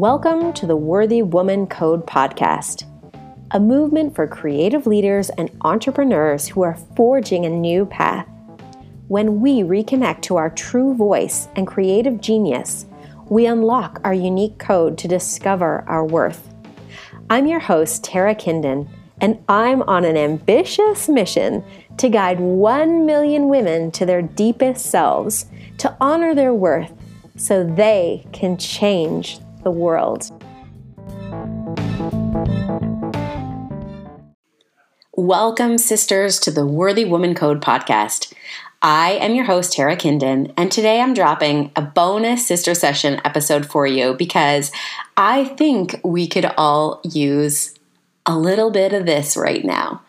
Welcome 0.00 0.54
to 0.54 0.66
the 0.66 0.78
Worthy 0.78 1.20
Woman 1.20 1.66
Code 1.66 2.06
podcast, 2.06 2.84
a 3.50 3.60
movement 3.60 4.14
for 4.14 4.26
creative 4.26 4.86
leaders 4.86 5.28
and 5.28 5.50
entrepreneurs 5.60 6.48
who 6.48 6.62
are 6.62 6.78
forging 6.96 7.44
a 7.44 7.50
new 7.50 7.84
path. 7.84 8.26
When 9.08 9.42
we 9.42 9.60
reconnect 9.60 10.22
to 10.22 10.36
our 10.36 10.48
true 10.48 10.94
voice 10.94 11.48
and 11.54 11.66
creative 11.66 12.22
genius, 12.22 12.86
we 13.28 13.44
unlock 13.44 14.00
our 14.02 14.14
unique 14.14 14.58
code 14.58 14.96
to 14.96 15.06
discover 15.06 15.84
our 15.86 16.06
worth. 16.06 16.48
I'm 17.28 17.46
your 17.46 17.60
host, 17.60 18.02
Tara 18.02 18.34
Kindon, 18.34 18.88
and 19.20 19.44
I'm 19.50 19.82
on 19.82 20.06
an 20.06 20.16
ambitious 20.16 21.10
mission 21.10 21.62
to 21.98 22.08
guide 22.08 22.40
1 22.40 23.04
million 23.04 23.50
women 23.50 23.90
to 23.90 24.06
their 24.06 24.22
deepest 24.22 24.86
selves, 24.86 25.44
to 25.76 25.94
honor 26.00 26.34
their 26.34 26.54
worth 26.54 26.94
so 27.36 27.62
they 27.62 28.24
can 28.32 28.56
change 28.56 29.40
the 29.62 29.70
world. 29.70 30.30
Welcome, 35.14 35.76
sisters, 35.76 36.38
to 36.40 36.50
the 36.50 36.66
Worthy 36.66 37.04
Woman 37.04 37.34
Code 37.34 37.60
podcast. 37.60 38.32
I 38.82 39.12
am 39.12 39.34
your 39.34 39.44
host, 39.44 39.74
Tara 39.74 39.96
Kindon, 39.96 40.54
and 40.56 40.72
today 40.72 41.00
I'm 41.02 41.12
dropping 41.12 41.70
a 41.76 41.82
bonus 41.82 42.46
sister 42.46 42.74
session 42.74 43.20
episode 43.24 43.66
for 43.66 43.86
you 43.86 44.14
because 44.14 44.72
I 45.18 45.44
think 45.44 46.00
we 46.02 46.26
could 46.26 46.46
all 46.56 47.02
use 47.04 47.74
a 48.24 48.38
little 48.38 48.70
bit 48.70 48.94
of 48.94 49.04
this 49.04 49.36
right 49.36 49.64
now. 49.64 50.00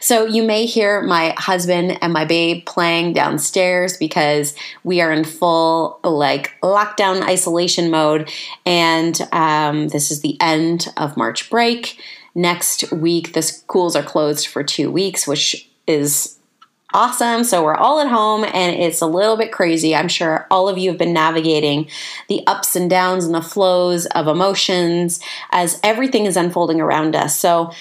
So 0.00 0.26
you 0.26 0.42
may 0.42 0.66
hear 0.66 1.02
my 1.02 1.34
husband 1.36 1.98
and 2.02 2.12
my 2.12 2.24
babe 2.24 2.66
playing 2.66 3.12
downstairs 3.12 3.96
because 3.96 4.54
we 4.84 5.00
are 5.00 5.12
in 5.12 5.24
full 5.24 6.00
like 6.04 6.52
lockdown 6.62 7.22
isolation 7.22 7.90
mode, 7.90 8.30
and 8.66 9.20
um, 9.32 9.88
this 9.88 10.10
is 10.10 10.20
the 10.20 10.36
end 10.40 10.88
of 10.96 11.16
March 11.16 11.50
break. 11.50 12.00
Next 12.34 12.92
week, 12.92 13.32
the 13.32 13.42
schools 13.42 13.96
are 13.96 14.02
closed 14.02 14.46
for 14.46 14.62
two 14.62 14.90
weeks, 14.90 15.26
which 15.26 15.68
is 15.86 16.38
awesome. 16.92 17.44
So 17.44 17.62
we're 17.62 17.76
all 17.76 18.00
at 18.00 18.08
home 18.08 18.44
and 18.44 18.74
it's 18.74 19.00
a 19.00 19.06
little 19.06 19.36
bit 19.36 19.52
crazy. 19.52 19.94
I'm 19.94 20.08
sure 20.08 20.46
all 20.50 20.68
of 20.68 20.78
you 20.78 20.90
have 20.90 20.98
been 20.98 21.12
navigating 21.12 21.88
the 22.28 22.42
ups 22.46 22.74
and 22.74 22.90
downs 22.90 23.24
and 23.24 23.34
the 23.34 23.42
flows 23.42 24.06
of 24.06 24.26
emotions 24.26 25.20
as 25.52 25.78
everything 25.82 26.26
is 26.26 26.36
unfolding 26.36 26.80
around 26.80 27.14
us. 27.14 27.38
So 27.38 27.72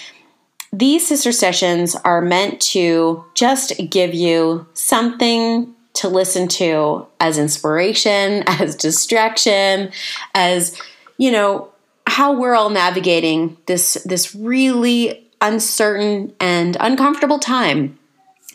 these 0.72 1.08
sister 1.08 1.31
sessions 1.31 1.95
are 1.95 2.22
meant 2.22 2.62
to 2.62 3.23
just 3.34 3.73
give 3.89 4.14
you 4.14 4.67
something 4.73 5.73
to 5.94 6.08
listen 6.08 6.48
to 6.48 7.06
as 7.20 7.38
inspiration, 7.38 8.44
as 8.48 8.75
distraction, 8.75 9.92
as, 10.34 10.80
you 11.17 11.31
know, 11.31 11.70
how 12.08 12.34
we're 12.34 12.56
all 12.56 12.72
navigating 12.72 13.56
this 13.67 13.94
this 14.03 14.34
really 14.34 15.30
uncertain 15.42 16.34
and 16.40 16.75
uncomfortable 16.80 17.38
time 17.38 17.98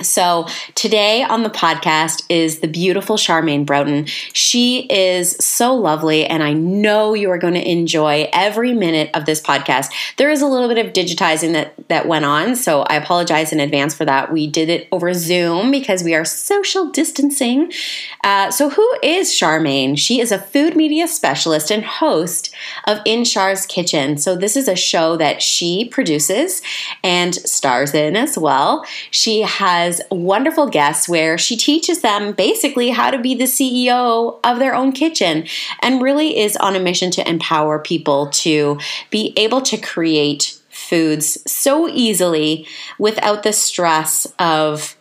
so, 0.02 0.48
today 0.74 1.22
on 1.22 1.44
the 1.44 1.50
podcast 1.50 2.24
is 2.28 2.58
the 2.58 2.66
beautiful 2.66 3.16
Charmaine 3.16 3.64
Broughton. 3.64 4.06
She 4.06 4.88
is 4.90 5.36
so 5.36 5.72
lovely, 5.72 6.26
and 6.26 6.42
I 6.42 6.52
know 6.52 7.14
you 7.14 7.30
are 7.30 7.38
going 7.38 7.54
to 7.54 7.70
enjoy 7.70 8.28
every 8.32 8.74
minute 8.74 9.10
of 9.14 9.24
this 9.24 9.40
podcast. 9.40 9.92
There 10.16 10.30
is 10.30 10.42
a 10.42 10.48
little 10.48 10.66
bit 10.66 10.84
of 10.84 10.92
digitizing 10.92 11.52
that, 11.52 11.74
that 11.86 12.08
went 12.08 12.24
on, 12.24 12.56
so 12.56 12.82
I 12.82 12.96
apologize 12.96 13.52
in 13.52 13.60
advance 13.60 13.94
for 13.94 14.04
that. 14.04 14.32
We 14.32 14.48
did 14.48 14.68
it 14.68 14.88
over 14.90 15.14
Zoom 15.14 15.70
because 15.70 16.02
we 16.02 16.16
are 16.16 16.24
social 16.24 16.90
distancing. 16.90 17.72
Uh, 18.24 18.50
so, 18.50 18.70
who 18.70 18.96
is 19.00 19.30
Charmaine? 19.30 19.96
She 19.96 20.18
is 20.18 20.32
a 20.32 20.40
food 20.40 20.74
media 20.74 21.06
specialist 21.06 21.70
and 21.70 21.84
host 21.84 22.52
of 22.88 22.98
In 23.04 23.24
Char's 23.24 23.64
Kitchen. 23.64 24.18
So, 24.18 24.34
this 24.34 24.56
is 24.56 24.66
a 24.66 24.74
show 24.74 25.16
that 25.18 25.40
she 25.40 25.84
produces 25.84 26.62
and 27.04 27.32
stars 27.32 27.94
in 27.94 28.16
as 28.16 28.36
well. 28.36 28.84
She 29.12 29.42
has 29.42 29.83
has 29.84 30.00
wonderful 30.10 30.68
guests 30.68 31.08
where 31.08 31.36
she 31.36 31.56
teaches 31.56 32.00
them 32.00 32.32
basically 32.32 32.90
how 32.90 33.10
to 33.10 33.18
be 33.18 33.34
the 33.34 33.44
CEO 33.44 34.38
of 34.42 34.58
their 34.58 34.74
own 34.74 34.92
kitchen 34.92 35.46
and 35.80 36.02
really 36.02 36.38
is 36.38 36.56
on 36.56 36.74
a 36.74 36.80
mission 36.80 37.10
to 37.10 37.28
empower 37.28 37.78
people 37.78 38.28
to 38.30 38.78
be 39.10 39.32
able 39.36 39.60
to 39.60 39.76
create 39.76 40.58
foods 40.70 41.38
so 41.50 41.88
easily 41.88 42.66
without 42.98 43.42
the 43.42 43.52
stress 43.52 44.26
of, 44.38 44.96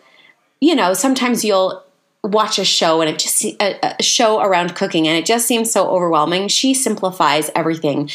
you 0.59 0.75
know, 0.75 0.93
sometimes 0.93 1.43
you'll 1.43 1.83
watch 2.23 2.57
a 2.57 2.65
show 2.65 3.01
and 3.01 3.09
it 3.09 3.19
just 3.19 3.43
a, 3.43 3.97
a 3.99 4.03
show 4.03 4.39
around 4.39 4.75
cooking 4.75 5.07
and 5.07 5.17
it 5.17 5.25
just 5.25 5.47
seems 5.47 5.71
so 5.71 5.89
overwhelming. 5.89 6.47
She 6.47 6.73
simplifies 6.73 7.49
everything 7.55 8.09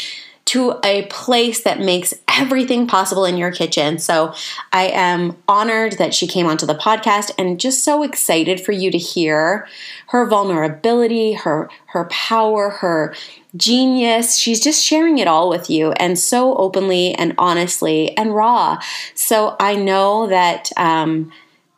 to 0.48 0.80
a 0.82 1.04
place 1.10 1.60
that 1.62 1.78
makes 1.78 2.14
everything 2.26 2.86
possible 2.86 3.26
in 3.26 3.36
your 3.36 3.52
kitchen. 3.52 3.98
So 3.98 4.32
I 4.72 4.86
am 4.86 5.36
honored 5.46 5.98
that 5.98 6.14
she 6.14 6.26
came 6.26 6.46
onto 6.46 6.64
the 6.64 6.74
podcast 6.74 7.30
and 7.36 7.60
just 7.60 7.84
so 7.84 8.02
excited 8.02 8.58
for 8.58 8.72
you 8.72 8.90
to 8.90 8.96
hear 8.96 9.68
her 10.06 10.26
vulnerability, 10.26 11.34
her 11.34 11.68
her 11.88 12.06
power, 12.06 12.70
her 12.70 13.14
genius. 13.56 14.38
She's 14.38 14.58
just 14.58 14.82
sharing 14.82 15.18
it 15.18 15.28
all 15.28 15.50
with 15.50 15.68
you 15.68 15.92
and 15.92 16.18
so 16.18 16.56
openly 16.56 17.14
and 17.14 17.34
honestly 17.36 18.16
and 18.16 18.34
raw. 18.34 18.78
So 19.14 19.54
I 19.60 19.74
know 19.74 20.28
that 20.28 20.70
um, 20.78 21.30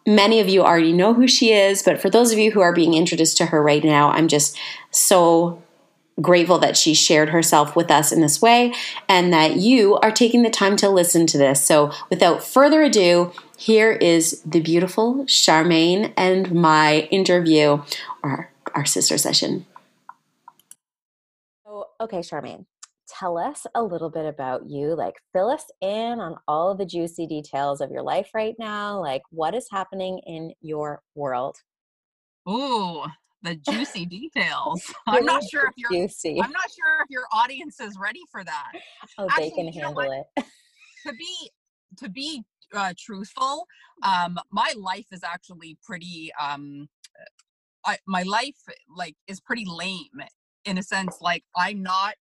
many 0.07 0.39
of 0.39 0.49
you 0.49 0.63
already 0.63 0.93
know 0.93 1.13
who 1.13 1.27
she 1.27 1.53
is, 1.53 1.83
but 1.83 2.01
for 2.01 2.09
those 2.09 2.31
of 2.31 2.39
you 2.39 2.53
who 2.53 2.61
are 2.61 2.73
being 2.73 2.95
introduced 2.95 3.37
to 3.39 3.47
her 3.47 3.61
right 3.61 3.83
now, 3.83 4.11
I'm 4.11 4.29
just 4.29 4.57
so 4.93 5.61
grateful 6.21 6.59
that 6.59 6.77
she 6.77 6.95
shared 6.95 7.31
herself 7.31 7.77
with 7.77 7.91
us 7.91 8.13
in 8.13 8.21
this 8.21 8.43
way 8.43 8.75
and 9.09 9.33
that 9.33 9.57
you 9.57 9.97
are 9.97 10.11
taking 10.11 10.43
the 10.43 10.51
time 10.51 10.77
to 10.77 10.89
listen 10.89 11.27
to 11.29 11.39
this. 11.39 11.65
So, 11.65 11.93
without 12.09 12.43
further 12.43 12.83
ado, 12.83 13.33
here 13.57 13.93
is 13.93 14.41
the 14.43 14.61
beautiful 14.61 15.25
Charmaine 15.27 16.13
and 16.17 16.53
my 16.53 17.09
interview 17.11 17.83
or 18.23 18.51
our 18.75 18.85
sister 18.85 19.19
session. 19.19 19.67
So, 21.67 21.87
okay, 22.01 22.21
Charmaine, 22.21 22.67
tell 23.09 23.37
us 23.37 23.67
a 23.75 23.83
little 23.83 24.11
bit 24.11 24.27
about 24.27 24.69
you. 24.69 24.95
Like, 24.95 25.15
fill 25.33 25.51
us 25.51 25.65
in 25.81 26.21
on 26.21 26.37
all 26.49 26.71
of 26.71 26.79
the 26.79 26.87
juicy 26.87 27.27
details 27.27 27.81
of 27.81 27.91
your 27.91 28.03
life 28.03 28.31
right 28.35 28.55
now. 28.59 29.01
Like, 29.01 29.23
what 29.31 29.55
is 29.55 29.69
happening 29.71 30.21
in 30.27 30.53
your 30.61 31.03
world? 31.15 31.57
Ooh, 32.49 33.05
the 33.43 33.57
juicy 33.57 34.07
details. 34.07 34.83
I'm 35.07 35.25
not 35.25 35.43
sure 35.45 35.67
if 35.67 35.75
you're 35.77 35.91
juicy. 35.91 36.41
I'm 36.43 36.53
not 36.53 36.71
sure 36.71 37.03
if 37.03 37.11
your 37.11 37.25
audience 37.33 37.81
is 37.81 37.97
ready 38.01 38.23
for 38.31 38.45
that. 38.45 38.73
Oh, 39.19 39.27
Actually, 39.29 39.51
they 39.51 39.57
can 39.57 39.73
handle 39.73 40.11
it. 40.37 40.45
to 41.07 41.13
be 41.13 41.51
to 41.99 42.09
be 42.09 42.45
uh, 42.75 42.95
truthful, 42.99 43.67
um, 44.03 44.39
my 44.51 44.73
life 44.77 45.07
is 45.11 45.23
actually 45.25 45.77
pretty. 45.85 46.31
Um, 46.41 46.89
I, 47.85 47.99
my 48.07 48.23
life 48.23 48.57
like 48.95 49.17
is 49.27 49.41
pretty 49.41 49.65
lame 49.67 50.23
in 50.65 50.79
a 50.79 50.83
sense. 50.83 51.19
Like 51.21 51.45
I'm 51.57 51.83
not. 51.83 52.15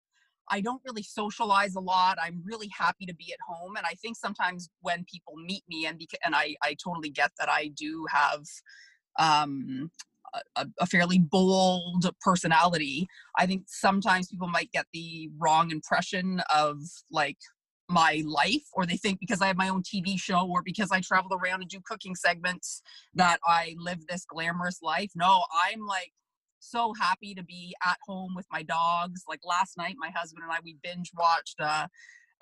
I 0.49 0.61
don't 0.61 0.81
really 0.85 1.03
socialize 1.03 1.75
a 1.75 1.81
lot. 1.81 2.17
I'm 2.23 2.41
really 2.45 2.69
happy 2.77 3.05
to 3.05 3.13
be 3.13 3.33
at 3.33 3.39
home, 3.45 3.75
and 3.75 3.85
I 3.85 3.95
think 3.95 4.15
sometimes 4.15 4.69
when 4.79 5.05
people 5.11 5.33
meet 5.35 5.63
me, 5.67 5.85
and 5.85 5.99
beca- 5.99 6.23
and 6.23 6.35
I 6.35 6.55
I 6.63 6.75
totally 6.81 7.09
get 7.09 7.31
that 7.39 7.49
I 7.49 7.69
do 7.75 8.05
have 8.09 8.43
um 9.19 9.91
a, 10.55 10.67
a, 10.79 10.85
fairly 10.85 11.19
bold 11.19 12.09
personality 12.21 13.07
i 13.37 13.45
think 13.45 13.63
sometimes 13.67 14.27
people 14.27 14.47
might 14.47 14.71
get 14.71 14.85
the 14.93 15.29
wrong 15.37 15.71
impression 15.71 16.41
of 16.53 16.77
like 17.11 17.37
my 17.89 18.21
life 18.25 18.63
or 18.73 18.85
they 18.85 18.97
think 18.97 19.19
because 19.19 19.41
i 19.41 19.47
have 19.47 19.57
my 19.57 19.69
own 19.69 19.81
tv 19.81 20.19
show 20.19 20.45
or 20.49 20.61
because 20.63 20.91
i 20.91 20.99
travel 20.99 21.31
around 21.33 21.61
and 21.61 21.69
do 21.69 21.79
cooking 21.85 22.15
segments 22.15 22.81
that 23.13 23.39
i 23.45 23.75
live 23.77 24.05
this 24.07 24.25
glamorous 24.25 24.79
life. 24.81 25.11
No 25.15 25.43
i'm 25.65 25.85
like 25.85 26.11
so 26.59 26.93
happy 26.99 27.33
to 27.35 27.43
be 27.43 27.75
at 27.85 27.97
home 28.05 28.33
with 28.35 28.45
my 28.51 28.63
dogs. 28.63 29.23
Like 29.27 29.39
last 29.45 29.77
night 29.77 29.95
my 29.97 30.09
husband 30.15 30.43
and 30.43 30.51
i 30.51 30.57
we 30.63 30.77
binge 30.83 31.11
watched 31.17 31.59
uh, 31.59 31.87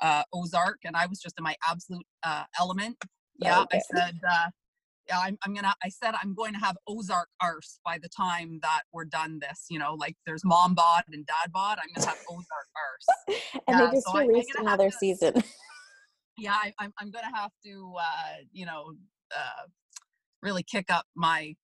uh 0.02 0.24
ozark 0.34 0.80
and 0.84 0.96
i 0.96 1.06
was 1.06 1.20
just 1.20 1.36
in 1.38 1.44
my 1.44 1.56
absolute 1.68 2.06
uh 2.24 2.44
element. 2.60 2.98
Yeah 3.38 3.62
okay. 3.62 3.78
i 3.78 3.82
said 3.96 4.16
uh 4.28 4.48
I'm, 5.14 5.38
I'm 5.44 5.54
gonna 5.54 5.74
i 5.84 5.90
said 5.90 6.14
i'm 6.22 6.34
going 6.34 6.54
to 6.54 6.60
have 6.60 6.78
ozark 6.88 7.30
arse 7.42 7.80
by 7.86 7.98
the 8.02 8.10
time 8.10 8.60
that 8.62 8.82
we're 8.92 9.06
done 9.06 9.40
this 9.40 9.66
you 9.70 9.80
know 9.80 9.94
like 9.94 10.16
there's 10.26 10.44
mom 10.44 10.74
bod 10.74 11.04
and 11.12 11.26
dad 11.26 11.52
bod 11.52 11.78
i'm 11.82 11.90
gonna 11.96 12.08
have 12.08 12.18
ozark 12.30 12.68
arse. 12.76 13.42
And 13.68 13.80
yeah, 13.80 13.86
they 13.88 13.96
just 13.96 14.08
so 14.08 14.20
released 14.20 14.52
another 14.58 14.90
to, 14.90 14.98
season. 14.98 15.34
Yeah 16.38 16.54
I, 16.54 16.68
am 16.68 16.74
I'm, 16.80 16.94
I'm 17.00 17.12
gonna 17.12 17.34
have 17.34 17.52
to 17.66 17.94
uh 18.00 18.44
you 18.52 18.66
know 18.66 18.94
uh 19.36 19.64
really 20.42 20.64
kick 20.64 20.86
up 20.90 21.06
my 21.16 21.56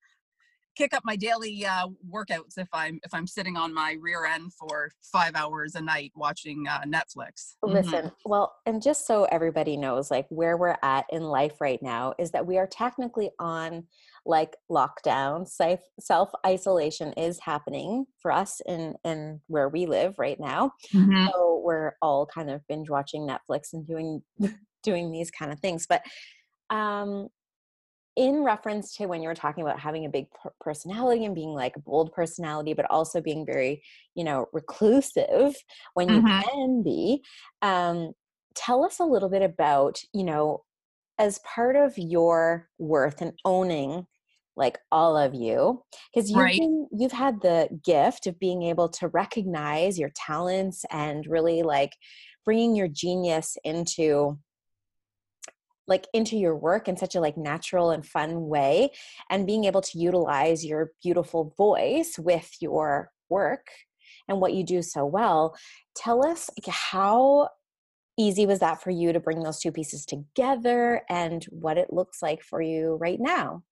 kick 0.76 0.94
up 0.94 1.04
my 1.06 1.16
daily 1.16 1.66
uh, 1.66 1.88
workouts 2.10 2.58
if 2.58 2.68
I'm 2.74 3.00
if 3.04 3.14
I'm 3.14 3.28
sitting 3.28 3.58
on 3.58 3.74
my 3.74 3.98
rear 4.00 4.26
end 4.26 4.54
for 4.54 4.92
five 5.02 5.36
hours 5.36 5.76
a 5.76 5.82
night 5.82 6.12
watching 6.16 6.66
uh, 6.68 6.82
Netflix. 6.82 7.56
Listen, 7.64 8.06
mm-hmm. 8.06 8.30
well, 8.30 8.56
and 8.66 8.82
just 8.82 9.06
so 9.06 9.26
everybody 9.26 9.78
knows, 9.78 10.12
like 10.12 10.28
where 10.30 10.58
we're 10.58 10.78
at 10.84 11.06
in 11.12 11.24
life 11.24 11.60
right 11.60 11.82
now 11.82 12.14
is 12.20 12.32
that 12.32 12.46
we 12.46 12.58
are 12.58 12.68
technically 12.68 13.32
on 13.40 13.84
like 14.26 14.56
lockdown, 14.70 15.48
self 15.48 15.82
self 16.00 16.30
isolation 16.46 17.14
is 17.14 17.40
happening 17.40 18.06
for 18.22 18.32
us 18.32 18.62
in 18.68 18.96
in 19.04 19.42
where 19.48 19.70
we 19.70 19.86
live 19.86 20.16
right 20.18 20.40
now. 20.40 20.72
Mm-hmm. 20.94 21.28
So 21.28 21.62
we're 21.64 21.94
all 22.02 22.26
kind 22.26 22.50
of 22.50 22.62
binge 22.68 22.90
watching 22.90 23.28
Netflix 23.28 23.74
and 23.74 23.86
doing 23.86 24.22
doing 24.84 25.12
these 25.12 25.32
kind 25.32 25.52
of 25.52 25.60
things. 25.60 25.86
But 25.88 26.04
um, 26.70 27.28
in 28.16 28.44
reference 28.44 28.96
to 28.96 29.06
when 29.06 29.22
you 29.22 29.30
were 29.30 29.36
talking 29.36 29.64
about 29.64 29.80
having 29.80 30.06
a 30.06 30.10
big 30.10 30.28
personality 30.60 31.26
and 31.26 31.36
being 31.36 31.54
like 31.54 31.76
a 31.76 31.82
bold 31.82 32.12
personality, 32.12 32.74
but 32.74 32.90
also 32.90 33.22
being 33.22 33.46
very, 33.46 33.82
you 34.16 34.24
know, 34.24 34.48
reclusive 34.52 35.56
when 35.94 36.10
you 36.10 36.22
mm-hmm. 36.22 36.42
can 36.42 36.84
be. 36.84 37.24
Um, 37.62 38.12
tell 38.54 38.84
us 38.84 39.00
a 39.00 39.06
little 39.06 39.30
bit 39.30 39.42
about, 39.42 40.00
you 40.14 40.24
know, 40.24 40.64
as 41.18 41.40
part 41.40 41.76
of 41.76 41.98
your 41.98 42.68
worth 42.80 43.22
and 43.22 43.34
owning 43.46 44.08
like 44.58 44.78
all 44.92 45.16
of 45.16 45.34
you 45.34 45.82
because 46.14 46.30
you've 46.30 46.40
right. 46.40 46.60
been, 46.60 46.88
you've 46.92 47.12
had 47.12 47.42
the 47.42 47.70
gift 47.84 48.28
of 48.28 48.38
being 48.40 48.64
able 48.64 48.90
to 48.90 49.08
recognize 49.08 49.98
your 49.98 50.12
talents 50.16 50.84
and 50.92 51.26
really 51.28 51.64
like 51.64 51.94
bringing 52.44 52.76
your 52.76 52.88
genius 52.88 53.58
into 53.64 54.38
like 55.88 56.08
into 56.14 56.38
your 56.38 56.56
work 56.56 56.88
in 56.88 56.98
such 56.98 57.16
a 57.16 57.20
like 57.20 57.38
natural 57.38 57.92
and 57.92 58.06
fun 58.06 58.48
way 58.48 58.92
and 59.30 59.48
being 59.48 59.66
able 59.66 59.82
to 59.82 60.00
utilize 60.00 60.66
your 60.66 60.92
beautiful 61.02 61.54
voice 61.58 62.18
with 62.18 62.50
your 62.60 63.12
work 63.30 63.68
and 64.28 64.40
what 64.40 64.54
you 64.54 64.64
do 64.64 64.82
so 64.82 65.06
well 65.06 65.56
tell 65.96 66.26
us 66.26 66.50
how 66.70 67.50
easy 68.18 68.46
was 68.46 68.60
that 68.60 68.82
for 68.82 68.92
you 68.92 69.12
to 69.14 69.20
bring 69.20 69.42
those 69.42 69.60
two 69.60 69.72
pieces 69.72 70.06
together 70.06 71.02
and 71.10 71.46
what 71.46 71.78
it 71.78 71.92
looks 71.92 72.22
like 72.22 72.44
for 72.44 72.62
you 72.62 72.98
right 73.00 73.20
now? 73.20 73.64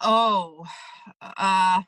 Oh 0.00 0.64
uh 1.36 1.80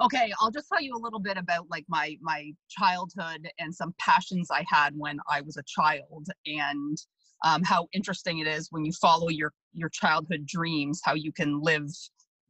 okay 0.00 0.32
i'll 0.40 0.50
just 0.50 0.68
tell 0.68 0.80
you 0.80 0.94
a 0.94 0.98
little 1.02 1.18
bit 1.18 1.36
about 1.36 1.66
like 1.70 1.84
my 1.88 2.16
my 2.20 2.50
childhood 2.68 3.48
and 3.58 3.74
some 3.74 3.94
passions 3.98 4.48
i 4.50 4.64
had 4.66 4.94
when 4.96 5.18
i 5.28 5.40
was 5.40 5.56
a 5.56 5.62
child 5.66 6.26
and 6.46 6.98
um, 7.42 7.62
how 7.62 7.88
interesting 7.92 8.38
it 8.38 8.46
is 8.46 8.68
when 8.70 8.84
you 8.84 8.92
follow 8.92 9.28
your 9.28 9.52
your 9.72 9.88
childhood 9.88 10.46
dreams 10.46 11.00
how 11.04 11.14
you 11.14 11.32
can 11.32 11.60
live 11.60 11.88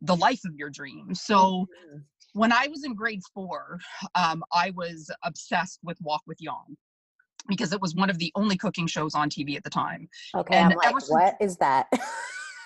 the 0.02 0.16
life 0.16 0.40
of 0.46 0.54
your 0.56 0.70
dreams. 0.70 1.20
So 1.22 1.36
mm-hmm. 1.36 1.98
when 2.32 2.52
i 2.52 2.66
was 2.68 2.84
in 2.84 2.94
grade 2.94 3.20
four 3.34 3.78
um, 4.14 4.42
i 4.52 4.70
was 4.76 5.10
obsessed 5.24 5.80
with 5.82 5.98
Wok 6.00 6.22
with 6.26 6.38
Yan 6.40 6.76
because 7.48 7.72
it 7.72 7.80
was 7.80 7.94
one 7.94 8.10
of 8.10 8.18
the 8.18 8.30
only 8.34 8.56
cooking 8.56 8.86
shows 8.86 9.14
on 9.14 9.28
tv 9.30 9.56
at 9.56 9.64
the 9.64 9.70
time. 9.70 10.08
Okay 10.34 10.56
and 10.56 10.72
i'm 10.72 10.78
like 10.78 10.90
since, 10.90 11.10
what 11.10 11.36
is 11.40 11.56
that? 11.58 11.86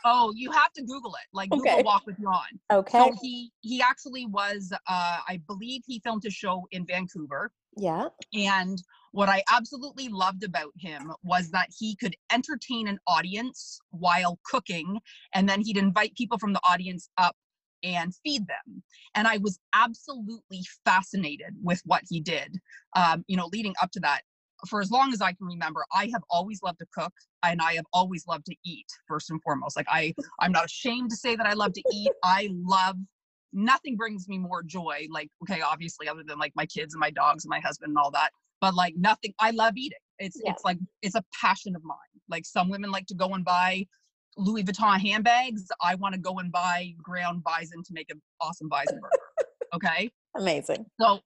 Oh 0.06 0.34
you 0.36 0.50
have 0.52 0.70
to 0.74 0.82
google 0.82 1.14
it 1.14 1.26
like 1.32 1.50
okay. 1.50 1.76
google 1.76 1.84
Wok 1.84 2.06
with 2.06 2.16
Yan 2.18 2.60
okay. 2.70 2.98
so 2.98 3.16
he 3.22 3.50
he 3.62 3.80
actually 3.80 4.26
was 4.26 4.70
uh 4.86 5.18
i 5.26 5.40
believe 5.46 5.80
he 5.86 5.98
filmed 6.00 6.24
his 6.24 6.34
show 6.34 6.66
in 6.72 6.84
vancouver 6.84 7.50
yeah 7.76 8.08
and 8.32 8.82
what 9.14 9.28
I 9.28 9.44
absolutely 9.52 10.08
loved 10.08 10.42
about 10.42 10.72
him 10.76 11.12
was 11.22 11.52
that 11.52 11.68
he 11.78 11.94
could 11.94 12.16
entertain 12.32 12.88
an 12.88 12.98
audience 13.06 13.80
while 13.90 14.40
cooking, 14.44 14.98
and 15.32 15.48
then 15.48 15.60
he'd 15.60 15.76
invite 15.76 16.16
people 16.16 16.36
from 16.36 16.52
the 16.52 16.60
audience 16.68 17.08
up 17.16 17.36
and 17.84 18.12
feed 18.24 18.48
them. 18.48 18.82
And 19.14 19.28
I 19.28 19.36
was 19.36 19.60
absolutely 19.72 20.62
fascinated 20.84 21.54
with 21.62 21.80
what 21.84 22.02
he 22.10 22.20
did. 22.20 22.58
Um, 22.96 23.24
you 23.28 23.36
know, 23.36 23.48
leading 23.52 23.74
up 23.80 23.92
to 23.92 24.00
that, 24.00 24.22
for 24.68 24.80
as 24.80 24.90
long 24.90 25.12
as 25.12 25.20
I 25.20 25.32
can 25.32 25.46
remember, 25.46 25.84
I 25.92 26.08
have 26.12 26.22
always 26.28 26.60
loved 26.62 26.80
to 26.80 26.86
cook 26.92 27.12
and 27.44 27.60
I 27.60 27.74
have 27.74 27.86
always 27.92 28.26
loved 28.26 28.46
to 28.46 28.56
eat 28.64 28.86
first 29.06 29.30
and 29.30 29.40
foremost. 29.42 29.76
Like 29.76 29.86
I, 29.88 30.12
I'm 30.40 30.50
not 30.50 30.64
ashamed 30.64 31.10
to 31.10 31.16
say 31.16 31.36
that 31.36 31.46
I 31.46 31.52
love 31.52 31.72
to 31.74 31.82
eat. 31.92 32.10
I 32.24 32.48
love 32.52 32.96
nothing 33.54 33.96
brings 33.96 34.28
me 34.28 34.36
more 34.36 34.62
joy. 34.62 35.06
Like, 35.10 35.30
okay, 35.42 35.62
obviously 35.62 36.08
other 36.08 36.22
than 36.26 36.38
like 36.38 36.52
my 36.54 36.66
kids 36.66 36.94
and 36.94 37.00
my 37.00 37.10
dogs 37.10 37.44
and 37.44 37.50
my 37.50 37.60
husband 37.60 37.90
and 37.90 37.98
all 37.98 38.10
that, 38.10 38.30
but 38.64 38.74
like 38.74 38.94
nothing 38.96 39.34
i 39.40 39.50
love 39.50 39.74
eating 39.76 39.98
it's 40.18 40.40
yeah. 40.42 40.50
it's 40.50 40.64
like 40.64 40.78
it's 41.02 41.14
a 41.14 41.24
passion 41.38 41.76
of 41.76 41.84
mine 41.84 41.96
like 42.30 42.46
some 42.46 42.70
women 42.70 42.90
like 42.90 43.06
to 43.06 43.14
go 43.14 43.34
and 43.34 43.44
buy 43.44 43.86
louis 44.38 44.64
vuitton 44.64 44.98
handbags 44.98 45.66
i 45.82 45.94
want 45.96 46.14
to 46.14 46.20
go 46.20 46.38
and 46.38 46.50
buy 46.50 46.92
ground 47.02 47.42
bison 47.44 47.82
to 47.82 47.92
make 47.92 48.10
an 48.10 48.20
awesome 48.40 48.68
bison 48.68 48.98
burger 49.00 49.48
okay 49.74 50.10
amazing 50.36 50.86
so 50.98 51.20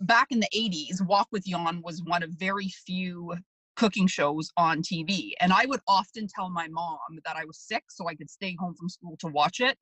back 0.00 0.26
in 0.30 0.40
the 0.40 0.48
80s 0.54 1.00
Wok 1.06 1.28
with 1.30 1.46
Yan 1.46 1.80
was 1.82 2.02
one 2.02 2.22
of 2.22 2.30
very 2.30 2.68
few 2.68 3.34
cooking 3.76 4.08
shows 4.08 4.50
on 4.56 4.82
tv 4.82 5.32
and 5.40 5.52
i 5.52 5.66
would 5.66 5.80
often 5.86 6.26
tell 6.26 6.50
my 6.50 6.66
mom 6.68 6.98
that 7.24 7.36
i 7.36 7.44
was 7.44 7.58
sick 7.58 7.84
so 7.90 8.08
i 8.08 8.14
could 8.14 8.30
stay 8.30 8.56
home 8.58 8.74
from 8.74 8.88
school 8.88 9.16
to 9.20 9.28
watch 9.28 9.60
it 9.60 9.76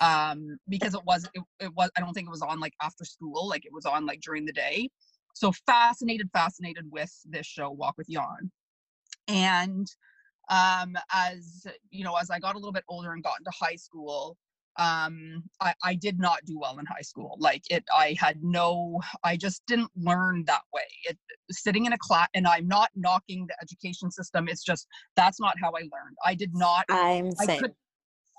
um 0.00 0.58
because 0.68 0.94
it 0.94 1.00
was 1.04 1.28
it, 1.34 1.42
it 1.60 1.72
was 1.74 1.90
i 1.96 2.00
don't 2.00 2.12
think 2.12 2.26
it 2.26 2.30
was 2.30 2.42
on 2.42 2.60
like 2.60 2.74
after 2.82 3.04
school 3.04 3.48
like 3.48 3.64
it 3.64 3.72
was 3.72 3.86
on 3.86 4.06
like 4.06 4.20
during 4.20 4.44
the 4.44 4.52
day 4.52 4.88
so 5.34 5.52
fascinated, 5.66 6.30
fascinated 6.32 6.84
with 6.90 7.12
this 7.24 7.46
show, 7.46 7.70
Wok 7.70 7.96
with 7.96 8.08
Yan. 8.08 8.50
And 9.28 9.86
um, 10.50 10.94
as 11.12 11.66
you 11.90 12.04
know, 12.04 12.16
as 12.16 12.30
I 12.30 12.38
got 12.38 12.54
a 12.54 12.58
little 12.58 12.72
bit 12.72 12.84
older 12.88 13.12
and 13.12 13.22
got 13.22 13.38
into 13.38 13.50
high 13.58 13.76
school, 13.76 14.36
um, 14.78 15.44
I, 15.60 15.74
I 15.84 15.94
did 15.94 16.18
not 16.18 16.40
do 16.44 16.58
well 16.58 16.78
in 16.78 16.86
high 16.86 17.02
school. 17.02 17.36
Like 17.38 17.62
it, 17.70 17.84
I 17.94 18.16
had 18.18 18.42
no, 18.42 19.00
I 19.22 19.36
just 19.36 19.62
didn't 19.66 19.90
learn 19.96 20.44
that 20.46 20.62
way. 20.72 20.82
It 21.04 21.18
sitting 21.50 21.86
in 21.86 21.92
a 21.92 21.98
class, 21.98 22.28
and 22.34 22.46
I'm 22.46 22.66
not 22.66 22.90
knocking 22.94 23.46
the 23.46 23.54
education 23.62 24.10
system. 24.10 24.48
It's 24.48 24.64
just 24.64 24.86
that's 25.16 25.40
not 25.40 25.54
how 25.60 25.68
I 25.68 25.80
learned. 25.80 26.16
I 26.24 26.34
did 26.34 26.54
not. 26.54 26.84
I'm 26.88 27.30
I 27.38 27.46
saying. 27.46 27.60
Could, 27.60 27.74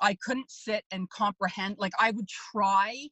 I 0.03 0.15
couldn't 0.23 0.51
sit 0.51 0.83
and 0.91 1.09
comprehend. 1.09 1.77
Like 1.79 1.93
I 1.99 2.11
would 2.11 2.27
try 2.27 3.07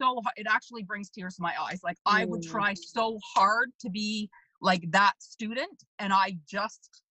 so 0.00 0.20
it 0.36 0.46
actually 0.48 0.82
brings 0.82 1.10
tears 1.10 1.36
to 1.36 1.42
my 1.42 1.52
eyes 1.60 1.80
like 1.82 1.96
i 2.06 2.24
would 2.24 2.42
mm. 2.42 2.50
try 2.50 2.74
so 2.74 3.18
hard 3.34 3.70
to 3.80 3.90
be 3.90 4.30
like 4.60 4.82
that 4.90 5.12
student 5.18 5.84
and 5.98 6.12
i 6.12 6.36
just 6.48 7.02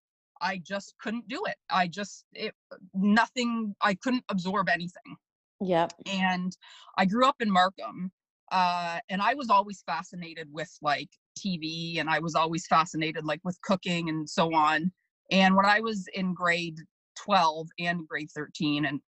i 0.42 0.60
just 0.66 0.96
couldn't 1.02 1.28
do 1.28 1.42
it 1.46 1.56
i 1.70 1.88
just 1.88 2.26
it 2.34 2.54
nothing 2.94 3.76
i 3.82 3.94
couldn't 3.94 4.24
absorb 4.30 4.70
anything 4.70 5.16
yep 5.62 5.94
and 6.06 6.56
i 6.98 7.06
grew 7.06 7.28
up 7.28 7.36
in 7.40 7.52
markham 7.52 8.12
uh, 8.50 9.00
and 9.10 9.22
i 9.22 9.34
was 9.34 9.50
always 9.50 9.84
fascinated 9.86 10.48
with 10.52 10.72
like 10.82 11.10
tv 11.38 12.00
and 12.00 12.10
i 12.10 12.20
was 12.20 12.36
always 12.36 12.66
fascinated 12.68 13.26
like 13.26 13.42
with 13.44 13.60
cooking 13.62 14.10
and 14.10 14.30
so 14.30 14.54
on 14.54 14.92
and 15.32 15.56
when 15.56 15.66
i 15.66 15.80
was 15.82 16.08
in 16.14 16.34
grade 16.34 16.80
12 17.26 17.68
and 17.80 18.08
grade 18.08 18.30
13 18.36 18.86
and 18.86 19.00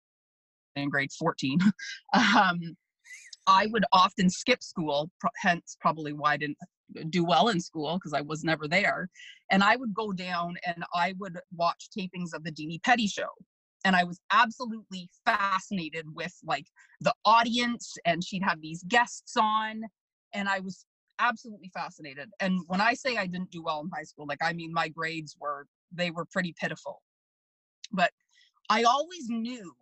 in 0.75 0.89
grade 0.89 1.11
14 1.17 1.59
um, 2.13 2.75
I 3.47 3.67
would 3.71 3.85
often 3.91 4.29
skip 4.29 4.61
school, 4.61 5.09
hence 5.37 5.75
probably 5.81 6.13
why 6.13 6.33
I 6.33 6.37
didn't 6.37 6.57
do 7.09 7.23
well 7.23 7.49
in 7.49 7.59
school 7.59 7.95
because 7.95 8.13
I 8.13 8.21
was 8.21 8.43
never 8.43 8.67
there. 8.67 9.09
And 9.49 9.63
I 9.63 9.75
would 9.75 9.93
go 9.93 10.11
down 10.11 10.55
and 10.65 10.83
I 10.93 11.15
would 11.19 11.39
watch 11.55 11.89
tapings 11.97 12.33
of 12.33 12.43
the 12.43 12.51
Dini 12.51 12.81
Petty 12.83 13.07
show. 13.07 13.29
And 13.85 13.95
I 13.95 14.03
was 14.03 14.19
absolutely 14.31 15.09
fascinated 15.25 16.05
with 16.13 16.33
like 16.43 16.65
the 17.01 17.13
audience, 17.25 17.95
and 18.05 18.23
she'd 18.23 18.43
have 18.43 18.61
these 18.61 18.83
guests 18.83 19.35
on. 19.37 19.81
And 20.33 20.49
I 20.49 20.59
was 20.59 20.85
absolutely 21.19 21.71
fascinated. 21.73 22.29
And 22.39 22.59
when 22.67 22.81
I 22.81 22.93
say 22.93 23.17
I 23.17 23.25
didn't 23.25 23.51
do 23.51 23.63
well 23.63 23.81
in 23.81 23.89
high 23.93 24.03
school, 24.03 24.25
like 24.27 24.43
I 24.43 24.53
mean 24.53 24.73
my 24.73 24.89
grades 24.89 25.35
were 25.39 25.65
they 25.93 26.11
were 26.11 26.25
pretty 26.25 26.53
pitiful. 26.59 27.01
But 27.91 28.11
I 28.69 28.83
always 28.83 29.29
knew 29.29 29.73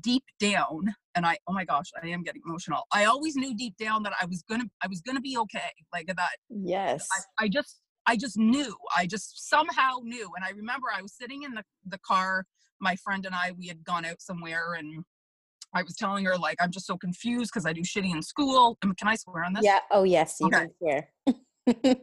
deep 0.00 0.24
down 0.40 0.94
and 1.14 1.26
i 1.26 1.36
oh 1.46 1.52
my 1.52 1.64
gosh 1.64 1.90
i 2.02 2.06
am 2.06 2.22
getting 2.22 2.40
emotional. 2.46 2.82
I 2.92 3.04
always 3.04 3.36
knew 3.36 3.54
deep 3.54 3.76
down 3.76 4.02
that 4.04 4.14
i 4.20 4.24
was 4.24 4.42
gonna 4.48 4.64
i 4.82 4.86
was 4.86 5.00
gonna 5.02 5.20
be 5.20 5.36
okay 5.38 5.70
like 5.92 6.06
that 6.06 6.36
yes. 6.48 7.06
I, 7.38 7.44
I 7.44 7.48
just 7.48 7.80
i 8.06 8.16
just 8.16 8.38
knew 8.38 8.74
i 8.96 9.06
just 9.06 9.48
somehow 9.48 9.98
knew 10.02 10.30
and 10.36 10.44
i 10.44 10.50
remember 10.50 10.86
i 10.96 11.02
was 11.02 11.12
sitting 11.12 11.42
in 11.42 11.52
the, 11.52 11.62
the 11.86 11.98
car 11.98 12.46
my 12.80 12.96
friend 12.96 13.26
and 13.26 13.34
i 13.34 13.52
we 13.58 13.66
had 13.66 13.84
gone 13.84 14.04
out 14.04 14.20
somewhere 14.22 14.74
and 14.74 15.04
i 15.74 15.82
was 15.82 15.94
telling 15.96 16.24
her 16.24 16.36
like 16.36 16.56
i'm 16.60 16.70
just 16.70 16.86
so 16.86 16.96
confused 16.96 17.50
because 17.52 17.66
i 17.66 17.72
do 17.72 17.82
shitty 17.82 18.12
in 18.12 18.22
school. 18.22 18.78
And 18.82 18.96
can 18.96 19.08
i 19.08 19.16
swear 19.16 19.44
on 19.44 19.52
this? 19.52 19.64
Yeah 19.64 19.80
oh 19.90 20.04
yes 20.04 20.36
you 20.40 20.46
okay. 20.46 20.58
can 20.58 20.70
swear. 20.78 21.08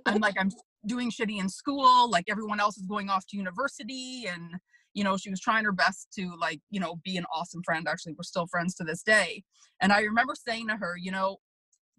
I'm 0.05 0.19
like 0.21 0.35
i'm 0.39 0.51
doing 0.85 1.11
shitty 1.11 1.39
in 1.39 1.49
school 1.49 2.09
like 2.09 2.25
everyone 2.29 2.59
else 2.59 2.77
is 2.77 2.85
going 2.85 3.09
off 3.09 3.25
to 3.27 3.37
university 3.37 4.25
and 4.31 4.59
you 4.93 5.03
know 5.03 5.17
she 5.17 5.29
was 5.29 5.39
trying 5.39 5.65
her 5.65 5.71
best 5.71 6.07
to 6.13 6.35
like 6.39 6.59
you 6.69 6.79
know 6.79 6.95
be 7.03 7.17
an 7.17 7.25
awesome 7.33 7.61
friend 7.63 7.87
actually 7.87 8.13
we're 8.13 8.23
still 8.23 8.47
friends 8.47 8.75
to 8.75 8.83
this 8.83 9.03
day 9.03 9.43
and 9.81 9.91
i 9.91 10.01
remember 10.01 10.33
saying 10.35 10.67
to 10.67 10.75
her 10.75 10.95
you 10.97 11.11
know 11.11 11.37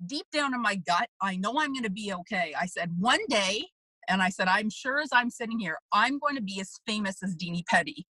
deep 0.06 0.26
down 0.32 0.54
in 0.54 0.60
my 0.60 0.74
gut 0.74 1.08
i 1.20 1.36
know 1.36 1.54
i'm 1.58 1.72
going 1.72 1.84
to 1.84 1.90
be 1.90 2.12
okay 2.12 2.54
i 2.58 2.66
said 2.66 2.90
one 2.98 3.20
day 3.28 3.64
and 4.08 4.22
i 4.22 4.28
said 4.28 4.48
i'm 4.48 4.70
sure 4.70 4.98
as 4.98 5.10
i'm 5.12 5.30
sitting 5.30 5.58
here 5.58 5.76
i'm 5.92 6.18
going 6.18 6.34
to 6.34 6.42
be 6.42 6.60
as 6.60 6.80
famous 6.86 7.22
as 7.22 7.36
Dini 7.36 7.64
Petty 7.66 8.06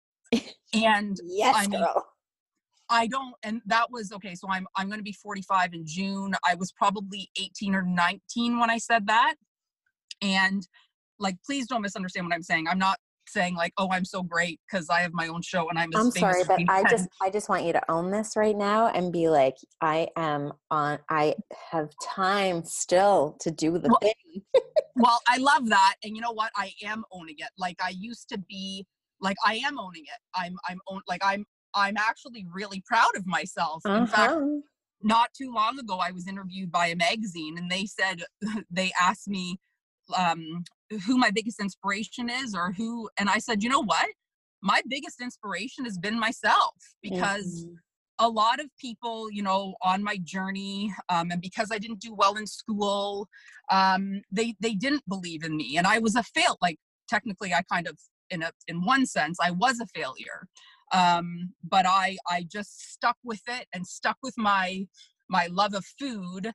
and 0.73 1.17
yes 1.25 1.55
I 1.55 1.67
mean, 1.67 1.79
girl. 1.81 2.05
I 2.91 3.05
don't, 3.05 3.35
and 3.43 3.61
that 3.67 3.91
was 3.91 4.11
okay. 4.11 4.33
So 4.33 4.49
I'm 4.49 4.67
I'm 4.75 4.87
going 4.87 4.99
to 4.99 5.03
be 5.03 5.13
45 5.13 5.73
in 5.73 5.85
June. 5.85 6.33
I 6.43 6.55
was 6.55 6.71
probably 6.71 7.29
18 7.39 7.75
or 7.75 7.83
19 7.83 8.59
when 8.59 8.69
I 8.69 8.79
said 8.79 9.05
that, 9.07 9.35
and 10.21 10.67
like, 11.19 11.37
please 11.45 11.67
don't 11.67 11.81
misunderstand 11.81 12.25
what 12.25 12.33
I'm 12.33 12.43
saying. 12.43 12.67
I'm 12.67 12.79
not 12.79 12.97
saying 13.29 13.55
like, 13.55 13.73
"Oh, 13.77 13.89
I'm 13.91 14.05
so 14.05 14.23
great 14.23 14.59
because 14.69 14.89
I 14.89 14.99
have 14.99 15.13
my 15.13 15.27
own 15.27 15.41
show 15.41 15.69
and 15.69 15.77
I'm." 15.77 15.89
I'm 15.95 16.11
sorry, 16.11 16.43
but 16.47 16.59
I 16.67 16.83
just 16.89 17.07
I 17.21 17.29
just 17.29 17.49
want 17.49 17.63
you 17.65 17.73
to 17.73 17.91
own 17.91 18.11
this 18.11 18.35
right 18.35 18.55
now 18.55 18.87
and 18.87 19.11
be 19.11 19.29
like, 19.29 19.55
I 19.81 20.09
am 20.15 20.53
on. 20.71 20.99
I 21.09 21.35
have 21.71 21.89
time 22.03 22.63
still 22.63 23.37
to 23.41 23.51
do 23.51 23.77
the 23.77 23.89
well, 23.89 23.99
thing. 23.99 24.41
well, 24.95 25.19
I 25.27 25.37
love 25.37 25.69
that, 25.69 25.95
and 26.03 26.15
you 26.15 26.21
know 26.21 26.31
what? 26.31 26.51
I 26.55 26.71
am 26.83 27.03
owning 27.11 27.35
it. 27.37 27.49
Like 27.57 27.77
I 27.83 27.89
used 27.89 28.29
to 28.29 28.37
be. 28.37 28.85
Like 29.21 29.35
I 29.45 29.55
am 29.55 29.77
owning 29.77 30.03
it. 30.03 30.21
I'm 30.33 30.55
I'm 30.67 30.79
own 30.87 31.01
like 31.07 31.21
I'm 31.23 31.45
I'm 31.73 31.97
actually 31.97 32.45
really 32.53 32.81
proud 32.85 33.15
of 33.15 33.27
myself. 33.27 33.81
Uh-huh. 33.85 33.97
In 33.97 34.07
fact, 34.07 34.31
uh-huh. 34.31 34.61
not 35.01 35.29
too 35.33 35.53
long 35.53 35.77
ago, 35.77 35.97
I 35.97 36.11
was 36.11 36.27
interviewed 36.27 36.71
by 36.71 36.87
a 36.87 36.95
magazine, 36.95 37.57
and 37.57 37.69
they 37.69 37.85
said 37.85 38.23
they 38.71 38.91
asked 38.99 39.27
me 39.27 39.59
um, 40.17 40.63
who 41.05 41.17
my 41.17 41.31
biggest 41.31 41.59
inspiration 41.59 42.29
is 42.29 42.55
or 42.55 42.71
who 42.73 43.09
and 43.17 43.29
i 43.29 43.37
said 43.37 43.63
you 43.63 43.69
know 43.69 43.83
what 43.83 44.07
my 44.61 44.81
biggest 44.89 45.21
inspiration 45.21 45.85
has 45.85 45.97
been 45.97 46.19
myself 46.19 46.75
because 47.01 47.65
mm-hmm. 47.65 47.73
a 48.19 48.27
lot 48.27 48.59
of 48.59 48.67
people 48.79 49.31
you 49.31 49.41
know 49.41 49.75
on 49.81 50.03
my 50.03 50.17
journey 50.23 50.93
um, 51.09 51.31
and 51.31 51.41
because 51.41 51.69
i 51.71 51.77
didn't 51.77 51.99
do 51.99 52.13
well 52.13 52.35
in 52.35 52.47
school 52.47 53.27
um, 53.71 54.21
they 54.31 54.55
they 54.59 54.73
didn't 54.73 55.07
believe 55.07 55.43
in 55.43 55.55
me 55.55 55.77
and 55.77 55.87
i 55.87 55.99
was 55.99 56.15
a 56.15 56.23
fail 56.23 56.57
like 56.61 56.77
technically 57.07 57.53
i 57.53 57.61
kind 57.71 57.87
of 57.87 57.97
in 58.29 58.43
a 58.43 58.51
in 58.67 58.83
one 58.83 59.05
sense 59.05 59.37
i 59.41 59.51
was 59.51 59.79
a 59.79 59.87
failure 59.87 60.47
um, 60.91 61.53
but 61.63 61.85
i 61.85 62.17
i 62.27 62.45
just 62.51 62.91
stuck 62.91 63.17
with 63.23 63.41
it 63.47 63.67
and 63.73 63.85
stuck 63.85 64.17
with 64.23 64.33
my 64.37 64.85
my 65.29 65.47
love 65.51 65.73
of 65.73 65.85
food 65.99 66.51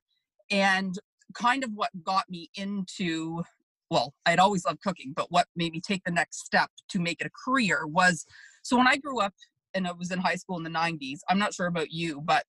and 0.51 0.99
kind 1.33 1.63
of 1.63 1.71
what 1.73 1.89
got 2.03 2.29
me 2.29 2.49
into 2.55 3.43
well, 3.89 4.13
I'd 4.25 4.39
always 4.39 4.65
loved 4.65 4.81
cooking, 4.81 5.13
but 5.15 5.27
what 5.31 5.47
made 5.55 5.71
me 5.71 5.81
take 5.81 6.03
the 6.03 6.11
next 6.11 6.45
step 6.45 6.69
to 6.89 6.99
make 6.99 7.21
it 7.21 7.27
a 7.27 7.31
career 7.45 7.85
was 7.85 8.25
so 8.63 8.77
when 8.77 8.87
I 8.87 8.97
grew 8.97 9.19
up 9.19 9.33
and 9.73 9.87
I 9.87 9.91
was 9.91 10.11
in 10.11 10.19
high 10.19 10.35
school 10.35 10.57
in 10.57 10.63
the 10.63 10.69
90s, 10.69 11.19
I'm 11.29 11.37
not 11.37 11.53
sure 11.53 11.67
about 11.67 11.91
you, 11.91 12.21
but 12.21 12.43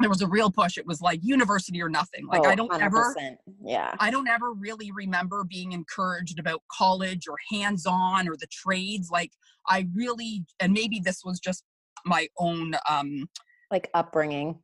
there 0.00 0.08
was 0.08 0.22
a 0.22 0.26
real 0.26 0.50
push. 0.50 0.76
It 0.78 0.86
was 0.86 1.00
like 1.00 1.20
university 1.22 1.82
or 1.82 1.88
nothing. 1.88 2.26
Like 2.26 2.42
oh, 2.44 2.48
I 2.48 2.54
don't 2.54 2.70
100%. 2.70 2.82
ever, 2.82 3.14
yeah, 3.62 3.94
I 4.00 4.10
don't 4.10 4.28
ever 4.28 4.52
really 4.52 4.90
remember 4.92 5.44
being 5.44 5.72
encouraged 5.72 6.38
about 6.38 6.62
college 6.72 7.28
or 7.28 7.36
hands-on 7.50 8.28
or 8.28 8.36
the 8.36 8.48
trades. 8.50 9.10
Like 9.10 9.30
I 9.68 9.86
really, 9.94 10.44
and 10.60 10.72
maybe 10.72 11.00
this 11.04 11.22
was 11.24 11.38
just 11.38 11.64
my 12.04 12.28
own, 12.38 12.74
um, 12.88 13.28
like 13.70 13.88
upbringing, 13.94 14.58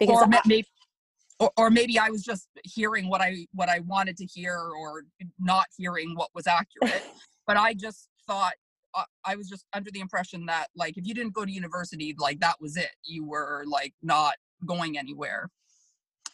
because 0.00 0.22
or 0.22 0.26
maybe, 0.46 0.66
or, 1.42 1.50
or 1.56 1.70
maybe 1.70 1.98
I 1.98 2.08
was 2.08 2.22
just 2.22 2.46
hearing 2.62 3.08
what 3.08 3.20
I 3.20 3.46
what 3.52 3.68
I 3.68 3.80
wanted 3.80 4.16
to 4.18 4.26
hear 4.26 4.56
or 4.56 5.02
not 5.40 5.66
hearing 5.76 6.14
what 6.14 6.30
was 6.34 6.46
accurate. 6.46 7.02
but 7.46 7.56
I 7.56 7.74
just 7.74 8.08
thought 8.28 8.54
uh, 8.94 9.04
I 9.24 9.34
was 9.34 9.48
just 9.48 9.66
under 9.72 9.90
the 9.90 9.98
impression 9.98 10.46
that 10.46 10.68
like 10.76 10.96
if 10.96 11.06
you 11.06 11.14
didn't 11.14 11.34
go 11.34 11.44
to 11.44 11.50
university, 11.50 12.14
like 12.16 12.38
that 12.40 12.60
was 12.60 12.76
it. 12.76 12.92
You 13.04 13.26
were 13.26 13.64
like 13.66 13.92
not 14.02 14.34
going 14.64 14.96
anywhere. 14.96 15.50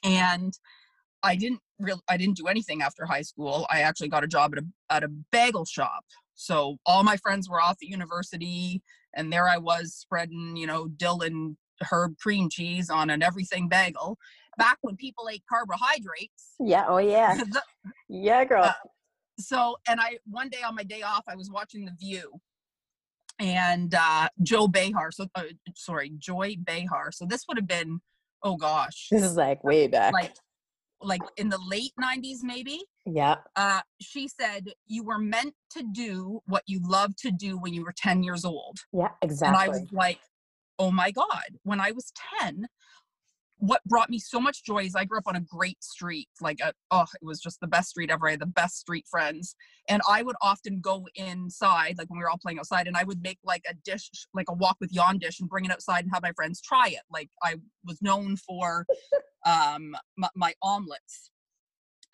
And 0.05 0.53
I 1.23 1.37
didn't 1.37 1.61
really 1.79 2.03
I 2.09 2.19
didn't 2.19 2.37
do 2.37 2.47
anything 2.47 2.83
after 2.83 3.07
high 3.07 3.23
school. 3.23 3.67
I 3.71 3.81
actually 3.81 4.09
got 4.09 4.25
a 4.25 4.29
job 4.29 4.53
at 4.55 4.63
a 4.63 4.67
at 4.91 5.05
a 5.05 5.09
bagel 5.33 5.65
shop. 5.65 6.05
So 6.35 6.77
all 6.85 7.03
my 7.03 7.17
friends 7.17 7.49
were 7.49 7.63
off 7.63 7.79
at 7.83 7.89
university 7.89 8.83
and 9.15 9.33
there 9.33 9.49
I 9.49 9.57
was 9.57 9.95
spreading, 9.95 10.55
you 10.55 10.67
know, 10.67 10.87
dill 10.87 11.23
and 11.23 11.57
herb 11.91 12.19
cream 12.19 12.51
cheese 12.51 12.91
on 12.91 13.09
an 13.09 13.23
everything 13.23 13.69
bagel 13.69 14.19
back 14.59 14.79
when 14.83 14.97
people 14.97 15.29
ate 15.31 15.43
carbohydrates. 15.49 16.55
Yeah. 16.61 16.85
Oh 16.89 16.99
yeah. 16.99 17.35
the, 17.37 17.63
yeah, 18.09 18.45
girl. 18.45 18.65
Uh, 18.65 18.73
so, 19.39 19.77
and 19.89 20.01
I 20.01 20.19
one 20.29 20.51
day 20.51 20.63
on 20.63 20.75
my 20.75 20.83
day 20.83 21.03
off, 21.03 21.25
I 21.29 21.37
was 21.37 21.51
watching 21.51 21.87
The 21.87 21.93
View, 21.99 22.41
and 23.39 23.95
uh, 23.95 24.29
Joe 24.43 24.69
Behar. 24.69 25.13
So, 25.13 25.27
uh, 25.35 25.45
sorry, 25.75 26.13
Joy 26.19 26.57
Behar. 26.63 27.13
So 27.13 27.25
this 27.25 27.45
would 27.49 27.57
have 27.57 27.69
been, 27.69 28.01
oh 28.43 28.57
gosh, 28.57 29.09
this 29.11 29.23
is 29.23 29.37
like 29.37 29.63
way 29.65 29.87
back, 29.87 30.13
like 30.13 30.35
like 31.01 31.23
in 31.37 31.49
the 31.49 31.61
late 31.69 31.93
90s 32.03 32.39
maybe 32.43 32.81
yeah 33.07 33.37
uh, 33.57 33.81
she 34.01 34.29
said 34.29 34.69
you 34.87 35.05
were 35.05 35.19
meant 35.19 35.55
to 35.71 35.85
do 35.93 36.41
what 36.47 36.63
you 36.67 36.81
loved 36.85 37.17
to 37.19 37.31
do 37.31 37.57
when 37.59 37.73
you 37.73 37.85
were 37.85 37.95
10 37.97 38.23
years 38.23 38.45
old 38.45 38.79
yeah 38.93 39.11
exactly 39.23 39.49
and 39.49 39.57
i 39.57 39.69
was 39.69 39.87
like 39.93 40.19
oh 40.79 40.91
my 40.91 41.11
god 41.11 41.57
when 41.63 41.81
i 41.81 41.93
was 41.93 42.13
10 42.41 42.67
what 43.59 43.83
brought 43.85 44.09
me 44.09 44.19
so 44.19 44.41
much 44.41 44.65
joy 44.65 44.85
is 44.85 44.95
I 44.95 45.05
grew 45.05 45.19
up 45.19 45.27
on 45.27 45.37
a 45.37 45.41
great 45.41 45.83
street. 45.83 46.29
Like, 46.41 46.61
a, 46.61 46.73
oh, 46.91 47.07
it 47.21 47.25
was 47.25 47.41
just 47.41 47.61
the 47.61 47.67
best 47.67 47.91
street 47.91 48.11
ever. 48.11 48.29
I 48.29 48.33
had 48.33 48.41
the 48.41 48.47
best 48.47 48.79
street 48.79 49.07
friends. 49.11 49.57
And 49.89 50.01
I 50.09 50.23
would 50.23 50.37
often 50.43 50.81
go 50.81 51.07
inside, 51.17 51.97
like 51.99 52.09
when 52.09 52.19
we 52.19 52.23
were 52.23 52.31
all 52.31 52.39
playing 52.39 52.61
outside, 52.61 52.87
and 52.87 52.97
I 52.97 53.05
would 53.05 53.21
make 53.21 53.39
like 53.45 53.65
a 53.69 53.75
dish, 53.85 54.11
like 54.33 54.47
a 54.49 54.55
Wok 54.55 54.77
with 54.81 54.93
Yan 54.93 55.19
dish 55.19 55.41
and 55.41 55.49
bring 55.49 55.65
it 55.65 55.73
outside 55.73 56.05
and 56.05 56.13
have 56.13 56.23
my 56.23 56.33
friends 56.33 56.61
try 56.61 56.89
it. 56.89 57.03
Like, 57.11 57.31
I 57.43 57.57
was 57.85 58.01
known 58.01 58.37
for 58.37 58.87
um, 59.47 59.97
my, 60.17 60.29
my 60.37 60.55
omelets. 60.63 61.31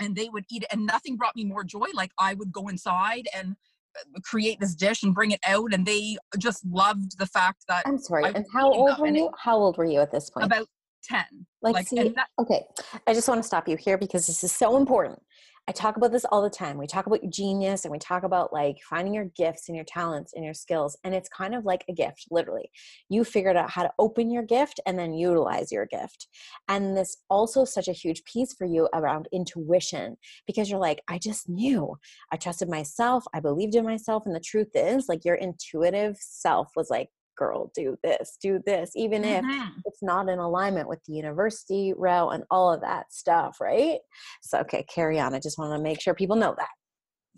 And 0.00 0.16
they 0.16 0.28
would 0.28 0.44
eat 0.50 0.62
it, 0.62 0.68
and 0.72 0.86
nothing 0.86 1.16
brought 1.16 1.36
me 1.36 1.44
more 1.44 1.62
joy. 1.62 1.86
Like, 1.94 2.10
I 2.18 2.34
would 2.34 2.52
go 2.52 2.68
inside 2.68 3.28
and 3.36 3.54
uh, 3.96 4.20
create 4.24 4.58
this 4.58 4.74
dish 4.74 5.02
and 5.04 5.14
bring 5.14 5.30
it 5.30 5.38
out 5.46 5.72
and 5.72 5.86
they 5.86 6.16
just 6.36 6.64
loved 6.66 7.16
the 7.16 7.26
fact 7.26 7.62
that 7.68 7.84
i'm 7.86 7.96
sorry 7.96 8.24
and 8.24 8.44
how 8.52 8.72
old 8.72 8.98
were 8.98 9.06
you 9.06 9.30
how 9.38 9.56
old 9.56 9.78
were 9.78 9.84
you 9.84 10.00
at 10.00 10.10
this 10.10 10.30
point 10.30 10.44
about 10.44 10.66
10 11.04 11.24
like, 11.62 11.74
like 11.74 11.88
see, 11.88 12.08
that- 12.08 12.28
okay 12.38 12.64
i 13.06 13.14
just 13.14 13.28
want 13.28 13.40
to 13.40 13.46
stop 13.46 13.68
you 13.68 13.76
here 13.76 13.98
because 13.98 14.26
this 14.26 14.44
is 14.44 14.52
so 14.52 14.76
important. 14.76 15.20
I 15.66 15.72
talk 15.72 15.96
about 15.96 16.12
this 16.12 16.26
all 16.26 16.42
the 16.42 16.50
time. 16.50 16.76
We 16.76 16.86
talk 16.86 17.06
about 17.06 17.22
your 17.22 17.32
genius 17.32 17.84
and 17.84 17.92
we 17.92 17.98
talk 17.98 18.22
about 18.22 18.52
like 18.52 18.76
finding 18.82 19.14
your 19.14 19.30
gifts 19.34 19.68
and 19.68 19.74
your 19.74 19.86
talents 19.86 20.34
and 20.34 20.44
your 20.44 20.52
skills 20.52 20.94
and 21.04 21.14
it's 21.14 21.28
kind 21.30 21.54
of 21.54 21.64
like 21.64 21.86
a 21.88 21.94
gift 21.94 22.26
literally. 22.30 22.70
You 23.08 23.24
figured 23.24 23.56
out 23.56 23.70
how 23.70 23.82
to 23.82 23.92
open 23.98 24.30
your 24.30 24.42
gift 24.42 24.78
and 24.84 24.98
then 24.98 25.14
utilize 25.14 25.72
your 25.72 25.86
gift. 25.86 26.28
And 26.68 26.94
this 26.94 27.16
also 27.30 27.64
such 27.64 27.88
a 27.88 27.92
huge 27.92 28.24
piece 28.24 28.52
for 28.52 28.66
you 28.66 28.90
around 28.92 29.26
intuition 29.32 30.16
because 30.46 30.68
you're 30.68 30.78
like 30.78 31.00
i 31.08 31.16
just 31.18 31.48
knew. 31.48 31.96
I 32.30 32.36
trusted 32.36 32.68
myself. 32.68 33.24
I 33.32 33.40
believed 33.40 33.74
in 33.74 33.84
myself. 33.84 34.24
And 34.26 34.34
the 34.34 34.40
truth 34.40 34.72
is 34.74 35.08
like 35.08 35.24
your 35.24 35.36
intuitive 35.36 36.18
self 36.20 36.72
was 36.76 36.90
like 36.90 37.08
girl, 37.36 37.70
do 37.74 37.96
this, 38.02 38.36
do 38.40 38.60
this, 38.64 38.92
even 38.94 39.22
mm-hmm. 39.22 39.50
if 39.50 39.82
it's 39.86 40.02
not 40.02 40.28
in 40.28 40.38
alignment 40.38 40.88
with 40.88 41.00
the 41.06 41.14
university 41.14 41.92
route 41.96 42.34
and 42.34 42.44
all 42.50 42.72
of 42.72 42.80
that 42.80 43.12
stuff, 43.12 43.58
right? 43.60 43.98
So, 44.42 44.58
okay, 44.60 44.84
carry 44.84 45.18
on. 45.18 45.34
I 45.34 45.40
just 45.40 45.58
want 45.58 45.76
to 45.76 45.82
make 45.82 46.00
sure 46.00 46.14
people 46.14 46.36
know 46.36 46.54
that. 46.56 46.68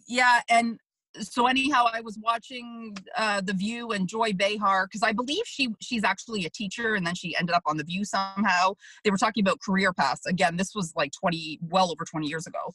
Yeah. 0.08 0.40
And 0.48 0.78
so 1.20 1.46
anyhow, 1.46 1.86
I 1.92 2.00
was 2.00 2.18
watching 2.22 2.96
uh, 3.16 3.40
The 3.40 3.54
View 3.54 3.92
and 3.92 4.08
Joy 4.08 4.32
Behar 4.32 4.86
because 4.86 5.02
I 5.02 5.12
believe 5.12 5.44
she 5.46 5.74
she's 5.80 6.04
actually 6.04 6.44
a 6.44 6.50
teacher, 6.50 6.94
and 6.94 7.06
then 7.06 7.14
she 7.14 7.34
ended 7.36 7.54
up 7.54 7.62
on 7.66 7.76
The 7.76 7.84
View 7.84 8.04
somehow. 8.04 8.74
They 9.02 9.10
were 9.10 9.16
talking 9.16 9.42
about 9.42 9.60
career 9.60 9.92
paths. 9.92 10.26
Again, 10.26 10.56
this 10.56 10.74
was 10.74 10.92
like 10.94 11.12
twenty, 11.12 11.58
well 11.62 11.90
over 11.90 12.04
twenty 12.04 12.28
years 12.28 12.46
ago, 12.46 12.72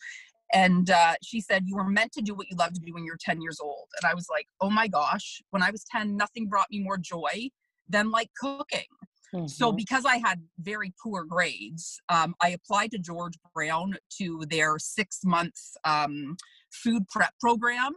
and 0.54 0.90
uh, 0.90 1.14
she 1.24 1.42
said, 1.42 1.64
You 1.66 1.76
were 1.76 1.88
meant 1.88 2.12
to 2.14 2.22
do 2.22 2.34
what 2.34 2.48
you 2.50 2.56
love 2.58 2.74
to 2.74 2.80
do 2.80 2.94
when 2.94 3.06
you're 3.06 3.18
10 3.20 3.42
years 3.42 3.60
old. 3.62 3.88
And 4.02 4.10
I 4.10 4.14
was 4.14 4.28
like, 4.30 4.48
Oh 4.60 4.70
my 4.70 4.88
gosh, 4.88 5.42
when 5.52 5.64
I 5.64 5.72
was 5.72 5.84
10, 5.92 6.16
nothing 6.16 6.48
brought 6.48 6.68
me 6.72 6.80
more 6.80 6.98
joy 6.98 7.50
than 7.90 8.12
like 8.12 8.30
cooking. 8.40 8.86
Mm-hmm. 9.34 9.48
So, 9.48 9.72
because 9.72 10.06
I 10.06 10.18
had 10.18 10.42
very 10.60 10.94
poor 11.02 11.24
grades, 11.24 12.02
um, 12.10 12.36
I 12.42 12.50
applied 12.50 12.92
to 12.92 13.00
George 13.00 13.36
Brown 13.54 13.96
to 14.18 14.44
their 14.50 14.78
six 14.78 15.20
month 15.24 15.56
um, 15.86 16.36
food 16.72 17.08
prep 17.10 17.34
program. 17.40 17.94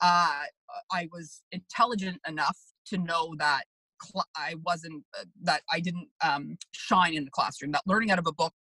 Uh, 0.00 0.44
I 0.90 1.08
was 1.12 1.42
intelligent 1.52 2.20
enough 2.26 2.56
to 2.86 2.96
know 2.96 3.34
that 3.38 3.64
cl- 4.02 4.24
I 4.34 4.54
wasn't, 4.64 5.04
uh, 5.18 5.24
that 5.42 5.62
I 5.70 5.80
didn't 5.80 6.08
um, 6.24 6.56
shine 6.72 7.14
in 7.14 7.26
the 7.26 7.30
classroom, 7.30 7.72
that 7.72 7.82
learning 7.86 8.10
out 8.10 8.18
of 8.18 8.26
a 8.26 8.32
book 8.32 8.54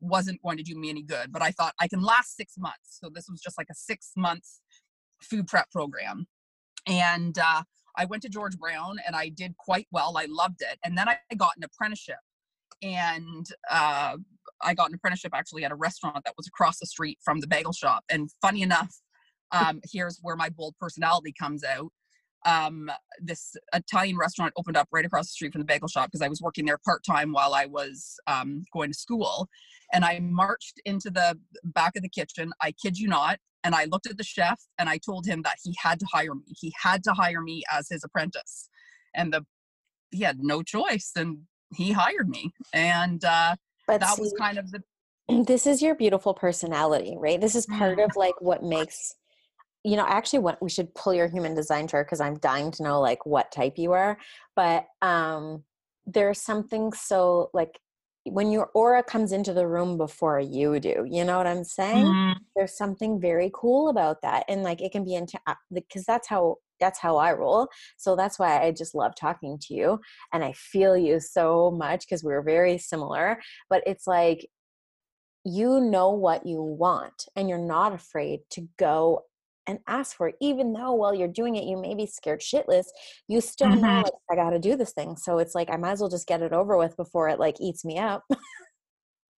wasn't 0.00 0.42
going 0.42 0.56
to 0.56 0.62
do 0.62 0.76
me 0.76 0.90
any 0.90 1.02
good. 1.02 1.32
But 1.32 1.42
I 1.42 1.50
thought 1.50 1.74
I 1.80 1.88
can 1.88 2.02
last 2.02 2.36
six 2.36 2.54
months. 2.58 2.98
So 3.00 3.10
this 3.12 3.26
was 3.28 3.40
just 3.40 3.58
like 3.58 3.68
a 3.70 3.74
six 3.74 4.12
month 4.16 4.44
food 5.22 5.46
prep 5.46 5.70
program. 5.70 6.26
And 6.86 7.38
uh, 7.38 7.62
I 7.96 8.04
went 8.06 8.22
to 8.22 8.28
George 8.28 8.58
Brown 8.58 8.96
and 9.06 9.14
I 9.14 9.28
did 9.28 9.56
quite 9.58 9.86
well. 9.90 10.16
I 10.16 10.26
loved 10.28 10.62
it. 10.62 10.78
And 10.84 10.96
then 10.96 11.08
I 11.08 11.18
got 11.36 11.52
an 11.56 11.64
apprenticeship. 11.64 12.16
And 12.82 13.46
uh, 13.70 14.16
I 14.62 14.74
got 14.74 14.88
an 14.88 14.94
apprenticeship 14.94 15.32
actually 15.34 15.64
at 15.64 15.72
a 15.72 15.74
restaurant 15.76 16.24
that 16.24 16.34
was 16.36 16.46
across 16.46 16.78
the 16.78 16.86
street 16.86 17.18
from 17.22 17.40
the 17.40 17.46
bagel 17.46 17.72
shop. 17.72 18.04
And 18.10 18.30
funny 18.40 18.62
enough, 18.62 18.94
um, 19.52 19.80
here's 19.90 20.18
where 20.22 20.36
my 20.36 20.48
bold 20.48 20.74
personality 20.80 21.34
comes 21.38 21.64
out 21.64 21.92
um, 22.46 22.90
this 23.20 23.54
Italian 23.74 24.16
restaurant 24.16 24.52
opened 24.56 24.76
up 24.76 24.88
right 24.92 25.04
across 25.04 25.26
the 25.26 25.32
street 25.32 25.52
from 25.52 25.60
the 25.60 25.66
bagel 25.66 25.88
shop 25.88 26.06
because 26.06 26.22
I 26.22 26.28
was 26.28 26.40
working 26.40 26.64
there 26.64 26.78
part 26.84 27.04
time 27.04 27.32
while 27.32 27.54
I 27.54 27.66
was 27.66 28.16
um, 28.26 28.64
going 28.72 28.90
to 28.92 28.98
school. 28.98 29.48
And 29.92 30.04
I 30.04 30.20
marched 30.20 30.80
into 30.84 31.10
the 31.10 31.38
back 31.64 31.96
of 31.96 32.02
the 32.02 32.08
kitchen. 32.08 32.52
I 32.62 32.72
kid 32.72 32.98
you 32.98 33.08
not. 33.08 33.38
And 33.62 33.74
I 33.74 33.84
looked 33.84 34.06
at 34.06 34.16
the 34.16 34.24
chef 34.24 34.58
and 34.78 34.88
I 34.88 34.98
told 34.98 35.26
him 35.26 35.42
that 35.42 35.56
he 35.62 35.76
had 35.82 36.00
to 36.00 36.06
hire 36.10 36.34
me. 36.34 36.54
He 36.58 36.72
had 36.80 37.04
to 37.04 37.12
hire 37.12 37.42
me 37.42 37.62
as 37.70 37.88
his 37.90 38.04
apprentice. 38.04 38.68
And 39.14 39.32
the 39.32 39.44
he 40.10 40.22
had 40.22 40.38
no 40.40 40.62
choice 40.62 41.12
and 41.14 41.42
he 41.74 41.92
hired 41.92 42.28
me. 42.28 42.52
And 42.72 43.24
uh, 43.24 43.56
but 43.86 44.00
that 44.00 44.16
see, 44.16 44.22
was 44.22 44.34
kind 44.38 44.58
of 44.58 44.70
the 44.70 44.82
this 45.46 45.66
is 45.66 45.82
your 45.82 45.94
beautiful 45.94 46.34
personality, 46.34 47.16
right? 47.18 47.40
This 47.40 47.54
is 47.54 47.66
part 47.66 47.98
of 47.98 48.16
like 48.16 48.40
what 48.40 48.62
makes 48.62 49.14
you 49.84 49.96
know, 49.96 50.06
actually, 50.06 50.40
what 50.40 50.60
we 50.62 50.70
should 50.70 50.94
pull 50.94 51.14
your 51.14 51.28
human 51.28 51.54
design 51.54 51.88
chart 51.88 52.06
because 52.06 52.20
I'm 52.20 52.38
dying 52.38 52.70
to 52.72 52.82
know 52.82 53.00
like 53.00 53.24
what 53.24 53.50
type 53.50 53.78
you 53.78 53.92
are. 53.92 54.18
But 54.54 54.86
um, 55.00 55.64
there's 56.06 56.40
something 56.40 56.92
so 56.92 57.50
like 57.54 57.78
when 58.24 58.50
your 58.50 58.70
aura 58.74 59.02
comes 59.02 59.32
into 59.32 59.54
the 59.54 59.66
room 59.66 59.96
before 59.96 60.38
you 60.38 60.78
do 60.78 61.06
you 61.08 61.24
know 61.24 61.38
what 61.38 61.46
i'm 61.46 61.64
saying 61.64 62.04
mm-hmm. 62.04 62.38
there's 62.54 62.76
something 62.76 63.20
very 63.20 63.50
cool 63.54 63.88
about 63.88 64.20
that 64.22 64.44
and 64.48 64.62
like 64.62 64.82
it 64.82 64.92
can 64.92 65.04
be 65.04 65.14
into 65.14 65.38
because 65.72 66.04
that's 66.04 66.28
how 66.28 66.56
that's 66.80 66.98
how 66.98 67.16
i 67.16 67.32
roll 67.32 67.66
so 67.96 68.14
that's 68.14 68.38
why 68.38 68.62
i 68.62 68.70
just 68.70 68.94
love 68.94 69.12
talking 69.14 69.58
to 69.58 69.74
you 69.74 69.98
and 70.32 70.44
i 70.44 70.52
feel 70.52 70.96
you 70.96 71.18
so 71.18 71.70
much 71.70 72.06
because 72.06 72.22
we're 72.22 72.42
very 72.42 72.76
similar 72.76 73.40
but 73.70 73.82
it's 73.86 74.06
like 74.06 74.46
you 75.44 75.80
know 75.80 76.10
what 76.10 76.46
you 76.46 76.60
want 76.60 77.26
and 77.36 77.48
you're 77.48 77.58
not 77.58 77.94
afraid 77.94 78.40
to 78.50 78.68
go 78.78 79.22
and 79.66 79.78
ask 79.86 80.16
for 80.16 80.28
it 80.28 80.34
even 80.40 80.72
though 80.72 80.92
while 80.92 81.14
you're 81.14 81.28
doing 81.28 81.56
it 81.56 81.64
you 81.64 81.80
may 81.80 81.94
be 81.94 82.06
scared 82.06 82.40
shitless 82.40 82.86
you 83.28 83.40
still 83.40 83.68
mm-hmm. 83.68 83.82
know 83.82 84.02
like 84.02 84.12
i 84.30 84.34
gotta 84.34 84.58
do 84.58 84.76
this 84.76 84.92
thing 84.92 85.16
so 85.16 85.38
it's 85.38 85.54
like 85.54 85.70
i 85.70 85.76
might 85.76 85.92
as 85.92 86.00
well 86.00 86.08
just 86.08 86.26
get 86.26 86.42
it 86.42 86.52
over 86.52 86.76
with 86.76 86.96
before 86.96 87.28
it 87.28 87.38
like 87.38 87.56
eats 87.60 87.84
me 87.84 87.98
up. 87.98 88.24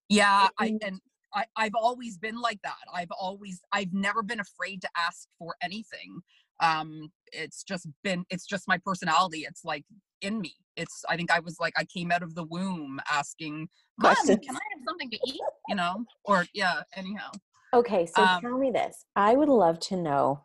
Yeah 0.09 0.49
i 0.59 0.79
and 0.83 1.01
I, 1.35 1.45
i've 1.57 1.75
always 1.75 2.19
been 2.19 2.41
like 2.41 2.61
that 2.63 2.77
i've 2.95 3.11
always 3.19 3.61
i've 3.73 3.93
never 3.93 4.23
been 4.23 4.41
afraid 4.41 4.83
to 4.83 4.89
ask 4.97 5.27
for 5.39 5.55
anything 5.63 6.21
um 6.61 7.11
it's 7.33 7.65
just 7.65 7.89
been 8.05 8.25
it's 8.31 8.47
just 8.47 8.69
my 8.69 8.79
personality 8.85 9.45
it's 9.49 9.65
like 9.65 9.85
in 10.21 10.41
me 10.41 10.55
it's 10.77 11.05
i 11.09 11.17
think 11.17 11.31
i 11.31 11.41
was 11.41 11.59
like 11.59 11.73
i 11.77 11.85
came 11.85 12.13
out 12.13 12.23
of 12.23 12.35
the 12.35 12.45
womb 12.45 13.01
asking 13.11 13.69
Mom, 13.99 14.15
can 14.27 14.39
i 14.39 14.61
have 14.75 14.83
something 14.87 15.11
to 15.11 15.19
eat? 15.27 15.41
you 15.69 15.75
know 15.75 16.05
or 16.25 16.47
yeah 16.55 16.83
anyhow 16.95 17.31
Okay, 17.75 18.07
so 18.07 18.23
um, 18.23 18.41
tell 18.41 18.59
me 18.59 18.71
this. 18.71 19.05
I 19.17 19.35
would 19.35 19.49
love 19.49 19.81
to 19.81 19.97
know 19.97 20.45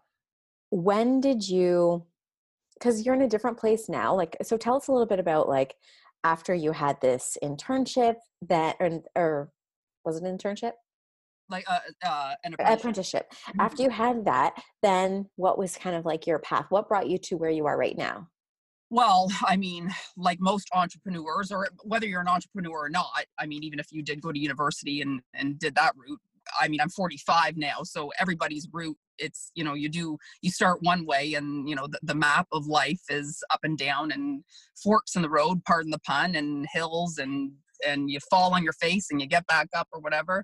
when 0.70 1.20
did 1.22 1.48
you 1.48 2.06
because 2.74 3.06
you're 3.06 3.16
in 3.16 3.24
a 3.24 3.28
different 3.28 3.58
place 3.58 3.90
now. 3.90 4.16
Like 4.16 4.38
so 4.44 4.58
tell 4.58 4.76
us 4.76 4.88
a 4.88 4.92
little 4.92 5.08
bit 5.08 5.20
about 5.20 5.50
like 5.50 5.76
after 6.24 6.54
you 6.54 6.72
had 6.72 7.00
this 7.02 7.38
internship 7.44 8.16
that 8.48 8.76
or, 8.80 9.02
or 9.16 9.52
was 10.06 10.18
it 10.18 10.24
an 10.24 10.38
internship? 10.38 10.74
Like 11.50 11.66
uh, 11.70 11.80
uh, 12.06 12.34
an 12.44 12.54
apprenticeship. 12.54 12.80
apprenticeship. 12.80 13.32
Mm-hmm. 13.32 13.62
After 13.62 13.84
you 13.84 13.90
had 13.90 14.26
that, 14.26 14.62
then 14.84 15.30
what 15.38 15.58
was 15.58 15.78
kind 15.78 15.96
of 15.96 16.06
like 16.06 16.28
your 16.28 16.40
path? 16.40 16.66
What 16.70 16.90
brought 16.90 17.10
you 17.10 17.18
to 17.20 17.38
where 17.38 17.50
you 17.50 17.66
are 17.66 17.78
right 17.78 17.98
now? 17.98 18.28
Well, 18.90 19.30
I 19.46 19.58
mean, 19.58 19.94
like 20.16 20.40
most 20.40 20.70
entrepreneurs, 20.74 21.52
or 21.52 21.68
whether 21.84 22.06
you're 22.06 22.22
an 22.22 22.28
entrepreneur 22.28 22.86
or 22.86 22.90
not, 22.90 23.26
I 23.38 23.46
mean, 23.46 23.64
even 23.64 23.80
if 23.80 23.92
you 23.92 24.02
did 24.02 24.22
go 24.22 24.32
to 24.32 24.40
university 24.40 25.02
and, 25.02 25.22
and 25.34 25.60
did 25.60 25.76
that 25.76 25.94
route, 25.98 26.20
I 26.60 26.68
mean, 26.68 26.82
I'm 26.82 26.90
45 26.90 27.58
now, 27.58 27.84
so 27.84 28.12
everybody's 28.20 28.68
route, 28.72 28.98
it's, 29.18 29.52
you 29.56 29.64
know, 29.64 29.74
you 29.74 29.90
do, 29.90 30.18
you 30.42 30.52
start 30.52 30.82
one 30.82 31.06
way 31.06 31.34
and, 31.34 31.68
you 31.68 31.76
know, 31.76 31.88
the, 31.88 32.00
the 32.04 32.16
map 32.16 32.48
of 32.52 32.68
life 32.68 33.02
is 33.10 33.44
up 33.50 33.60
and 33.64 33.78
down 33.78 34.12
and 34.12 34.44
forks 34.82 35.16
in 35.16 35.22
the 35.22 35.30
road, 35.30 35.64
pardon 35.66 35.92
the 35.92 36.00
pun, 36.00 36.36
and 36.36 36.68
hills 36.72 37.18
and, 37.18 37.52
and 37.86 38.10
you 38.10 38.20
fall 38.30 38.54
on 38.54 38.64
your 38.64 38.74
face 38.74 39.08
and 39.12 39.22
you 39.22 39.28
get 39.28 39.46
back 39.48 39.68
up 39.76 39.88
or 39.92 40.00
whatever. 40.00 40.44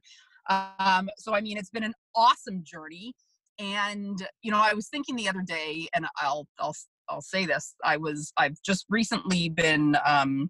Um, 0.50 1.10
so, 1.18 1.34
I 1.34 1.42
mean, 1.42 1.58
it's 1.58 1.70
been 1.70 1.84
an 1.84 1.96
awesome 2.16 2.64
journey. 2.64 3.14
And, 3.60 4.28
you 4.42 4.52
know, 4.52 4.60
I 4.62 4.74
was 4.74 4.88
thinking 4.88 5.16
the 5.16 5.30
other 5.30 5.44
day, 5.46 5.88
and 5.94 6.08
I'll, 6.20 6.48
I'll, 6.60 6.76
I'll 7.08 7.22
say 7.22 7.46
this, 7.46 7.76
I 7.84 7.98
was, 7.98 8.34
I've 8.38 8.58
just 8.66 8.86
recently 8.90 9.50
been, 9.50 9.98
um, 10.06 10.50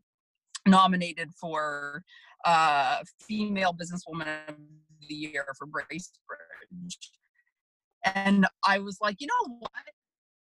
nominated 0.65 1.31
for 1.39 2.03
uh, 2.45 2.99
female 3.19 3.73
businesswoman 3.73 4.27
of 4.47 4.55
the 5.07 5.15
year 5.15 5.45
for 5.57 5.67
Bracebridge. 5.67 6.97
And 8.05 8.45
I 8.67 8.79
was 8.79 8.97
like, 9.01 9.17
you 9.19 9.27
know 9.27 9.55
what? 9.59 9.71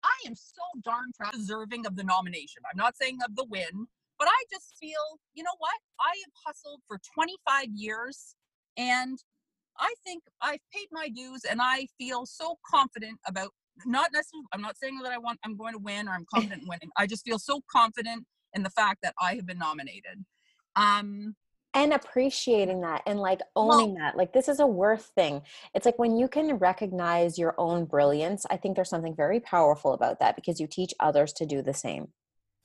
I 0.04 0.28
am 0.28 0.36
so 0.36 0.64
darn 0.84 1.12
proud, 1.18 1.34
deserving 1.34 1.86
of 1.86 1.96
the 1.96 2.04
nomination. 2.04 2.62
I'm 2.70 2.78
not 2.78 2.98
saying 2.98 3.20
of 3.26 3.36
the 3.36 3.46
win, 3.46 3.88
but 4.20 4.28
I 4.28 4.44
just 4.52 4.76
feel, 4.80 5.20
you 5.34 5.44
know 5.44 5.56
what? 5.60 5.76
I 6.00 6.14
have 6.26 6.34
hustled 6.46 6.82
for 6.88 7.00
25 7.14 7.68
years 7.74 8.36
and 8.78 9.18
I 9.80 9.94
think 10.06 10.24
I've 10.42 10.60
paid 10.74 10.88
my 10.92 11.10
dues 11.10 11.46
and 11.50 11.60
I 11.62 11.88
feel 11.98 12.26
so 12.26 12.58
confident 12.70 13.20
about 13.28 13.50
not 13.86 14.12
necessarily 14.14 14.46
I'm 14.54 14.62
not 14.62 14.78
saying 14.78 15.00
that 15.04 15.12
I 15.12 15.18
want 15.18 15.40
I'm 15.44 15.58
going 15.58 15.74
to 15.74 15.80
win 15.80 16.08
or 16.08 16.12
I'm 16.12 16.26
confident 16.32 16.62
in 16.62 16.68
winning. 16.68 16.90
I 16.96 17.08
just 17.08 17.26
feel 17.26 17.40
so 17.40 17.62
confident 17.72 18.26
in 18.54 18.62
the 18.62 18.70
fact 18.70 19.00
that 19.02 19.16
I 19.20 19.36
have 19.36 19.46
been 19.46 19.58
nominated. 19.58 20.24
Um 20.76 21.36
and 21.74 21.94
appreciating 21.94 22.82
that 22.82 23.02
and 23.06 23.20
like 23.20 23.42
owning 23.56 23.96
well, 23.96 24.04
that 24.04 24.18
like 24.18 24.34
this 24.34 24.48
is 24.48 24.60
a 24.60 24.68
worth 24.68 25.12
thing. 25.16 25.42
It's 25.74 25.86
like 25.86 26.00
when 26.00 26.18
you 26.18 26.28
can 26.28 26.54
recognize 26.58 27.38
your 27.38 27.56
own 27.58 27.86
brilliance 27.86 28.46
i 28.50 28.58
think 28.58 28.76
there's 28.76 28.90
something 28.90 29.16
very 29.16 29.40
powerful 29.40 29.94
about 29.94 30.20
that 30.20 30.36
because 30.36 30.60
you 30.60 30.68
teach 30.68 30.94
others 31.00 31.34
to 31.34 31.46
do 31.46 31.62
the 31.62 31.74
same. 31.74 32.08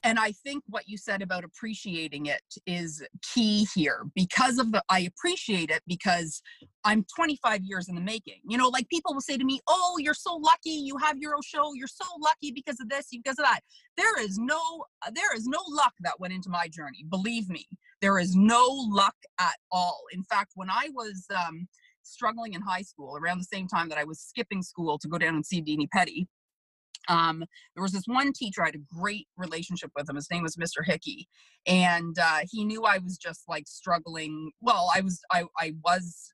And 0.05 0.18
i 0.18 0.33
think 0.33 0.62
what 0.68 0.88
you 0.88 0.97
said 0.97 1.23
about 1.23 1.44
appreciating 1.44 2.27
it 2.27 2.42
is 2.66 3.03
key 3.23 3.66
here 3.75 4.05
because 4.14 4.59
of 4.59 4.73
the 4.73 4.83
i 4.88 5.01
appreciate 5.01 5.71
it 5.71 5.83
because 5.87 6.42
i'm 6.85 7.05
25 7.14 7.62
years 7.64 7.88
in 7.88 7.94
the 7.94 8.01
making. 8.01 8.40
You 8.49 8.59
know 8.59 8.68
like 8.68 8.88
people 8.88 9.14
will 9.14 9.21
say 9.21 9.37
to 9.37 9.44
me 9.44 9.61
oh 9.66 9.97
you're 9.99 10.14
so 10.14 10.37
lucky 10.37 10.71
you 10.71 10.97
have 10.99 11.18
your 11.18 11.35
own 11.35 11.42
show 11.42 11.75
you're 11.75 11.88
so 11.88 12.07
lucky 12.21 12.53
because 12.53 12.81
of 12.81 12.88
this 12.88 13.09
because 13.11 13.38
of 13.38 13.44
that. 13.44 13.61
There 13.97 14.21
is 14.21 14.38
no 14.38 14.85
uh, 15.07 15.11
there 15.14 15.35
is 15.35 15.47
no 15.47 15.61
luck 15.68 15.94
that 16.01 16.21
went 16.21 16.33
into 16.33 16.51
my 16.51 16.68
journey 16.68 17.05
believe 17.09 17.49
me 17.49 17.66
there 18.00 18.18
is 18.18 18.34
no 18.34 18.66
luck 18.68 19.16
at 19.40 19.56
all 19.70 20.02
in 20.12 20.22
fact 20.24 20.52
when 20.54 20.70
i 20.70 20.88
was 20.94 21.26
um, 21.37 21.66
struggling 22.02 22.54
in 22.54 22.62
high 22.62 22.82
school 22.82 23.16
around 23.16 23.38
the 23.38 23.44
same 23.44 23.68
time 23.68 23.88
that 23.88 23.98
i 23.98 24.04
was 24.04 24.20
skipping 24.20 24.62
school 24.62 24.98
to 24.98 25.08
go 25.08 25.18
down 25.18 25.34
and 25.34 25.46
see 25.46 25.62
Dini 25.62 25.88
Petty 25.90 26.28
um, 27.08 27.44
there 27.74 27.82
was 27.82 27.92
this 27.92 28.04
one 28.06 28.32
teacher 28.32 28.62
I 28.62 28.66
had 28.66 28.74
a 28.74 28.94
great 29.00 29.26
relationship 29.37 29.90
with 29.96 30.08
him. 30.08 30.16
His 30.16 30.30
name 30.30 30.42
was 30.42 30.56
Mr. 30.56 30.84
Hickey, 30.84 31.26
and 31.66 32.18
uh, 32.18 32.40
he 32.50 32.64
knew 32.64 32.84
I 32.84 32.98
was 32.98 33.16
just 33.16 33.44
like 33.48 33.66
struggling. 33.66 34.52
Well, 34.61 34.90
I 34.94 35.00
was 35.00 35.20
I 35.32 35.44
I 35.58 35.72
was 35.82 36.32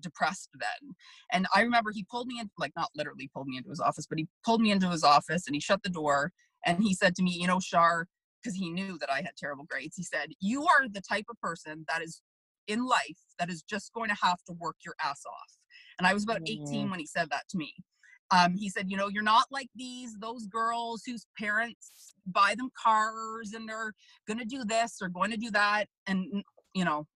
depressed 0.00 0.50
then, 0.54 0.94
and 1.32 1.46
I 1.54 1.62
remember 1.62 1.90
he 1.92 2.06
pulled 2.08 2.28
me 2.28 2.38
in, 2.40 2.50
like 2.56 2.72
not 2.76 2.90
literally 2.94 3.28
pulled 3.34 3.48
me 3.48 3.56
into 3.56 3.70
his 3.70 3.80
office, 3.80 4.06
but 4.06 4.18
he 4.18 4.28
pulled 4.44 4.60
me 4.60 4.70
into 4.70 4.90
his 4.90 5.02
office 5.02 5.46
and 5.46 5.56
he 5.56 5.60
shut 5.60 5.82
the 5.82 5.90
door 5.90 6.32
and 6.64 6.82
he 6.82 6.94
said 6.94 7.14
to 7.16 7.22
me, 7.22 7.32
you 7.32 7.46
know, 7.46 7.60
Shar, 7.60 8.08
because 8.46 8.58
he 8.58 8.70
knew 8.70 8.98
that 8.98 9.10
I 9.10 9.16
had 9.16 9.32
terrible 9.36 9.64
grades. 9.64 9.96
He 9.96 10.02
said, 10.02 10.30
"You 10.40 10.64
are 10.64 10.88
the 10.88 11.00
type 11.00 11.26
of 11.28 11.40
person 11.40 11.84
that 11.88 12.02
is 12.02 12.22
in 12.66 12.86
life 12.86 13.18
that 13.38 13.50
is 13.50 13.62
just 13.62 13.92
going 13.92 14.08
to 14.08 14.16
have 14.22 14.38
to 14.46 14.52
work 14.52 14.76
your 14.84 14.94
ass 15.02 15.22
off." 15.26 15.52
And 15.98 16.06
I 16.06 16.14
was 16.14 16.24
about 16.24 16.42
18 16.46 16.66
mm. 16.66 16.90
when 16.90 17.00
he 17.00 17.06
said 17.06 17.30
that 17.30 17.48
to 17.50 17.58
me 17.58 17.74
um, 18.30 18.54
he 18.56 18.68
said 18.68 18.90
you 18.90 18.96
know 18.96 19.08
you're 19.08 19.22
not 19.22 19.46
like 19.50 19.68
these 19.74 20.16
those 20.20 20.46
girls 20.46 21.02
whose 21.06 21.26
parents 21.38 22.14
buy 22.26 22.54
them 22.56 22.70
cars 22.82 23.52
and 23.54 23.68
they're 23.68 23.92
going 24.26 24.38
to 24.38 24.44
do 24.44 24.64
this 24.64 24.98
or 25.00 25.08
going 25.08 25.30
to 25.30 25.36
do 25.36 25.50
that 25.50 25.86
and 26.06 26.26
you 26.74 26.84
know 26.84 27.06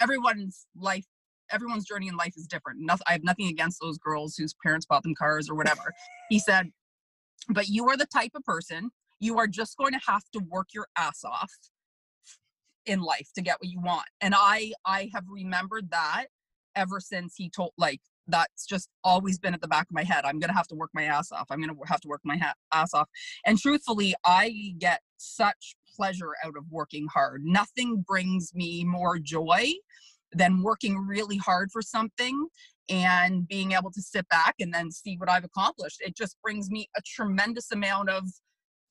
everyone's 0.00 0.66
life 0.76 1.06
everyone's 1.50 1.84
journey 1.84 2.08
in 2.08 2.16
life 2.16 2.34
is 2.36 2.46
different 2.46 2.80
nothing, 2.80 3.04
i 3.06 3.12
have 3.12 3.24
nothing 3.24 3.48
against 3.48 3.80
those 3.80 3.98
girls 3.98 4.36
whose 4.36 4.54
parents 4.62 4.86
bought 4.86 5.02
them 5.02 5.14
cars 5.14 5.48
or 5.48 5.54
whatever 5.54 5.92
he 6.28 6.38
said 6.38 6.70
but 7.48 7.68
you 7.68 7.88
are 7.88 7.96
the 7.96 8.06
type 8.06 8.32
of 8.34 8.44
person 8.44 8.90
you 9.22 9.38
are 9.38 9.46
just 9.46 9.76
going 9.76 9.92
to 9.92 10.00
have 10.06 10.24
to 10.32 10.40
work 10.50 10.68
your 10.74 10.86
ass 10.98 11.24
off 11.24 11.52
in 12.86 13.00
life 13.00 13.28
to 13.34 13.42
get 13.42 13.56
what 13.60 13.70
you 13.70 13.80
want 13.80 14.06
and 14.20 14.34
i 14.36 14.72
i 14.84 15.08
have 15.14 15.24
remembered 15.28 15.88
that 15.90 16.26
ever 16.74 16.98
since 17.00 17.34
he 17.36 17.48
told 17.48 17.70
like 17.78 18.00
that's 18.28 18.66
just 18.66 18.88
always 19.04 19.38
been 19.38 19.54
at 19.54 19.60
the 19.60 19.68
back 19.68 19.86
of 19.88 19.94
my 19.94 20.04
head. 20.04 20.24
I'm 20.24 20.38
going 20.38 20.50
to 20.50 20.56
have 20.56 20.68
to 20.68 20.74
work 20.74 20.90
my 20.94 21.04
ass 21.04 21.32
off. 21.32 21.46
I'm 21.50 21.60
going 21.60 21.74
to 21.74 21.80
have 21.86 22.00
to 22.02 22.08
work 22.08 22.20
my 22.24 22.36
ha- 22.36 22.54
ass 22.72 22.94
off. 22.94 23.08
And 23.44 23.58
truthfully, 23.58 24.14
I 24.24 24.74
get 24.78 25.00
such 25.16 25.76
pleasure 25.96 26.34
out 26.44 26.56
of 26.56 26.64
working 26.70 27.06
hard. 27.12 27.42
Nothing 27.44 28.04
brings 28.06 28.54
me 28.54 28.84
more 28.84 29.18
joy 29.18 29.72
than 30.32 30.62
working 30.62 30.96
really 30.98 31.36
hard 31.36 31.70
for 31.70 31.82
something 31.82 32.46
and 32.88 33.46
being 33.46 33.72
able 33.72 33.90
to 33.92 34.00
sit 34.00 34.28
back 34.28 34.54
and 34.60 34.72
then 34.72 34.90
see 34.90 35.16
what 35.16 35.28
I've 35.28 35.44
accomplished. 35.44 36.00
It 36.00 36.16
just 36.16 36.36
brings 36.42 36.70
me 36.70 36.88
a 36.96 37.02
tremendous 37.02 37.70
amount 37.70 38.08
of 38.08 38.24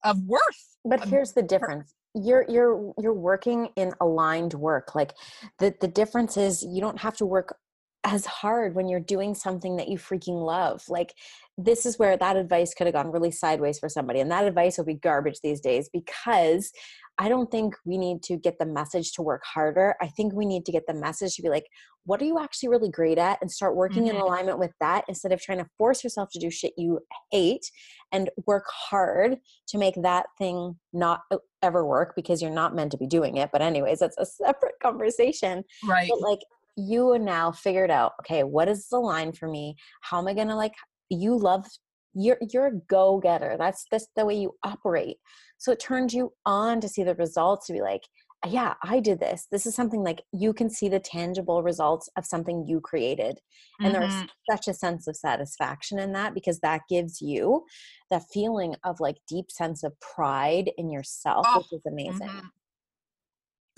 of 0.04 0.18
worth. 0.26 0.78
But 0.86 1.04
um, 1.04 1.10
here's 1.10 1.34
the 1.34 1.44
difference 1.44 1.94
you're 2.14 2.46
you're 2.50 2.94
you're 3.00 3.14
working 3.14 3.70
in 3.78 3.94
aligned 4.02 4.54
work 4.54 4.94
like 4.96 5.14
the 5.60 5.74
the 5.80 5.88
difference 5.88 6.36
is 6.36 6.62
you 6.62 6.82
don't 6.82 7.00
have 7.00 7.16
to 7.16 7.26
work 7.26 7.56
as 8.04 8.26
hard 8.26 8.74
when 8.74 8.88
you're 8.88 9.00
doing 9.00 9.36
something 9.36 9.76
that 9.78 9.88
you 9.88 9.98
freaking 9.98 10.44
love. 10.44 10.84
Like, 10.90 11.14
this 11.58 11.86
is 11.86 12.00
where 12.00 12.18
that 12.18 12.36
advice 12.36 12.74
could 12.74 12.88
have 12.88 12.96
gone 12.96 13.12
really 13.12 13.32
sideways 13.32 13.78
for 13.78 13.90
somebody. 13.90 14.20
And 14.20 14.32
that 14.32 14.46
advice 14.46 14.78
will 14.78 14.86
be 14.86 14.96
garbage 14.96 15.40
these 15.44 15.62
days 15.62 15.90
because 15.94 16.72
I 17.20 17.30
don't 17.30 17.52
think 17.52 17.76
we 17.86 18.00
need 18.00 18.24
to 18.24 18.38
get 18.38 18.58
the 18.58 18.66
message 18.66 19.12
to 19.14 19.22
work 19.22 19.44
harder. 19.46 19.96
I 20.02 20.08
think 20.08 20.34
we 20.34 20.46
need 20.46 20.66
to 20.66 20.72
get 20.72 20.88
the 20.88 20.96
message 20.96 21.36
to 21.36 21.44
be 21.44 21.50
like, 21.50 21.66
what 22.06 22.20
are 22.22 22.26
you 22.26 22.40
actually 22.40 22.70
really 22.70 22.90
great 22.90 23.20
at? 23.20 23.38
And 23.42 23.52
start 23.52 23.76
working 23.76 24.06
mm-hmm. 24.06 24.16
in 24.16 24.22
alignment 24.22 24.58
with 24.58 24.72
that 24.80 25.06
instead 25.08 25.32
of 25.32 25.40
trying 25.40 25.60
to 25.60 25.70
force 25.78 26.04
yourself 26.04 26.30
to 26.32 26.40
do 26.40 26.50
shit 26.50 26.74
you 26.78 27.00
hate 27.32 27.70
and 28.12 28.32
work 28.48 28.66
hard 28.68 29.38
to 29.68 29.78
make 29.78 29.94
that 30.02 30.26
thing 30.40 30.80
not 30.94 31.22
ever 31.62 31.86
work 31.86 32.14
because 32.16 32.42
you're 32.42 32.50
not 32.50 32.76
meant 32.76 32.92
to 32.94 32.98
be 32.98 33.06
doing 33.06 33.38
it. 33.38 33.52
But, 33.52 33.62
anyways, 33.62 34.00
that's 34.00 34.18
a 34.18 34.26
separate 34.26 34.80
conversation. 34.82 35.64
Right. 35.88 36.10
But, 36.10 36.22
like, 36.22 36.40
you 36.76 37.18
now 37.20 37.52
figured 37.52 37.92
out 37.92 38.14
okay 38.20 38.44
what 38.44 38.68
is 38.68 38.88
the 38.90 39.00
line 39.00 39.32
for 39.32 39.48
me? 39.48 39.76
How 40.02 40.20
am 40.20 40.28
i 40.28 40.34
gonna 40.34 40.56
like 40.56 40.74
you 41.10 41.38
love 41.38 41.66
you're 42.14 42.38
you're 42.50 42.68
a 42.68 42.80
go-getter. 42.90 43.56
That's 43.58 43.86
that's 43.92 44.08
the 44.16 44.26
way 44.26 44.36
you 44.36 44.54
operate. 44.64 45.18
So 45.58 45.72
it 45.72 45.80
turns 45.80 46.14
you 46.14 46.34
on 46.46 46.82
to 46.82 46.90
see 46.90 47.04
the 47.04 47.16
results 47.16 47.68
to 47.68 47.74
be 47.74 47.82
like 47.82 48.02
yeah 48.48 48.74
i 48.84 49.00
did 49.00 49.20
this. 49.20 49.48
This 49.52 49.66
is 49.68 49.76
something 49.76 50.04
like 50.04 50.24
you 50.34 50.52
can 50.52 50.70
see 50.70 50.90
the 50.90 51.00
tangible 51.00 51.62
results 51.62 52.10
of 52.18 52.26
something 52.26 52.66
you 52.68 52.82
created. 52.82 53.40
And 53.80 53.94
mm-hmm. 53.94 54.02
there's 54.02 54.30
such 54.50 54.68
a 54.68 54.74
sense 54.74 55.08
of 55.08 55.16
satisfaction 55.16 56.00
in 56.00 56.12
that 56.14 56.34
because 56.34 56.60
that 56.60 56.82
gives 56.90 57.22
you 57.22 57.66
that 58.10 58.24
feeling 58.34 58.76
of 58.84 59.00
like 59.00 59.18
deep 59.28 59.52
sense 59.52 59.84
of 59.84 59.94
pride 60.00 60.72
in 60.78 60.90
yourself 60.90 61.46
oh, 61.48 61.60
which 61.60 61.80
is 61.80 61.86
amazing. 61.86 62.28
mm-hmm 62.28 62.48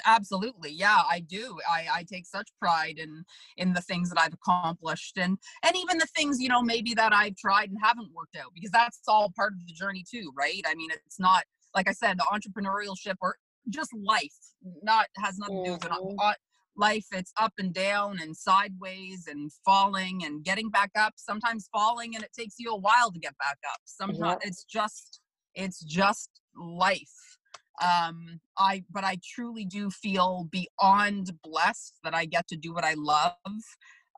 absolutely 0.06 0.72
yeah 0.72 1.02
i 1.10 1.20
do 1.20 1.58
i 1.70 1.86
i 1.94 2.04
take 2.04 2.26
such 2.26 2.50
pride 2.60 2.98
in 2.98 3.24
in 3.58 3.74
the 3.74 3.82
things 3.82 4.10
that 4.10 4.20
i've 4.20 4.34
accomplished 4.34 5.18
and 5.18 5.38
and 5.64 5.76
even 5.76 5.98
the 5.98 6.08
things 6.16 6.40
you 6.40 6.50
know 6.50 6.62
maybe 6.62 6.94
that 6.94 7.14
i've 7.14 7.36
tried 7.36 7.70
and 7.70 7.78
haven't 7.82 8.10
worked 8.14 8.36
out 8.36 8.52
because 8.54 8.72
that's 8.72 9.00
all 9.08 9.32
part 9.36 9.54
of 9.54 9.66
the 9.68 9.74
journey 9.74 10.04
too 10.10 10.32
right 10.38 10.62
i 10.68 10.76
mean 10.76 10.90
it's 10.92 11.20
not 11.20 11.44
like 11.76 11.88
i 11.88 11.94
said 11.94 12.18
the 12.18 12.26
entrepreneurship 12.32 13.16
or 13.22 13.36
just 13.70 13.92
life 13.94 14.34
not 14.82 15.08
has 15.18 15.38
nothing 15.38 15.64
to 15.64 15.70
do 15.70 15.74
with 15.74 15.86
it 15.86 15.92
mm-hmm. 15.92 16.32
life 16.76 17.06
it's 17.12 17.32
up 17.40 17.54
and 17.58 17.74
down 17.74 18.20
and 18.22 18.36
sideways 18.36 19.28
and 19.28 19.52
falling 19.66 20.24
and 20.26 20.44
getting 20.44 20.70
back 20.70 20.92
up 20.98 21.14
sometimes 21.16 21.70
falling 21.72 22.16
and 22.16 22.24
it 22.24 22.32
takes 22.38 22.56
you 22.60 22.72
a 22.72 22.78
while 22.78 23.12
to 23.12 23.20
get 23.20 23.38
back 23.38 23.58
up 23.72 23.80
sometimes 23.86 24.20
yep. 24.20 24.40
it's 24.44 24.64
just 24.66 25.22
it's 25.56 25.84
just 25.84 26.30
life 26.58 27.33
um 27.82 28.40
i 28.58 28.84
but 28.92 29.04
i 29.04 29.18
truly 29.24 29.66
do 29.66 29.90
feel 29.90 30.48
beyond 30.52 31.32
blessed 31.44 31.98
that 32.04 32.14
i 32.14 32.26
get 32.26 32.48
to 32.48 32.56
do 32.56 32.74
what 32.74 32.84
i 32.84 32.94
love 32.96 33.34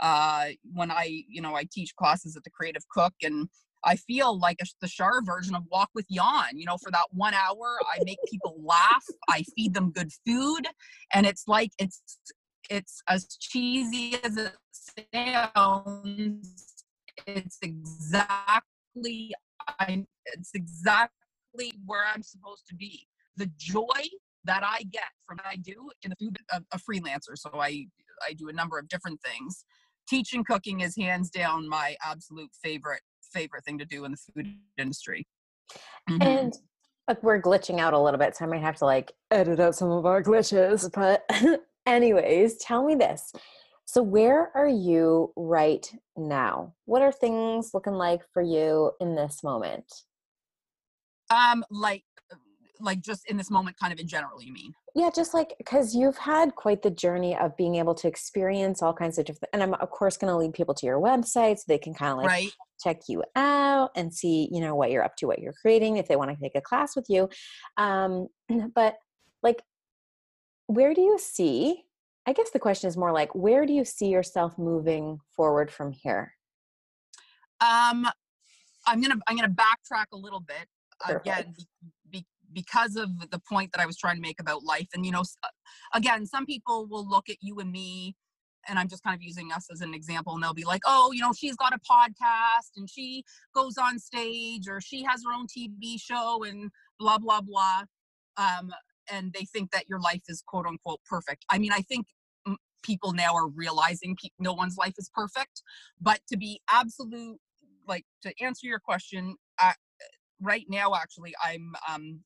uh 0.02 0.48
when 0.74 0.92
i 0.92 1.24
you 1.30 1.42
know 1.42 1.56
i 1.56 1.66
teach 1.72 1.96
classes 1.96 2.36
at 2.36 2.44
the 2.44 2.50
creative 2.50 2.84
cook 2.90 3.14
and 3.24 3.48
i 3.86 3.96
feel 3.96 4.38
like 4.38 4.58
a, 4.62 4.66
the 4.82 4.88
Shar 4.88 5.22
version 5.24 5.56
of 5.56 5.64
Wok 5.72 5.90
with 5.96 6.06
Yan 6.10 6.58
you 6.58 6.66
know 6.66 6.78
for 6.78 6.92
that 6.92 7.06
one 7.12 7.34
hour 7.34 7.80
i 7.94 8.04
make 8.04 8.20
people 8.30 8.56
laugh 8.62 9.06
i 9.30 9.44
feed 9.56 9.74
them 9.74 9.92
good 9.92 10.12
food 10.26 10.68
and 11.14 11.26
it's 11.26 11.48
like 11.48 11.72
it's 11.80 12.02
it's 12.70 13.02
as 13.08 13.38
cheesy 13.40 14.18
as 14.24 14.38
it 14.38 14.54
sounds 15.14 16.84
it's 17.26 17.58
exactly 17.62 19.34
i 19.80 20.04
it's 20.26 20.52
exactly 20.54 21.72
where 21.86 22.04
i'm 22.14 22.24
supposed 22.24 22.68
to 22.68 22.76
be 22.76 23.08
the 23.38 23.50
joy 23.58 24.02
that 24.46 24.64
I 24.64 24.84
get 24.92 25.04
from 25.28 25.38
what 25.38 25.48
I 25.48 25.56
do 25.56 25.90
in 26.04 26.12
the 26.12 26.16
food 26.16 26.38
a, 26.52 26.62
a 26.72 26.78
freelancer. 26.78 27.36
So 27.36 27.50
I 27.56 27.88
I 28.26 28.34
do 28.34 28.50
a 28.50 28.54
number 28.54 28.80
of 28.80 28.88
different 28.88 29.20
things. 29.22 29.66
Teaching 30.08 30.44
cooking 30.44 30.82
is 30.82 30.96
hands 30.96 31.30
down 31.30 31.68
my 31.68 31.96
absolute 32.04 32.52
favorite 32.64 33.02
favorite 33.34 33.66
thing 33.66 33.78
to 33.80 33.86
do 33.86 34.06
in 34.06 34.12
the 34.12 34.18
food 34.18 34.48
industry. 34.78 35.28
Mm-hmm. 36.10 36.22
And 36.22 36.54
like 37.08 37.22
we're 37.22 37.42
glitching 37.42 37.80
out 37.80 37.94
a 37.94 38.00
little 38.00 38.20
bit, 38.20 38.36
so 38.36 38.46
I 38.46 38.48
might 38.48 38.62
have 38.62 38.78
to 38.78 38.86
like 38.86 39.12
edit 39.32 39.60
out 39.60 39.76
some 39.76 39.92
of 39.92 40.06
our 40.06 40.24
glitches. 40.24 40.90
But 40.94 41.30
anyways, 41.86 42.58
tell 42.58 42.84
me 42.86 42.96
this. 42.96 43.34
So 43.86 44.02
where 44.02 44.52
are 44.56 44.68
you 44.68 45.32
right 45.36 45.88
now? 46.18 46.74
What 46.86 47.04
are 47.04 47.12
things 47.12 47.72
looking 47.74 47.94
like 47.94 48.22
for 48.34 48.42
you 48.42 48.92
in 49.00 49.16
this 49.16 49.44
moment? 49.44 49.86
Um, 51.30 51.64
like 51.70 52.04
like 52.80 53.02
just 53.02 53.30
in 53.30 53.38
this 53.38 53.50
moment 53.50 53.78
kind 53.80 53.94
of 53.94 54.00
in 54.00 54.08
general 54.08 54.42
you 54.42 54.52
mean 54.52 54.74
yeah 54.96 55.10
just 55.14 55.34
like 55.34 55.54
because 55.58 55.96
you've 55.96 56.18
had 56.18 56.56
quite 56.56 56.82
the 56.82 56.90
journey 56.90 57.36
of 57.38 57.56
being 57.58 57.76
able 57.76 57.94
to 57.94 58.08
experience 58.08 58.82
all 58.82 58.94
kinds 58.94 59.18
of 59.18 59.26
different 59.26 59.50
and 59.54 59.64
i'm 59.64 59.74
of 59.76 59.90
course 59.90 60.18
going 60.18 60.32
to 60.32 60.38
lead 60.38 60.54
people 60.54 60.74
to 60.74 60.86
your 60.86 61.00
website 61.00 61.58
so 61.58 61.64
they 61.68 61.78
can 61.78 61.94
kind 61.94 62.12
of 62.12 62.18
like 62.18 62.28
right. 62.28 62.52
check 62.84 63.02
you 63.08 63.24
out 63.36 63.92
and 63.96 64.14
see 64.14 64.50
you 64.52 64.60
know 64.60 64.76
what 64.76 64.92
you're 64.92 65.04
up 65.04 65.16
to 65.16 65.28
what 65.28 65.40
you're 65.40 65.54
creating 65.62 65.98
if 65.98 66.08
they 66.08 66.16
want 66.16 66.30
to 66.30 66.38
take 66.42 66.56
a 66.56 66.62
class 66.62 66.96
with 66.96 67.06
you 67.10 67.30
um 67.78 68.28
but 68.76 68.96
like 69.44 69.62
where 70.68 70.94
do 70.94 71.02
you 71.02 71.18
see 71.20 71.84
i 72.26 72.34
guess 72.34 72.50
the 72.52 72.60
question 72.60 72.88
is 72.88 72.98
more 72.98 73.12
like 73.12 73.34
where 73.36 73.66
do 73.66 73.74
you 73.74 73.86
see 73.86 74.08
yourself 74.08 74.58
moving 74.58 75.20
forward 75.36 75.72
from 75.72 75.92
here 75.92 76.34
um 77.62 78.08
i'm 78.88 79.02
gonna 79.02 79.16
i'm 79.28 79.36
gonna 79.36 79.50
backtrack 79.50 80.06
a 80.12 80.18
little 80.18 80.40
bit 80.40 80.68
Perfect. 81.00 81.28
again 81.28 81.56
because 82.56 82.96
of 82.96 83.30
the 83.30 83.40
point 83.48 83.72
that 83.74 83.82
I 83.82 83.86
was 83.86 83.98
trying 83.98 84.16
to 84.16 84.22
make 84.22 84.40
about 84.40 84.64
life. 84.64 84.88
And, 84.96 85.06
you 85.06 85.12
know, 85.12 85.24
uh, 85.44 85.50
again, 85.94 86.26
some 86.26 86.46
people 86.46 86.88
will 86.90 87.08
look 87.08 87.30
at 87.30 87.36
you 87.42 87.60
and 87.60 87.72
me, 87.72 88.16
and 88.68 88.80
I'm 88.80 88.88
just 88.88 89.04
kind 89.04 89.16
of 89.16 89.22
using 89.22 89.52
us 89.52 89.68
as 89.72 89.82
an 89.82 89.94
example, 89.94 90.34
and 90.34 90.42
they'll 90.42 90.54
be 90.54 90.64
like, 90.64 90.82
oh, 90.86 91.12
you 91.12 91.22
know, 91.22 91.34
she's 91.34 91.56
got 91.56 91.74
a 91.74 91.80
podcast 91.80 92.72
and 92.78 92.90
she 92.90 93.24
goes 93.54 93.78
on 93.78 94.00
stage 94.00 94.68
or 94.68 94.82
she 94.82 95.04
has 95.04 95.22
her 95.24 95.34
own 95.34 95.46
TV 95.46 96.00
show 96.02 96.44
and 96.44 96.72
blah, 96.98 97.20
blah, 97.20 97.42
blah. 97.42 97.84
Um, 98.38 98.72
and 99.12 99.34
they 99.34 99.46
think 99.46 99.70
that 99.72 99.88
your 99.88 100.00
life 100.00 100.24
is 100.28 100.42
quote 100.48 100.66
unquote 100.66 101.02
perfect. 101.08 101.46
I 101.52 101.60
mean, 101.60 101.72
I 101.72 101.82
think 101.82 102.08
people 102.82 103.14
now 103.14 103.36
are 103.36 103.48
realizing 103.48 104.16
pe- 104.22 104.30
no 104.40 104.54
one's 104.54 104.78
life 104.78 104.96
is 104.98 105.12
perfect, 105.14 105.62
but 106.02 106.22
to 106.30 106.38
be 106.38 106.62
absolute, 106.72 107.38
like 107.88 108.06
to 108.24 108.34
answer 108.42 108.66
your 108.66 108.80
question, 108.80 109.36
uh, 109.62 109.74
right 110.42 110.66
now 110.70 110.94
actually 110.96 111.34
i'm 111.44 111.74
um 111.90 112.20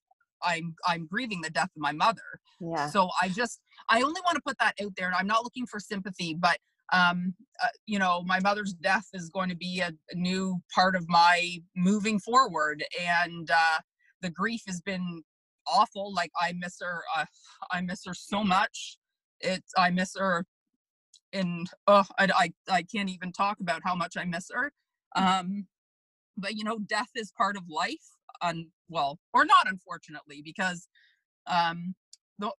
I'm 0.44 0.76
I'm 0.86 1.08
grieving 1.08 1.42
the 1.42 1.50
death 1.50 1.70
of 1.76 1.82
my 1.82 1.92
mother. 1.92 2.40
Yeah. 2.60 2.90
So 2.90 3.10
I 3.22 3.30
just 3.30 3.62
I 3.90 4.02
only 4.02 4.22
want 4.26 4.36
to 4.36 4.42
put 4.46 4.58
that 4.60 4.76
out 4.82 4.94
there, 4.98 5.08
and 5.08 5.16
I'm 5.16 5.28
not 5.28 5.44
looking 5.44 5.66
for 5.66 5.80
sympathy, 5.80 6.34
but 6.34 6.58
um, 6.92 7.36
uh, 7.64 7.68
you 7.86 8.00
know, 8.00 8.24
my 8.26 8.40
mother's 8.40 8.74
death 8.74 9.08
is 9.14 9.30
going 9.30 9.50
to 9.50 9.56
be 9.56 9.80
a, 9.80 9.92
a 10.12 10.16
new 10.16 10.60
part 10.74 10.96
of 10.96 11.08
my 11.08 11.58
moving 11.76 12.20
forward, 12.20 12.84
and 13.00 13.50
uh, 13.52 13.80
the 14.22 14.30
grief 14.30 14.62
has 14.68 14.82
been 14.82 15.24
awful. 15.68 16.14
Like 16.14 16.32
I 16.40 16.54
miss 16.54 16.78
her. 16.82 17.04
Uh, 17.16 17.26
I 17.72 17.82
miss 17.82 18.06
her 18.06 18.14
so 18.14 18.44
much. 18.44 18.98
It's 19.40 19.72
I 19.78 19.90
miss 19.92 20.16
her, 20.18 20.46
and 21.32 21.68
oh, 21.88 22.06
I, 22.18 22.30
I 22.70 22.76
I 22.78 22.84
can't 22.84 23.10
even 23.10 23.32
talk 23.32 23.60
about 23.60 23.82
how 23.84 23.96
much 23.96 24.18
I 24.18 24.26
miss 24.26 24.50
her. 24.54 24.72
Um, 25.16 25.68
but 26.38 26.56
you 26.56 26.64
know, 26.64 26.80
death 26.80 27.10
is 27.16 27.32
part 27.38 27.58
of 27.58 27.64
life 27.70 28.19
un 28.42 28.68
well 28.90 29.20
or 29.34 29.46
not 29.46 29.68
unfortunately 29.68 30.42
because 30.44 30.88
um 31.48 31.94
the 32.40 32.52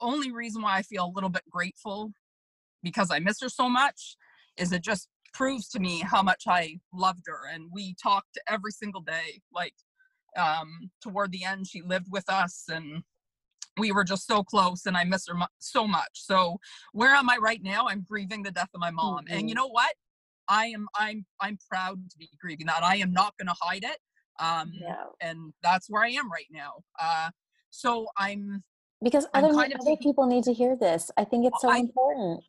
only 0.00 0.32
reason 0.32 0.62
why 0.62 0.76
i 0.76 0.82
feel 0.82 1.06
a 1.06 1.14
little 1.14 1.30
bit 1.30 1.42
grateful 1.50 2.12
because 2.82 3.10
i 3.10 3.18
miss 3.18 3.40
her 3.40 3.48
so 3.48 3.68
much 3.68 4.16
is 4.56 4.72
it 4.72 4.82
just 4.82 5.08
proves 5.32 5.68
to 5.68 5.78
me 5.78 6.00
how 6.00 6.22
much 6.22 6.44
i 6.48 6.78
loved 6.92 7.22
her 7.26 7.48
and 7.52 7.64
we 7.72 7.94
talked 8.02 8.38
every 8.48 8.72
single 8.72 9.00
day 9.00 9.40
like 9.52 9.74
um 10.36 10.90
toward 11.02 11.30
the 11.32 11.44
end 11.44 11.66
she 11.66 11.82
lived 11.82 12.06
with 12.10 12.28
us 12.28 12.64
and 12.68 13.02
we 13.78 13.92
were 13.92 14.04
just 14.04 14.26
so 14.26 14.42
close 14.42 14.86
and 14.86 14.96
i 14.96 15.04
miss 15.04 15.26
her 15.28 15.34
so 15.58 15.86
much 15.86 16.10
so 16.14 16.58
where 16.92 17.14
am 17.14 17.30
i 17.30 17.36
right 17.40 17.62
now 17.62 17.86
i'm 17.88 18.04
grieving 18.08 18.42
the 18.42 18.50
death 18.50 18.68
of 18.74 18.80
my 18.80 18.90
mom 18.90 19.24
mm-hmm. 19.24 19.34
and 19.34 19.48
you 19.48 19.54
mm-hmm. 19.54 19.62
know 19.62 19.68
what 19.68 19.94
i 20.48 20.66
am 20.66 20.86
i'm 20.96 21.24
i'm 21.40 21.58
proud 21.68 21.98
to 22.10 22.18
be 22.18 22.28
grieving 22.40 22.66
that 22.66 22.82
i 22.82 22.96
am 22.96 23.12
not 23.12 23.34
going 23.38 23.48
to 23.48 23.56
hide 23.60 23.84
it 23.84 23.98
um 24.40 24.72
yeah. 24.72 25.04
and 25.20 25.52
that's 25.62 25.88
where 25.88 26.02
i 26.02 26.08
am 26.08 26.30
right 26.30 26.48
now 26.50 26.72
uh 27.00 27.30
so 27.70 28.06
i'm 28.16 28.62
because 29.02 29.26
other, 29.34 29.48
other 29.48 29.68
taking, 29.78 29.96
people 29.98 30.26
need 30.26 30.44
to 30.44 30.52
hear 30.52 30.76
this 30.76 31.10
i 31.16 31.24
think 31.24 31.46
it's 31.46 31.60
so 31.60 31.70
I, 31.70 31.78
important 31.78 32.42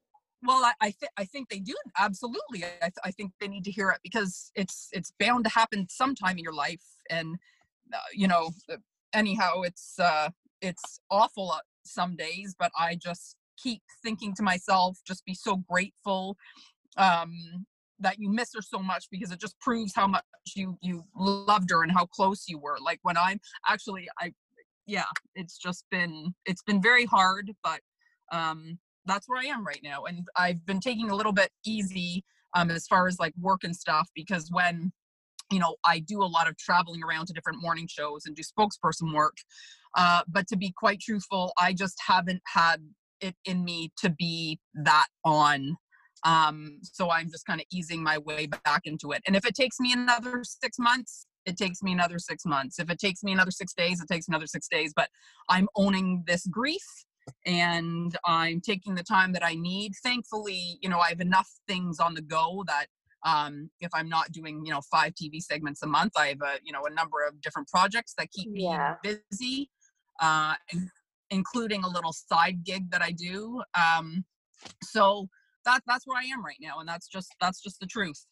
well 0.44 0.64
i 0.64 0.74
I, 0.82 0.94
th- 1.00 1.12
I 1.18 1.26
think 1.26 1.50
they 1.50 1.60
do 1.60 1.76
absolutely 2.00 2.64
I, 2.66 2.70
th- 2.82 2.94
I 3.04 3.12
think 3.12 3.32
they 3.40 3.48
need 3.48 3.64
to 3.66 3.72
hear 3.72 3.90
it 3.90 4.00
because 4.04 4.52
it's 4.56 4.90
it's 4.92 5.14
bound 5.20 5.44
to 5.46 5.52
happen 5.52 5.88
sometime 5.90 6.38
in 6.38 6.44
your 6.44 6.54
life 6.54 6.84
and 7.10 7.36
uh, 7.94 7.98
you 8.14 8.28
know 8.28 8.52
uh, 8.72 8.78
anyhow 9.14 9.62
it's 9.62 10.00
uh 10.00 10.30
it's 10.62 11.00
awful 11.10 11.52
uh, 11.52 11.60
some 11.84 12.16
days 12.16 12.56
but 12.58 12.72
i 12.80 12.96
just 12.96 13.36
keep 13.58 13.82
thinking 14.04 14.34
to 14.36 14.44
myself 14.44 14.98
just 15.06 15.26
be 15.26 15.34
so 15.34 15.58
grateful 15.70 16.38
um 16.98 17.66
that 18.02 18.20
you 18.20 18.30
miss 18.32 18.52
her 18.54 18.62
so 18.62 18.80
much 18.80 19.06
because 19.12 19.32
it 19.32 19.40
just 19.40 19.60
proves 19.60 19.94
how 19.96 20.08
much 20.08 20.24
you 20.56 20.78
you 20.82 21.04
loved 21.16 21.70
her 21.70 21.84
and 21.84 21.92
how 21.92 22.06
close 22.06 22.46
you 22.48 22.58
were. 22.58 22.78
Like 22.84 23.00
when 23.04 23.18
i'm 23.18 23.40
actually 23.68 24.08
i 24.20 24.34
yeah 24.88 25.06
it's 25.36 25.58
just 25.58 25.86
been 25.92 26.34
it's 26.46 26.64
been 26.64 26.82
very 26.82 27.06
hard 27.06 27.52
but 27.64 27.80
um 28.32 28.78
that's 29.06 29.28
where 29.28 29.40
i 29.40 29.46
am 29.46 29.66
right 29.66 29.82
now 29.84 30.04
and 30.06 30.28
i've 30.38 30.66
been 30.66 30.80
taking 30.80 31.10
a 31.10 31.16
little 31.16 31.32
bit 31.32 31.50
easy 31.66 32.24
um 32.56 32.72
as 32.72 32.88
far 32.88 33.08
as 33.08 33.20
like 33.20 33.34
work 33.40 33.64
and 33.64 33.76
stuff 33.76 34.10
because 34.16 34.50
when 34.52 34.92
you 35.52 35.60
know 35.60 35.76
i 35.86 36.00
do 36.00 36.22
a 36.22 36.26
lot 36.26 36.48
of 36.48 36.58
traveling 36.58 37.02
around 37.04 37.26
to 37.28 37.34
different 37.34 37.62
morning 37.62 37.88
shows 37.88 38.24
and 38.26 38.36
do 38.36 38.42
spokesperson 38.42 39.14
work 39.14 39.38
uh 39.96 40.22
but 40.28 40.48
to 40.48 40.58
be 40.58 40.74
quite 40.76 41.00
truthful 41.00 41.54
i 41.60 41.72
just 41.74 41.98
haven't 42.06 42.42
had 42.46 42.78
it 43.22 43.36
in 43.46 43.64
me 43.64 43.92
to 43.98 44.10
be 44.10 44.60
that 44.74 45.08
on 45.24 45.78
um, 46.24 46.80
so 46.84 47.10
I'm 47.10 47.30
just 47.30 47.46
kind 47.46 47.60
of 47.60 47.66
easing 47.72 48.04
my 48.04 48.18
way 48.18 48.48
back 48.48 48.82
into 48.86 49.12
it. 49.12 49.22
And 49.26 49.36
if 49.36 49.46
it 49.46 49.56
takes 49.56 49.80
me 49.80 49.94
another 49.94 50.44
six 50.44 50.78
months, 50.80 51.26
it 51.46 51.58
takes 51.58 51.82
me 51.82 51.92
another 51.92 52.20
six 52.20 52.46
months. 52.46 52.80
If 52.80 52.90
it 52.90 53.00
takes 53.00 53.24
me 53.24 53.32
another 53.32 53.52
six 53.52 53.74
days, 53.74 54.02
it 54.02 54.08
takes 54.08 54.28
another 54.28 54.48
six 54.48 54.68
days. 54.68 54.94
But 54.96 55.10
I'm 55.50 55.68
owning 55.76 56.24
this 56.28 56.46
grief 56.48 56.84
and 57.46 58.16
I'm 58.26 58.62
taking 58.62 58.96
the 58.96 59.04
time 59.04 59.34
that 59.34 59.44
I 59.44 59.56
need. 59.56 59.94
Thankfully, 60.04 60.78
you 60.82 60.90
know, 60.90 61.00
I 61.00 61.10
have 61.10 61.22
enough 61.22 61.50
things 61.68 62.00
on 62.00 62.14
the 62.14 62.22
go 62.22 62.64
that 62.68 62.86
um, 63.24 63.70
if 63.80 63.90
i'm 63.94 64.10
not 64.10 64.32
doing 64.32 64.66
you 64.66 64.72
know 64.72 64.82
five 64.90 65.14
tv 65.14 65.42
segments 65.42 65.84
a 65.84 65.88
month 65.88 66.14
i 66.18 66.28
have 66.28 66.42
a 66.42 66.58
you 66.64 66.72
know 66.72 66.86
a 66.86 66.94
number 66.94 67.18
of 67.28 67.40
different 67.42 67.68
projects 67.68 68.14
that 68.18 68.32
keep 68.32 68.52
me 68.52 68.64
Yeah. 68.64 68.96
busy 69.04 69.70
uh, 70.20 70.56
including 71.30 71.84
a 71.84 71.88
little 71.88 72.14
side 72.14 72.64
gig 72.64 72.90
that 72.92 73.02
i 73.02 73.12
do 73.12 73.62
um, 73.76 74.26
so 74.84 75.28
that 75.66 75.82
that's 75.88 76.06
where 76.08 76.20
i 76.20 76.24
am 76.26 76.44
right 76.44 76.58
now 76.62 76.80
and 76.80 76.88
that's 76.88 77.08
just 77.08 77.36
that's 77.40 77.62
just 77.62 77.80
the 77.80 77.88
truth 77.88 78.26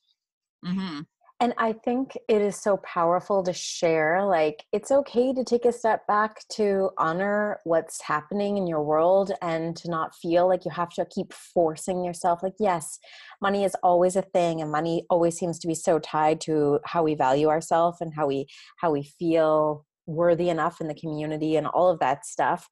hmm 0.64 1.02
And 1.42 1.54
I 1.58 1.72
think 1.72 2.18
it 2.28 2.42
is 2.42 2.58
so 2.58 2.76
powerful 2.78 3.44
to 3.44 3.54
share. 3.54 4.26
Like, 4.26 4.66
it's 4.74 4.92
okay 4.92 5.34
to 5.34 5.44
take 5.46 5.64
a 5.64 5.72
step 5.72 6.06
back 6.06 6.46
to 6.58 6.90
honor 6.98 7.62
what's 7.64 8.02
happening 8.02 8.58
in 8.58 8.68
your 8.68 8.84
world 8.84 9.32
and 9.42 9.74
to 9.78 9.90
not 9.90 10.14
feel 10.16 10.50
like 10.50 10.66
you 10.66 10.72
have 10.72 10.90
to 10.96 11.06
keep 11.06 11.32
forcing 11.32 12.04
yourself. 12.04 12.44
Like, 12.44 12.56
yes, 12.60 13.00
money 13.42 13.64
is 13.64 13.74
always 13.84 14.18
a 14.18 14.22
thing, 14.22 14.60
and 14.62 14.70
money 14.70 15.06
always 15.10 15.38
seems 15.38 15.60
to 15.60 15.68
be 15.68 15.76
so 15.76 15.98
tied 16.00 16.42
to 16.42 16.80
how 16.84 17.04
we 17.04 17.16
value 17.16 17.48
ourselves 17.48 18.02
and 18.02 18.14
how 18.14 18.28
we 18.28 18.48
how 18.82 18.92
we 18.92 19.04
feel 19.04 19.86
worthy 20.10 20.50
enough 20.50 20.82
in 20.82 20.88
the 20.88 20.96
community 20.96 21.56
and 21.56 21.68
all 21.68 21.90
of 21.90 22.00
that 22.00 22.26
stuff 22.26 22.68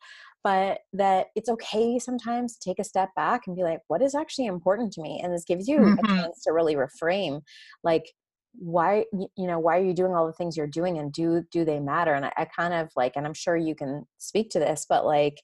but 0.47 0.79
that 0.93 1.27
it's 1.35 1.49
okay 1.49 1.99
sometimes 1.99 2.53
to 2.53 2.69
take 2.69 2.79
a 2.79 2.83
step 2.85 3.09
back 3.17 3.41
and 3.47 3.55
be 3.57 3.63
like 3.63 3.81
what 3.89 4.01
is 4.01 4.15
actually 4.15 4.45
important 4.45 4.93
to 4.93 5.01
me 5.01 5.19
and 5.21 5.33
this 5.33 5.43
gives 5.43 5.67
you 5.67 5.79
Mhm. 5.79 5.99
a 5.99 6.03
chance 6.21 6.41
to 6.41 6.53
really 6.53 6.75
reframe 6.75 7.41
like 7.83 8.05
why 8.53 9.03
you 9.13 9.45
know 9.45 9.59
why 9.59 9.77
are 9.77 9.83
you 9.83 9.93
doing 9.93 10.13
all 10.13 10.25
the 10.25 10.31
things 10.31 10.55
you're 10.55 10.65
doing 10.65 10.97
and 10.99 11.11
do 11.11 11.43
do 11.51 11.65
they 11.65 11.81
matter 11.81 12.13
and 12.13 12.23
I, 12.23 12.31
I 12.37 12.45
kind 12.45 12.73
of 12.73 12.89
like 12.95 13.17
and 13.17 13.25
i'm 13.27 13.33
sure 13.33 13.57
you 13.57 13.75
can 13.75 14.05
speak 14.19 14.49
to 14.51 14.59
this 14.59 14.85
but 14.87 15.05
like 15.05 15.41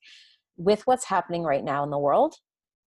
with 0.55 0.87
what's 0.87 1.03
happening 1.05 1.43
right 1.43 1.65
now 1.65 1.83
in 1.83 1.89
the 1.89 1.99
world 1.99 2.35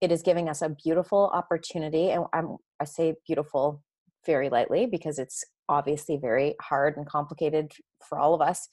it 0.00 0.11
is 0.11 0.22
giving 0.22 0.48
us 0.48 0.62
a 0.62 0.70
beautiful 0.70 1.31
opportunity 1.35 2.12
and 2.12 2.24
I'm, 2.33 2.57
i 2.81 2.85
say 2.85 3.14
beautiful 3.26 3.83
very 4.24 4.48
lightly 4.48 4.87
because 4.87 5.18
it's 5.18 5.44
obviously 5.68 6.16
very 6.16 6.55
hard 6.62 6.96
and 6.96 7.07
complicated 7.07 7.72
for 8.09 8.18
all 8.18 8.33
of 8.33 8.40
us 8.40 8.68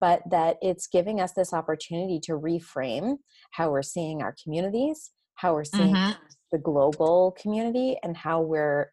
but 0.00 0.22
that 0.30 0.56
it's 0.62 0.86
giving 0.86 1.20
us 1.20 1.32
this 1.32 1.52
opportunity 1.52 2.20
to 2.20 2.32
reframe 2.32 3.16
how 3.52 3.70
we're 3.70 3.82
seeing 3.82 4.22
our 4.22 4.34
communities 4.42 5.12
how 5.36 5.52
we're 5.54 5.64
seeing 5.64 5.94
Mhm. 5.94 6.16
the 6.52 6.58
global 6.58 7.32
community 7.40 7.98
and 8.02 8.16
how 8.16 8.40
we're 8.40 8.92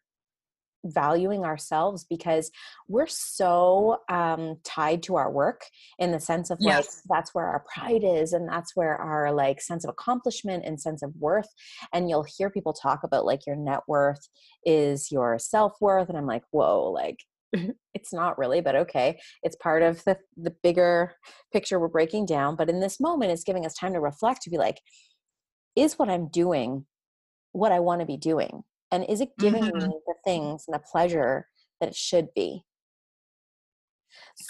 valuing 0.86 1.44
ourselves 1.44 2.04
because 2.04 2.50
we're 2.88 3.06
so 3.06 3.98
um, 4.10 4.56
tied 4.64 5.02
to 5.02 5.16
our 5.16 5.30
work 5.30 5.62
in 5.98 6.12
the 6.12 6.20
sense 6.20 6.50
of 6.50 6.58
like 6.60 6.76
Yes. 6.76 7.00
that's 7.08 7.34
where 7.34 7.46
our 7.46 7.64
pride 7.74 8.04
is 8.04 8.34
and 8.34 8.46
that's 8.48 8.76
where 8.76 8.96
our 8.96 9.32
like 9.32 9.62
sense 9.62 9.84
of 9.84 9.90
accomplishment 9.90 10.62
and 10.66 10.78
sense 10.80 11.02
of 11.02 11.14
worth 11.16 11.48
and 11.94 12.10
you'll 12.10 12.26
hear 12.36 12.50
people 12.50 12.74
talk 12.74 13.00
about 13.02 13.24
like 13.24 13.46
your 13.46 13.56
net 13.56 13.80
worth 13.88 14.28
is 14.66 15.10
your 15.10 15.38
self-worth 15.38 16.08
and 16.10 16.18
i'm 16.18 16.26
like 16.26 16.44
whoa 16.50 16.90
like 16.90 17.16
it's 17.94 18.12
not 18.12 18.38
really 18.38 18.60
but 18.60 18.74
okay. 18.76 19.20
It's 19.42 19.56
part 19.56 19.82
of 19.82 20.02
the 20.04 20.18
the 20.36 20.54
bigger 20.62 21.14
picture 21.52 21.78
we're 21.80 21.88
breaking 21.88 22.26
down 22.26 22.56
but 22.56 22.68
in 22.70 22.80
this 22.80 23.00
moment 23.00 23.32
it's 23.32 23.44
giving 23.44 23.64
us 23.66 23.74
time 23.74 23.92
to 23.94 24.00
reflect 24.00 24.42
to 24.42 24.50
be 24.50 24.58
like 24.58 24.80
is 25.76 25.98
what 25.98 26.08
i'm 26.08 26.28
doing 26.28 26.86
what 27.52 27.72
i 27.72 27.80
want 27.80 28.00
to 28.00 28.06
be 28.06 28.16
doing? 28.16 28.64
And 28.90 29.04
is 29.08 29.20
it 29.20 29.30
giving 29.38 29.64
Mhm. 29.64 29.88
me 29.88 29.98
the 30.06 30.14
things 30.24 30.64
and 30.68 30.74
the 30.74 30.78
pleasure 30.78 31.48
that 31.80 31.88
it 31.88 31.96
should 31.96 32.28
be? 32.34 32.64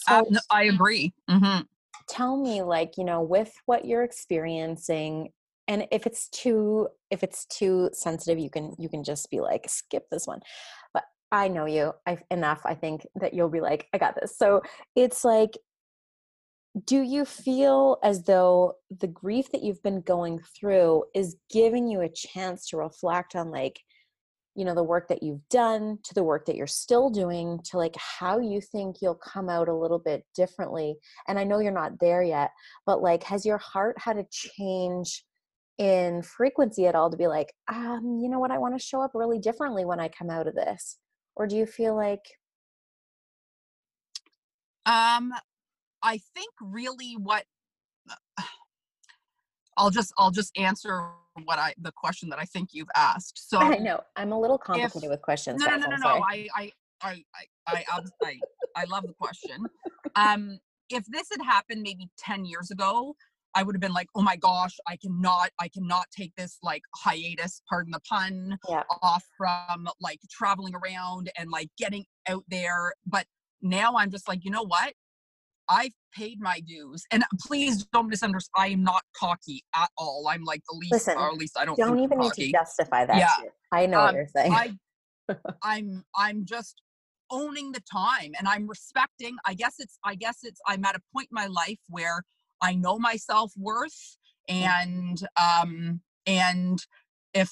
Uh, 0.09 0.23
so 0.23 0.27
no, 0.31 0.41
i 0.51 0.65
agree. 0.65 1.13
Hmm 1.29 1.61
tell 2.09 2.37
me 2.37 2.63
like 2.63 2.93
you 2.97 3.05
know 3.05 3.23
with 3.23 3.53
what 3.67 3.85
you're 3.85 4.03
experiencing 4.03 5.31
and 5.69 5.87
if 5.91 6.07
it's 6.07 6.29
too 6.29 6.89
if 7.11 7.23
it's 7.23 7.47
too 7.47 7.89
sensitive 7.93 8.39
you 8.39 8.51
can 8.51 8.75
you 8.79 8.89
can 8.89 9.03
just 9.03 9.31
be 9.31 9.41
like 9.41 9.65
skip 9.69 10.05
this 10.11 10.27
one. 10.27 10.41
But 10.93 11.05
i 11.33 11.49
know 11.49 11.67
you 11.67 11.93
i 12.07 12.19
enough 12.31 12.63
i 12.65 12.75
think 12.75 13.07
that 13.17 13.35
you'll 13.35 13.49
be 13.49 13.61
like 13.61 13.89
i 13.93 13.99
got 13.99 14.15
this. 14.21 14.37
So 14.37 14.63
it's 14.95 15.25
like 15.25 15.57
do 16.87 17.03
you 17.03 17.25
feel 17.25 17.99
as 18.03 18.25
though 18.25 18.75
the 18.99 19.07
grief 19.07 19.51
that 19.53 19.63
you've 19.63 19.83
been 19.83 20.01
going 20.01 20.41
through 20.59 21.05
is 21.15 21.37
giving 21.51 21.89
you 21.89 22.01
a 22.01 22.09
chance 22.09 22.69
to 22.69 22.77
reflect 22.77 23.37
on 23.37 23.51
like 23.51 23.81
you 24.57 24.65
know 24.65 24.75
the 24.75 24.83
work 24.83 25.09
that 25.09 25.23
you've 25.23 25.47
done 25.51 25.99
to 26.05 26.15
the 26.15 26.23
work 26.23 26.47
that 26.47 26.57
you're 26.57 26.67
still 26.67 27.11
doing 27.11 27.61
to 27.65 27.77
like 27.77 27.95
how 27.97 28.39
you 28.39 28.61
think 28.61 28.97
you'll 29.01 29.15
come 29.15 29.49
out 29.49 29.69
a 29.69 29.75
little 29.75 29.99
bit 29.99 30.25
differently? 30.35 30.97
And 31.29 31.39
i 31.39 31.45
know 31.45 31.61
you're 31.61 31.73
not 31.73 31.99
there 32.01 32.23
yet 32.23 32.51
but 32.87 33.03
like 33.03 33.23
has 33.25 33.47
your 33.47 33.59
heart 33.59 33.97
had 33.99 34.17
a 34.17 34.27
change 34.31 35.25
in 35.79 36.23
frequency 36.23 36.87
at 36.87 36.95
all 36.95 37.11
to 37.11 37.17
be 37.17 37.27
like 37.27 37.53
um 37.69 38.19
you 38.21 38.29
know 38.29 38.39
what? 38.39 38.51
I 38.53 38.59
want 38.59 38.79
to 38.79 38.85
show 38.85 39.01
up 39.01 39.13
really 39.15 39.39
differently 39.39 39.85
when 39.85 40.01
i 40.01 40.09
come 40.09 40.31
out 40.31 40.47
of 40.47 40.55
this 40.55 40.99
or 41.37 41.47
do 41.47 41.57
you 41.57 41.67
feel 41.67 41.95
like 41.95 42.39
Um, 44.87 45.33
I 46.03 46.19
think 46.35 46.53
really 46.61 47.17
what 47.19 47.45
I'll 49.77 49.91
just 49.91 50.13
I'll 50.19 50.31
just 50.31 50.57
answer 50.57 51.09
what 51.45 51.59
I 51.59 51.75
the 51.79 51.93
question 51.93 52.29
that 52.29 52.39
I 52.39 52.45
think 52.45 52.71
you've 52.73 52.89
asked. 52.95 53.41
So 53.51 53.59
i 53.59 53.79
know 53.79 54.01
i'm 54.17 54.33
a 54.33 54.39
little 54.39 54.59
complicated 54.59 55.11
with 55.11 55.23
questions 55.23 55.61
no 55.61 55.71
no 55.71 55.77
no 55.77 55.87
no 55.87 55.97
no. 55.97 56.09
I 56.23 56.49
I 56.57 56.71
I 57.03 57.25
I 57.35 57.47
I, 57.67 57.85
I 58.23 58.41
I 58.77 58.85
love 58.85 59.07
the 59.07 59.15
question. 59.15 59.67
Um, 60.17 60.59
if 60.91 61.05
this 61.07 61.29
had 61.31 61.45
happened 61.45 61.83
maybe 61.83 62.09
ten 62.19 62.45
years 62.45 62.71
ago, 62.71 63.15
I 63.55 63.63
would 63.63 63.75
have 63.75 63.81
been 63.81 63.93
like, 63.93 64.09
oh 64.15 64.23
my 64.23 64.37
gosh, 64.37 64.77
I 64.87 64.97
cannot 64.97 65.51
I 65.61 65.69
cannot 65.69 66.07
take 66.17 66.35
this 66.37 66.59
like 66.63 66.83
hiatus, 66.97 67.63
pardon 67.69 67.93
the 67.93 68.01
pun, 68.09 68.59
yeah 68.69 68.83
off 69.03 69.25
from 69.37 69.89
like 70.01 70.21
traveling 70.31 70.75
around 70.75 71.31
and 71.39 71.51
like 71.51 71.71
getting 71.79 72.05
out 72.29 72.45
there. 72.49 72.93
But 73.07 73.27
now 73.63 73.95
I'm 73.97 74.11
just 74.11 74.29
like, 74.29 74.45
you 74.45 74.51
know 74.51 74.65
what? 74.65 74.93
I've 75.69 75.93
paid 76.15 76.41
my 76.41 76.61
dues. 76.61 77.05
And 77.11 77.25
please 77.47 77.85
don't 77.93 78.09
misunderstand. 78.09 78.53
I 78.57 78.69
am 78.69 78.83
not 78.83 79.03
cocky 79.19 79.65
at 79.75 79.89
all. 79.97 80.27
I'm 80.29 80.45
like 80.45 80.63
the 80.69 80.77
least, 80.77 80.93
Listen, 80.93 81.17
or 81.17 81.29
at 81.29 81.35
least 81.35 81.57
I 81.59 81.65
don't, 81.65 81.77
don't 81.77 81.99
even 81.99 82.19
need 82.19 82.33
to 82.35 82.51
justify 82.51 83.07
that 83.07 83.17
Yeah. 83.17 83.35
i 83.73 83.87
know 83.87 84.01
what 84.01 84.11
Um, 84.11 84.17
you're 84.17 84.29
saying 84.29 84.53
I, 84.53 84.77
I'm, 85.63 86.05
I'm 86.17 86.45
just 86.45 86.83
owning 87.31 87.73
the 87.73 87.81
time 87.91 88.33
and 88.39 88.47
I'm 88.47 88.69
respecting. 88.69 89.37
I 89.47 89.55
guess 89.55 89.77
it's, 89.79 89.99
I 90.05 90.15
guess 90.15 90.39
it's, 90.43 90.61
I'm 90.67 90.85
at 90.85 90.95
a 90.95 91.01
point 91.15 91.29
in 91.31 91.35
my 91.35 91.47
life 91.47 91.81
where 91.89 92.23
I 92.65 92.75
know 92.75 92.99
my 92.99 93.17
self 93.17 93.53
worth 93.57 94.17
and, 94.49 95.21
um, 95.41 96.01
and 96.27 96.79
if, 97.33 97.51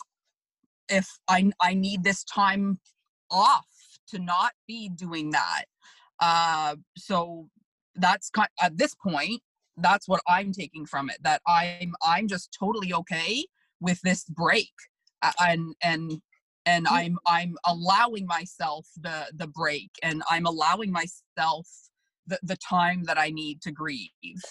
if 0.89 1.07
I, 1.29 1.51
I 1.61 1.75
need 1.75 2.05
this 2.05 2.25
time 2.25 2.79
off 3.31 3.67
to 4.09 4.19
not 4.19 4.53
be 4.67 4.89
doing 4.89 5.31
that. 5.31 5.65
Uh, 6.21 6.77
so 6.97 7.49
that's 7.97 8.31
kind 8.31 8.49
at 8.61 8.79
this 8.79 8.95
point, 8.95 9.41
that's 9.77 10.09
what 10.09 10.21
I'm 10.29 10.53
taking 10.53 10.87
from 10.87 11.11
it. 11.11 11.17
That 11.23 11.43
I'm 11.47 11.95
I'm 12.03 12.29
just 12.29 12.57
totally 12.59 12.93
okay 12.93 13.45
with 13.81 14.01
this 14.03 14.25
break, 14.25 14.73
and 15.41 15.75
and 15.83 16.21
and 16.67 16.87
I'm 16.89 17.19
I'm 17.27 17.57
allowing 17.67 18.27
myself 18.27 18.87
the 19.01 19.27
the 19.35 19.47
break, 19.47 19.91
and 20.03 20.23
I'm 20.31 20.47
allowing 20.47 20.93
myself 20.93 21.67
the 22.27 22.39
the 22.43 22.57
time 22.57 23.05
that 23.05 23.19
I 23.19 23.31
need 23.31 23.63
to 23.63 23.73
grieve. 23.73 24.43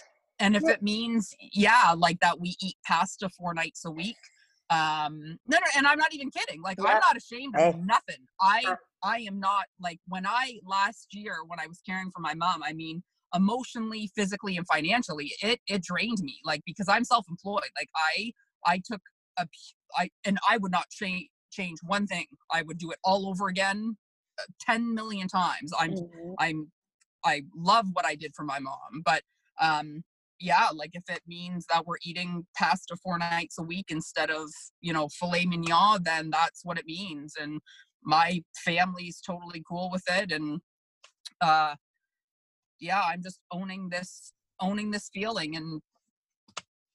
And 0.42 0.56
if 0.56 0.68
it 0.68 0.82
means, 0.82 1.34
yeah, 1.54 1.94
like 1.98 2.20
that 2.22 2.40
we 2.40 2.56
eat 2.62 2.76
pasta 2.86 3.30
four 3.30 3.54
nights 3.54 3.86
a 3.86 3.92
week, 3.92 4.18
um 4.72 5.38
no 5.48 5.58
no 5.58 5.68
and 5.78 5.86
i'm 5.86 6.00
not 6.00 6.14
even 6.14 6.32
kidding 6.32 6.62
like 6.62 6.78
Yeah. 6.80 6.92
i'm 6.94 7.00
not 7.00 7.18
ashamed 7.18 7.54
of 7.56 7.62
Hey. 7.62 7.76
nothing 7.86 8.26
i 8.40 8.64
i 9.04 9.20
am 9.20 9.40
not 9.40 9.66
like 9.82 10.00
when 10.08 10.26
i 10.26 10.58
last 10.66 11.10
year 11.14 11.38
when 11.48 11.60
i 11.60 11.68
was 11.68 11.82
caring 11.86 12.10
for 12.10 12.22
my 12.22 12.34
mom 12.34 12.64
i 12.64 12.72
mean 12.72 13.04
emotionally 13.36 14.10
physically 14.16 14.56
and 14.58 14.66
financially 14.68 15.34
it 15.42 15.60
it 15.68 15.84
drained 15.84 16.20
me 16.22 16.40
like 16.46 16.62
because 16.66 16.88
i'm 16.88 17.04
self-employed 17.04 17.70
like 17.78 17.90
i 17.96 18.32
i 18.66 18.82
took 18.86 19.02
a 19.38 19.46
i 19.98 20.10
and 20.26 20.40
i 20.50 20.58
would 20.58 20.72
not 20.72 20.90
change 20.90 21.28
change 21.52 21.80
one 21.86 22.08
thing 22.08 22.26
i 22.54 22.62
would 22.62 22.78
do 22.78 22.92
it 22.92 22.98
all 23.04 23.28
over 23.28 23.48
again 23.50 23.98
uh, 24.40 24.44
10 24.62 24.94
million 24.96 25.28
times 25.28 25.74
i'm 25.78 25.92
Mhm. 25.92 26.36
i'm 26.40 26.72
i 27.26 27.44
love 27.56 27.88
what 27.94 28.06
i 28.06 28.16
did 28.16 28.34
for 28.36 28.44
my 28.44 28.60
mom 28.60 29.02
but 29.04 29.22
um 29.60 30.02
yeah 30.42 30.68
like 30.74 30.92
if 30.94 31.04
it 31.10 31.22
means 31.28 31.66
that 31.68 31.86
we're 31.86 31.98
eating 32.04 32.46
pasta 32.58 32.96
four 33.04 33.18
nights 33.18 33.58
a 33.60 33.64
week 33.64 33.86
instead 33.90 34.30
of 34.30 34.50
you 34.82 34.92
know 34.92 35.08
filet 35.10 35.46
mignon 35.46 36.02
then 36.04 36.30
that's 36.32 36.66
what 36.66 36.78
it 36.78 36.86
means 36.86 37.36
and 37.40 37.62
my 38.04 38.42
family's 38.56 39.22
totally 39.22 39.64
cool 39.68 39.90
with 39.92 40.04
it 40.10 40.32
and 40.32 40.60
uh 41.42 41.76
yeah 42.80 43.02
i'm 43.06 43.22
just 43.22 43.40
owning 43.52 43.90
this 43.90 44.34
owning 44.60 44.92
this 44.92 45.10
feeling 45.14 45.56
and 45.56 45.82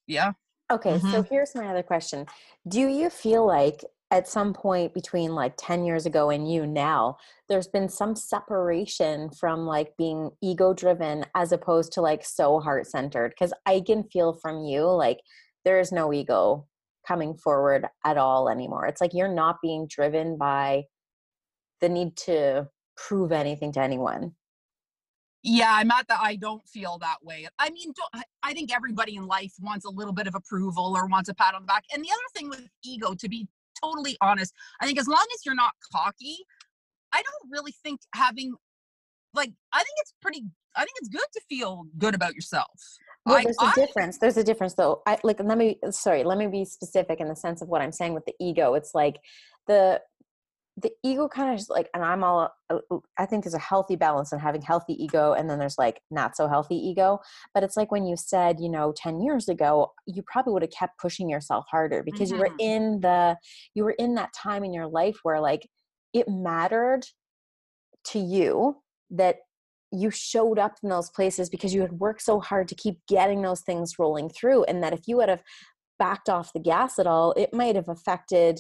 yeah 0.07 0.33
Okay, 0.69 0.99
so 0.99 1.23
Mhm. 1.23 1.29
here's 1.31 1.55
my 1.55 1.69
other 1.69 1.85
question. 1.85 2.27
Do 2.67 2.89
you 2.89 3.09
feel 3.09 3.47
like 3.47 3.85
at 4.11 4.29
some 4.29 4.53
point 4.55 4.95
between 4.95 5.35
like 5.35 5.55
10 5.57 5.85
years 5.85 6.07
ago 6.07 6.31
and 6.31 6.51
you 6.51 6.67
now, 6.67 7.17
there's 7.49 7.67
been 7.67 7.89
some 7.89 8.15
separation 8.15 9.31
from 9.31 9.67
like 9.67 9.97
being 9.99 10.31
ego 10.43 10.73
driven 10.73 11.25
as 11.35 11.53
opposed 11.53 11.93
to 11.93 12.01
like 12.01 12.25
so 12.25 12.61
heart 12.61 12.87
centered? 12.87 13.31
Because 13.31 13.53
I 13.67 13.83
can 13.85 14.05
feel 14.05 14.33
from 14.33 14.65
you 14.65 14.85
like 14.85 15.19
there 15.65 15.81
is 15.81 15.91
no 15.91 16.13
ego 16.13 16.67
coming 17.07 17.37
forward 17.37 17.87
at 18.05 18.17
all 18.17 18.49
anymore. 18.49 18.87
It's 18.87 19.01
like 19.01 19.15
you're 19.15 19.33
not 19.33 19.57
being 19.61 19.87
driven 19.89 20.37
by 20.37 20.85
the 21.81 21.89
need 21.89 22.17
to 22.17 22.69
prove 22.97 23.33
anything 23.33 23.73
to 23.73 23.81
anyone 23.81 24.33
yeah 25.43 25.71
i'm 25.75 25.91
at 25.91 26.09
that 26.09 26.19
i 26.21 26.35
don't 26.35 26.67
feel 26.67 26.99
that 26.99 27.17
way 27.23 27.47
i 27.59 27.71
mean 27.71 27.93
i 28.43 28.53
think 28.53 28.75
everybody 28.75 29.17
in 29.17 29.27
life 29.27 29.53
wants 29.61 29.85
a 29.85 29.91
little 29.91 30.13
bit 30.13 30.27
of 30.27 30.35
approval 30.35 30.95
or 30.97 31.07
wants 31.07 31.29
a 31.29 31.35
pat 31.35 31.55
on 31.55 31.63
the 31.63 31.67
back 31.67 31.85
and 31.95 32.03
the 32.03 32.09
other 32.11 32.21
thing 32.35 32.49
with 32.49 32.67
ego 32.83 33.15
to 33.15 33.29
be 33.29 33.47
totally 33.83 34.17
honest 34.21 34.53
i 34.81 34.87
think 34.87 34.99
as 34.99 35.07
long 35.07 35.25
as 35.35 35.41
you're 35.45 35.55
not 35.55 35.73
cocky 35.93 36.39
i 37.13 37.23
don't 37.23 37.51
really 37.51 37.75
think 37.83 38.01
having 38.15 38.55
like 39.35 39.51
i 39.73 39.79
think 39.79 39.97
it's 40.01 40.15
pretty 40.21 40.43
i 40.77 40.81
think 40.81 40.97
it's 41.01 41.09
good 41.09 41.27
to 41.33 41.41
feel 41.49 41.87
good 41.99 42.15
about 42.15 42.35
yourself 42.35 42.71
well, 43.27 43.43
there's 43.43 43.57
a 43.61 43.73
difference. 43.75 44.19
There's 44.19 44.37
a 44.37 44.45
difference, 44.45 44.75
though. 44.75 45.03
I 45.05 45.19
like. 45.25 45.41
Let 45.43 45.59
me. 45.59 45.79
Sorry. 45.91 46.23
Let 46.23 46.39
me 46.39 46.47
be 46.47 46.65
specific 46.65 47.21
in 47.21 47.27
the 47.27 47.35
sense 47.35 47.61
of 47.61 47.69
what 47.69 47.83
I'm 47.83 47.91
saying 47.91 48.15
with 48.15 48.25
the 48.25 48.35
ego. 48.41 48.75
It's 48.75 48.95
like 48.95 49.19
the 49.67 50.01
the 50.79 50.91
ego 51.03 51.27
kind 51.27 51.51
of 51.51 51.57
just 51.57 51.71
like, 51.71 51.89
and 51.95 52.05
I'm 52.05 52.23
all. 52.23 52.51
Uh, 52.69 52.79
I 53.19 53.25
think 53.25 53.45
there's 53.45 53.55
a 53.55 53.59
healthy 53.59 53.97
balance 53.97 54.33
in 54.33 54.39
having 54.39 54.61
healthy 54.61 54.93
ego, 55.03 55.33
and 55.33 55.49
then 55.49 55.59
there's 55.59 55.79
like 55.79 56.03
not 56.11 56.37
so 56.37 56.49
healthy 56.49 56.77
ego. 56.77 57.21
But 57.55 57.63
it's 57.63 57.77
like 57.77 57.91
when 57.91 58.05
you 58.05 58.17
said, 58.17 58.61
you 58.61 58.69
know, 58.69 58.93
ten 58.95 59.21
years 59.21 59.49
ago, 59.49 59.93
you 60.07 60.23
probably 60.23 60.53
would 60.53 60.63
have 60.63 60.71
kept 60.71 60.99
pushing 60.99 61.31
yourself 61.31 61.65
harder 61.71 62.03
because 62.03 62.31
mm-hmm. 62.31 62.37
you 62.37 62.41
were 62.41 62.49
mm-hmm. 62.49 62.61
in 62.61 63.01
the, 63.01 63.37
you 63.75 63.85
were 63.85 63.97
in 63.99 64.15
that 64.17 64.35
time 64.35 64.65
in 64.65 64.75
your 64.75 64.87
life 64.87 65.17
where 65.23 65.41
like 65.41 65.67
it 66.13 66.29
mattered 66.29 67.03
to 68.05 68.19
you 68.19 68.77
that 69.11 69.37
you 69.93 70.11
showed 70.11 70.59
up 70.59 70.75
in 70.83 70.89
those 70.89 71.11
places 71.11 71.49
because 71.49 71.73
you 71.73 71.81
had 71.81 71.93
worked 71.93 72.23
so 72.23 72.41
hard 72.41 72.69
to 72.69 72.75
keep 72.75 72.99
getting 73.09 73.43
those 73.43 73.63
things 73.63 73.99
rolling 73.99 74.29
through 74.29 74.65
and 74.65 74.83
that 74.83 74.93
if 74.93 75.01
you 75.07 75.17
would 75.17 75.29
have 75.29 75.43
backed 75.99 76.29
off 76.29 76.53
the 76.53 76.61
gas 76.61 76.99
at 76.99 77.07
all 77.07 77.33
it 77.33 77.55
might 77.55 77.77
have 77.77 77.89
affected 77.89 78.59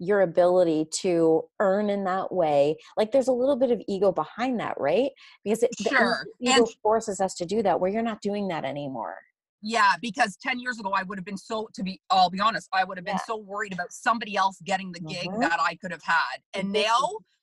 your 0.00 0.22
ability 0.22 0.86
to 0.92 1.42
earn 1.60 1.90
in 1.90 2.04
that 2.04 2.32
way 2.32 2.76
like 2.96 3.12
there's 3.12 3.28
a 3.28 3.32
little 3.32 3.56
bit 3.56 3.70
of 3.70 3.80
ego 3.88 4.10
behind 4.10 4.58
that 4.58 4.74
right 4.78 5.10
because 5.44 5.62
it 5.62 5.70
sure. 5.80 6.26
the 6.40 6.50
ego 6.50 6.58
and 6.58 6.68
forces 6.82 7.20
us 7.20 7.34
to 7.34 7.46
do 7.46 7.62
that 7.62 7.78
where 7.78 7.90
you're 7.90 8.02
not 8.02 8.20
doing 8.20 8.48
that 8.48 8.64
anymore 8.64 9.16
yeah 9.62 9.92
because 10.00 10.36
10 10.42 10.58
years 10.58 10.80
ago 10.80 10.90
i 10.92 11.02
would 11.02 11.18
have 11.18 11.24
been 11.24 11.36
so 11.36 11.68
to 11.74 11.82
be 11.82 12.00
i'll 12.10 12.30
be 12.30 12.40
honest 12.40 12.68
i 12.72 12.82
would 12.82 12.98
have 12.98 13.04
been 13.04 13.14
yeah. 13.14 13.26
so 13.26 13.36
worried 13.36 13.72
about 13.72 13.92
somebody 13.92 14.36
else 14.36 14.58
getting 14.64 14.90
the 14.90 15.00
gig 15.00 15.28
mm-hmm. 15.28 15.40
that 15.40 15.60
i 15.60 15.74
could 15.76 15.90
have 15.90 16.02
had 16.02 16.38
and 16.54 16.72
now 16.72 16.98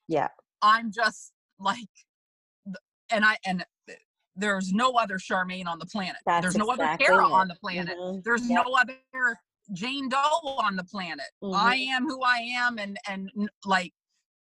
yeah 0.08 0.28
i'm 0.62 0.92
just 0.92 1.32
like 1.60 1.88
and 3.12 3.26
I 3.26 3.38
and 3.46 3.66
there's 4.36 4.72
no 4.72 4.92
other 4.92 5.18
Charmaine 5.18 5.66
on 5.66 5.80
the 5.80 5.86
planet. 5.86 6.18
That's 6.26 6.44
there's 6.44 6.56
no 6.56 6.70
exactly 6.72 7.08
other 7.08 7.16
Tara 7.16 7.28
it. 7.28 7.32
on 7.32 7.48
the 7.48 7.56
planet. 7.56 7.98
Mm-hmm. 7.98 8.20
There's 8.24 8.48
yep. 8.48 8.66
no 8.66 8.74
other 8.74 8.96
Jane 9.74 10.10
Doe 10.10 10.18
on 10.18 10.76
the 10.76 10.84
planet. 10.84 11.28
Mm-hmm. 11.44 11.56
I 11.56 11.76
am 11.76 12.06
who 12.06 12.22
I 12.24 12.38
am, 12.56 12.78
and 12.78 12.98
and 13.08 13.30
like 13.66 13.94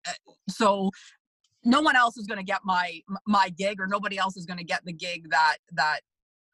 uh, 0.07 0.11
so. 0.49 0.91
No 1.63 1.79
one 1.79 1.95
else 1.95 2.17
is 2.17 2.25
going 2.25 2.39
to 2.39 2.43
get 2.43 2.61
my 2.63 3.01
my 3.27 3.49
gig, 3.49 3.79
or 3.79 3.85
nobody 3.85 4.17
else 4.17 4.35
is 4.35 4.47
going 4.47 4.57
to 4.57 4.63
get 4.63 4.83
the 4.83 4.91
gig 4.91 5.29
that 5.29 5.57
that 5.73 5.99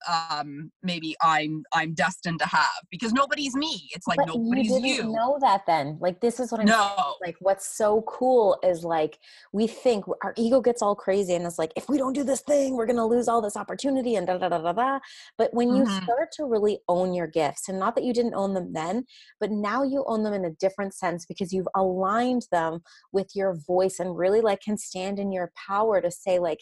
um 0.08 0.72
maybe 0.84 1.16
i'm 1.22 1.64
i'm 1.74 1.94
destined 1.94 2.40
to 2.40 2.46
have 2.46 2.82
because 2.92 3.14
nobody's 3.14 3.56
me 3.56 3.88
it's 3.92 4.08
like 4.08 4.18
but 4.18 4.28
nobody's 4.28 4.68
you, 4.68 4.82
didn't 4.82 4.86
you 5.08 5.14
know 5.14 5.38
that 5.42 5.62
then 5.66 5.98
like 6.00 6.20
this 6.22 6.40
is 6.40 6.52
what 6.52 6.62
i'm 6.62 6.68
no. 6.68 6.94
saying. 6.96 7.14
like 7.22 7.36
what's 7.40 7.78
so 7.78 8.04
cool 8.04 8.58
is 8.64 8.84
like 8.84 9.18
we 9.54 9.68
think 9.68 10.06
our 10.24 10.34
ego 10.38 10.62
gets 10.62 10.82
all 10.82 10.96
crazy 10.96 11.34
and 11.34 11.46
it's 11.46 11.58
like 11.58 11.72
if 11.76 11.90
we 11.90 11.98
don't 11.98 12.14
do 12.14 12.24
this 12.24 12.42
thing 12.42 12.76
we're 12.76 12.86
gonna 12.86 13.06
lose 13.06 13.28
all 13.28 13.42
this 13.42 13.58
opportunity 13.58 14.16
and 14.16 14.28
da 14.28 14.38
da 14.38 14.50
da 14.50 14.60
da 14.60 14.72
da 14.72 15.00
but 15.38 15.54
when 15.54 15.76
you 15.76 15.84
mm-hmm. 15.84 16.04
start 16.04 16.32
to 16.32 16.46
really 16.46 16.80
own 16.88 17.14
your 17.14 17.28
gifts 17.28 17.68
and 17.68 17.80
not 17.80 17.96
that 17.96 18.04
you 18.04 18.14
didn't 18.14 18.36
own 18.36 18.54
them 18.54 18.74
then 18.74 19.04
but 19.40 19.52
now 19.52 19.84
you 19.84 20.04
own 20.08 20.24
them 20.24 20.34
in 20.34 20.46
a 20.46 20.52
different 20.52 20.94
sense 20.94 21.26
because 21.26 21.52
you've 21.52 21.68
aligned 21.76 22.46
them 22.52 22.80
with 23.12 23.32
your 23.36 23.56
voice 23.68 24.00
and 24.00 24.18
really 24.18 24.42
like 24.42 24.62
can 24.62 24.78
stand 24.78 25.20
in 25.20 25.32
your 25.32 25.52
power 25.68 26.02
to 26.02 26.12
say 26.12 26.40
like 26.40 26.60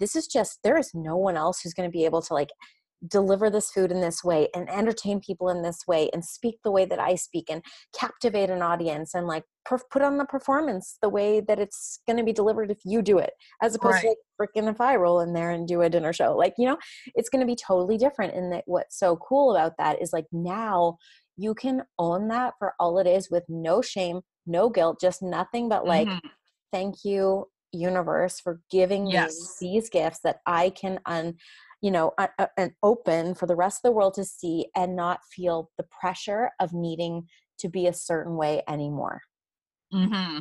this 0.00 0.16
is 0.16 0.26
just 0.26 0.58
there 0.64 0.78
is 0.78 0.90
no 0.94 1.16
one 1.16 1.36
else 1.36 1.60
who's 1.60 1.74
going 1.74 1.88
to 1.88 1.92
be 1.92 2.04
able 2.04 2.22
to 2.22 2.34
like 2.34 2.50
deliver 3.08 3.50
this 3.50 3.70
food 3.70 3.90
in 3.90 4.00
this 4.00 4.22
way 4.22 4.48
and 4.54 4.70
entertain 4.70 5.20
people 5.20 5.48
in 5.48 5.62
this 5.62 5.80
way 5.88 6.08
and 6.12 6.24
speak 6.24 6.58
the 6.62 6.70
way 6.70 6.84
that 6.84 7.00
I 7.00 7.16
speak 7.16 7.50
and 7.50 7.62
captivate 7.98 8.50
an 8.50 8.62
audience 8.62 9.14
and 9.14 9.26
like 9.26 9.44
per- 9.64 9.80
put 9.90 10.02
on 10.02 10.18
the 10.18 10.24
performance 10.24 10.98
the 11.02 11.08
way 11.08 11.40
that 11.40 11.58
it's 11.58 12.00
going 12.06 12.16
to 12.16 12.24
be 12.24 12.32
delivered 12.32 12.70
if 12.70 12.78
you 12.84 13.02
do 13.02 13.18
it 13.18 13.32
as 13.60 13.74
opposed 13.74 13.94
right. 13.94 14.02
to 14.02 14.08
like 14.08 14.50
freaking 14.56 14.70
if 14.70 14.80
I 14.80 14.96
roll 14.96 15.20
in 15.20 15.32
there 15.32 15.50
and 15.50 15.66
do 15.66 15.82
a 15.82 15.90
dinner 15.90 16.12
show 16.12 16.36
like 16.36 16.54
you 16.58 16.66
know 16.66 16.78
it's 17.14 17.28
going 17.28 17.40
to 17.40 17.46
be 17.46 17.56
totally 17.56 17.98
different 17.98 18.34
and 18.34 18.52
that 18.52 18.64
what's 18.66 18.98
so 18.98 19.16
cool 19.16 19.56
about 19.56 19.72
that 19.78 20.00
is 20.00 20.12
like 20.12 20.26
now 20.30 20.96
you 21.36 21.54
can 21.54 21.82
own 21.98 22.28
that 22.28 22.54
for 22.58 22.74
all 22.78 22.98
it 22.98 23.06
is 23.06 23.30
with 23.30 23.44
no 23.48 23.82
shame 23.82 24.20
no 24.46 24.68
guilt 24.68 24.98
just 25.00 25.22
nothing 25.22 25.68
but 25.68 25.86
like 25.86 26.06
mm-hmm. 26.06 26.28
thank 26.72 27.04
you 27.04 27.46
universe 27.72 28.40
for 28.40 28.60
giving 28.70 29.06
yes. 29.06 29.60
me 29.60 29.68
these 29.68 29.90
gifts 29.90 30.20
that 30.24 30.40
I 30.46 30.70
can 30.70 31.00
un 31.06 31.34
you 31.80 31.90
know 31.90 32.12
uh, 32.18 32.28
uh, 32.38 32.46
and 32.56 32.72
open 32.82 33.34
for 33.34 33.46
the 33.46 33.56
rest 33.56 33.78
of 33.78 33.82
the 33.90 33.92
world 33.92 34.14
to 34.14 34.24
see 34.24 34.66
and 34.76 34.96
not 34.96 35.20
feel 35.30 35.70
the 35.76 35.84
pressure 35.84 36.50
of 36.60 36.72
needing 36.72 37.26
to 37.58 37.68
be 37.68 37.86
a 37.86 37.92
certain 37.92 38.36
way 38.36 38.62
anymore. 38.68 39.20
Mm-hmm. 39.92 40.38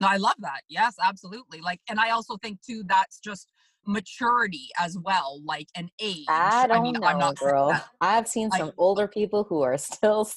No 0.00 0.08
i 0.08 0.16
love 0.16 0.36
that. 0.38 0.62
Yes 0.68 0.94
absolutely 1.02 1.60
like 1.60 1.80
and 1.88 1.98
i 1.98 2.10
also 2.10 2.36
think 2.36 2.60
too 2.62 2.82
that's 2.86 3.18
just 3.18 3.52
maturity 3.86 4.68
as 4.78 4.96
well 4.98 5.40
like 5.44 5.68
an 5.74 5.88
age. 6.00 6.26
I 6.28 6.66
don't 6.66 6.76
I 6.76 6.82
mean, 6.82 6.92
know 6.94 7.06
I'm 7.06 7.18
not 7.18 7.38
girl. 7.38 7.78
i've 8.00 8.28
seen 8.28 8.50
some 8.50 8.72
older 8.76 9.08
people 9.08 9.44
who 9.44 9.62
are 9.62 9.78
still 9.90 10.30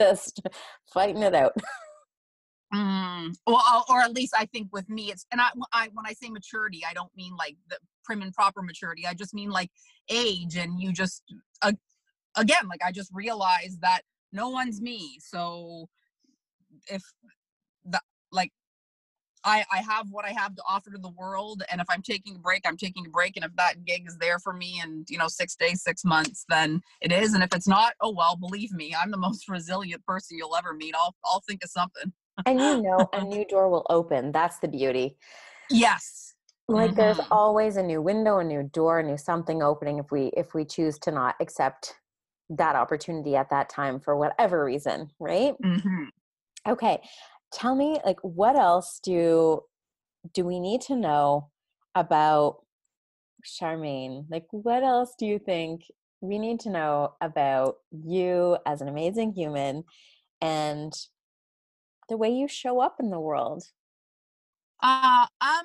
just 0.00 0.40
fighting 0.92 1.22
it 1.22 1.34
out 1.34 1.52
Mm, 2.76 3.34
well, 3.46 3.84
or 3.88 4.02
at 4.02 4.12
least 4.12 4.34
I 4.36 4.44
think 4.46 4.68
with 4.70 4.88
me, 4.90 5.10
it's 5.10 5.24
and 5.32 5.40
I, 5.40 5.48
I 5.72 5.88
when 5.94 6.04
I 6.04 6.12
say 6.12 6.28
maturity, 6.28 6.82
I 6.88 6.92
don't 6.92 7.14
mean 7.16 7.34
like 7.36 7.56
the 7.70 7.78
prim 8.04 8.20
and 8.20 8.34
proper 8.34 8.60
maturity. 8.60 9.06
I 9.06 9.14
just 9.14 9.32
mean 9.32 9.50
like 9.50 9.70
age, 10.10 10.56
and 10.56 10.80
you 10.80 10.92
just 10.92 11.22
uh, 11.62 11.72
again, 12.36 12.68
like 12.68 12.82
I 12.84 12.92
just 12.92 13.10
realized 13.14 13.80
that 13.80 14.02
no 14.32 14.50
one's 14.50 14.82
me. 14.82 15.18
So 15.20 15.88
if 16.90 17.02
the 17.86 18.00
like 18.30 18.52
I, 19.42 19.64
I 19.72 19.78
have 19.78 20.08
what 20.10 20.26
I 20.26 20.32
have 20.32 20.54
to 20.56 20.62
offer 20.68 20.90
to 20.90 20.98
the 20.98 21.08
world. 21.16 21.62
And 21.70 21.80
if 21.80 21.86
I'm 21.88 22.02
taking 22.02 22.34
a 22.36 22.38
break, 22.40 22.62
I'm 22.66 22.76
taking 22.76 23.06
a 23.06 23.10
break. 23.10 23.36
And 23.36 23.44
if 23.44 23.54
that 23.56 23.84
gig 23.84 24.04
is 24.08 24.18
there 24.18 24.40
for 24.40 24.52
me 24.52 24.82
in, 24.82 25.04
you 25.08 25.18
know, 25.18 25.28
six 25.28 25.54
days, 25.54 25.82
six 25.82 26.04
months, 26.04 26.44
then 26.48 26.80
it 27.00 27.12
is. 27.12 27.32
And 27.32 27.44
if 27.44 27.54
it's 27.54 27.68
not, 27.68 27.92
oh, 28.00 28.10
well, 28.10 28.36
believe 28.36 28.72
me, 28.72 28.94
I'm 29.00 29.12
the 29.12 29.16
most 29.16 29.48
resilient 29.48 30.04
person 30.04 30.36
you'll 30.36 30.56
ever 30.56 30.74
meet. 30.74 30.96
I'll, 30.96 31.14
I'll 31.24 31.44
think 31.48 31.62
of 31.62 31.70
something 31.70 32.12
and 32.44 32.60
you 32.60 32.82
know 32.82 33.08
a 33.12 33.24
new 33.24 33.44
door 33.46 33.68
will 33.70 33.86
open 33.88 34.32
that's 34.32 34.58
the 34.58 34.68
beauty 34.68 35.16
yes 35.70 36.34
like 36.68 36.90
mm-hmm. 36.90 37.00
there's 37.00 37.20
always 37.30 37.76
a 37.76 37.82
new 37.82 38.02
window 38.02 38.38
a 38.38 38.44
new 38.44 38.62
door 38.72 38.98
a 38.98 39.02
new 39.02 39.16
something 39.16 39.62
opening 39.62 39.98
if 39.98 40.10
we 40.10 40.30
if 40.36 40.54
we 40.54 40.64
choose 40.64 40.98
to 40.98 41.10
not 41.10 41.34
accept 41.40 41.94
that 42.50 42.76
opportunity 42.76 43.34
at 43.36 43.50
that 43.50 43.68
time 43.68 43.98
for 43.98 44.16
whatever 44.16 44.64
reason 44.64 45.10
right 45.18 45.54
mm-hmm. 45.64 46.04
okay 46.68 47.00
tell 47.52 47.74
me 47.74 47.98
like 48.04 48.18
what 48.22 48.56
else 48.56 49.00
do 49.02 49.60
do 50.34 50.44
we 50.44 50.60
need 50.60 50.80
to 50.80 50.94
know 50.94 51.48
about 51.94 52.58
charmaine 53.44 54.24
like 54.30 54.46
what 54.50 54.82
else 54.82 55.14
do 55.18 55.26
you 55.26 55.38
think 55.38 55.82
we 56.20 56.38
need 56.38 56.58
to 56.60 56.70
know 56.70 57.12
about 57.20 57.76
you 57.90 58.56
as 58.66 58.80
an 58.80 58.88
amazing 58.88 59.32
human 59.32 59.84
and 60.40 60.92
the 62.08 62.16
way 62.16 62.30
you 62.30 62.48
show 62.48 62.80
up 62.80 62.96
in 63.00 63.10
the 63.10 63.20
world? 63.20 63.64
Uh, 64.82 65.26
um, 65.40 65.64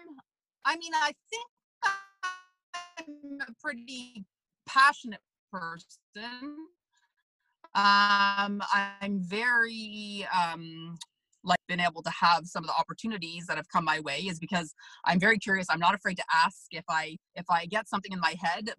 I 0.66 0.78
mean, 0.78 0.94
I 0.96 1.12
think 1.30 1.48
I'm 1.84 3.40
a 3.48 3.54
pretty 3.62 4.26
passionate 4.68 5.22
person. 5.52 6.56
Um, 7.74 8.62
I'm 8.74 9.22
very 9.22 10.28
um, 10.36 10.98
like 11.44 11.60
been 11.68 11.80
able 11.80 12.04
to 12.04 12.10
have 12.10 12.46
some 12.46 12.64
of 12.64 12.68
the 12.68 12.76
opportunities 12.76 13.48
that 13.48 13.58
have 13.58 13.68
come 13.70 13.86
my 13.86 14.00
way 14.02 14.20
is 14.20 14.40
because 14.40 14.74
I'm 15.06 15.20
very 15.20 15.38
curious. 15.38 15.68
I'm 15.70 15.80
not 15.80 15.96
afraid 15.96 16.18
to 16.18 16.24
ask 16.34 16.66
if 16.72 16.86
I 16.90 17.18
if 17.36 17.46
I 17.50 17.66
get 17.66 17.88
something 17.88 18.12
in 18.12 18.20
my 18.20 18.36
head, 18.42 18.72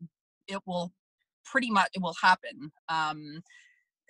it 0.46 0.59
will 0.66 0.92
pretty 1.44 1.70
much 1.70 1.89
it 1.95 2.03
will 2.03 2.14
happen. 2.22 2.72
Um, 2.89 3.43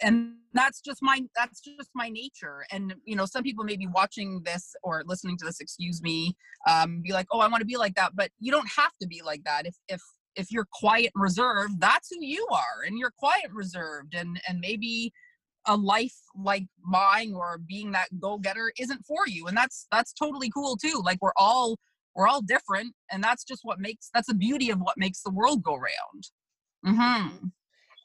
and 0.02 0.34
that's 0.54 0.80
just 0.80 1.02
my 1.02 1.22
that's 1.34 1.60
just 1.60 1.90
my 1.94 2.08
nature 2.08 2.64
and 2.70 2.94
you 3.04 3.16
know 3.16 3.24
some 3.24 3.42
people 3.42 3.64
may 3.64 3.76
be 3.76 3.86
watching 3.86 4.42
this 4.44 4.74
or 4.82 5.02
listening 5.06 5.36
to 5.36 5.44
this 5.44 5.60
excuse 5.60 6.02
me 6.02 6.34
um 6.68 7.00
be 7.02 7.12
like 7.12 7.26
oh 7.32 7.40
i 7.40 7.48
want 7.48 7.60
to 7.60 7.66
be 7.66 7.76
like 7.76 7.94
that 7.94 8.14
but 8.14 8.30
you 8.38 8.52
don't 8.52 8.68
have 8.76 8.92
to 9.00 9.06
be 9.06 9.22
like 9.24 9.42
that 9.44 9.66
if 9.66 9.74
if 9.88 10.00
if 10.34 10.50
you're 10.50 10.68
quiet 10.72 11.10
and 11.14 11.22
reserved 11.22 11.80
that's 11.80 12.08
who 12.10 12.24
you 12.24 12.46
are 12.50 12.84
and 12.86 12.98
you're 12.98 13.12
quiet 13.18 13.44
and 13.46 13.54
reserved 13.54 14.14
and 14.14 14.40
and 14.48 14.60
maybe 14.60 15.12
a 15.66 15.76
life 15.76 16.16
like 16.36 16.66
mine 16.84 17.32
or 17.34 17.58
being 17.68 17.92
that 17.92 18.08
go-getter 18.20 18.72
isn't 18.78 19.04
for 19.06 19.26
you 19.28 19.46
and 19.46 19.56
that's 19.56 19.86
that's 19.92 20.12
totally 20.12 20.50
cool 20.50 20.76
too 20.76 21.00
like 21.04 21.18
we're 21.22 21.32
all 21.36 21.78
we're 22.14 22.26
all 22.26 22.42
different 22.42 22.92
and 23.10 23.22
that's 23.22 23.44
just 23.44 23.60
what 23.62 23.78
makes 23.78 24.10
that's 24.12 24.26
the 24.26 24.34
beauty 24.34 24.70
of 24.70 24.80
what 24.80 24.98
makes 24.98 25.22
the 25.22 25.30
world 25.30 25.62
go 25.62 25.76
round 25.76 26.28
mm-hmm. 26.84 27.46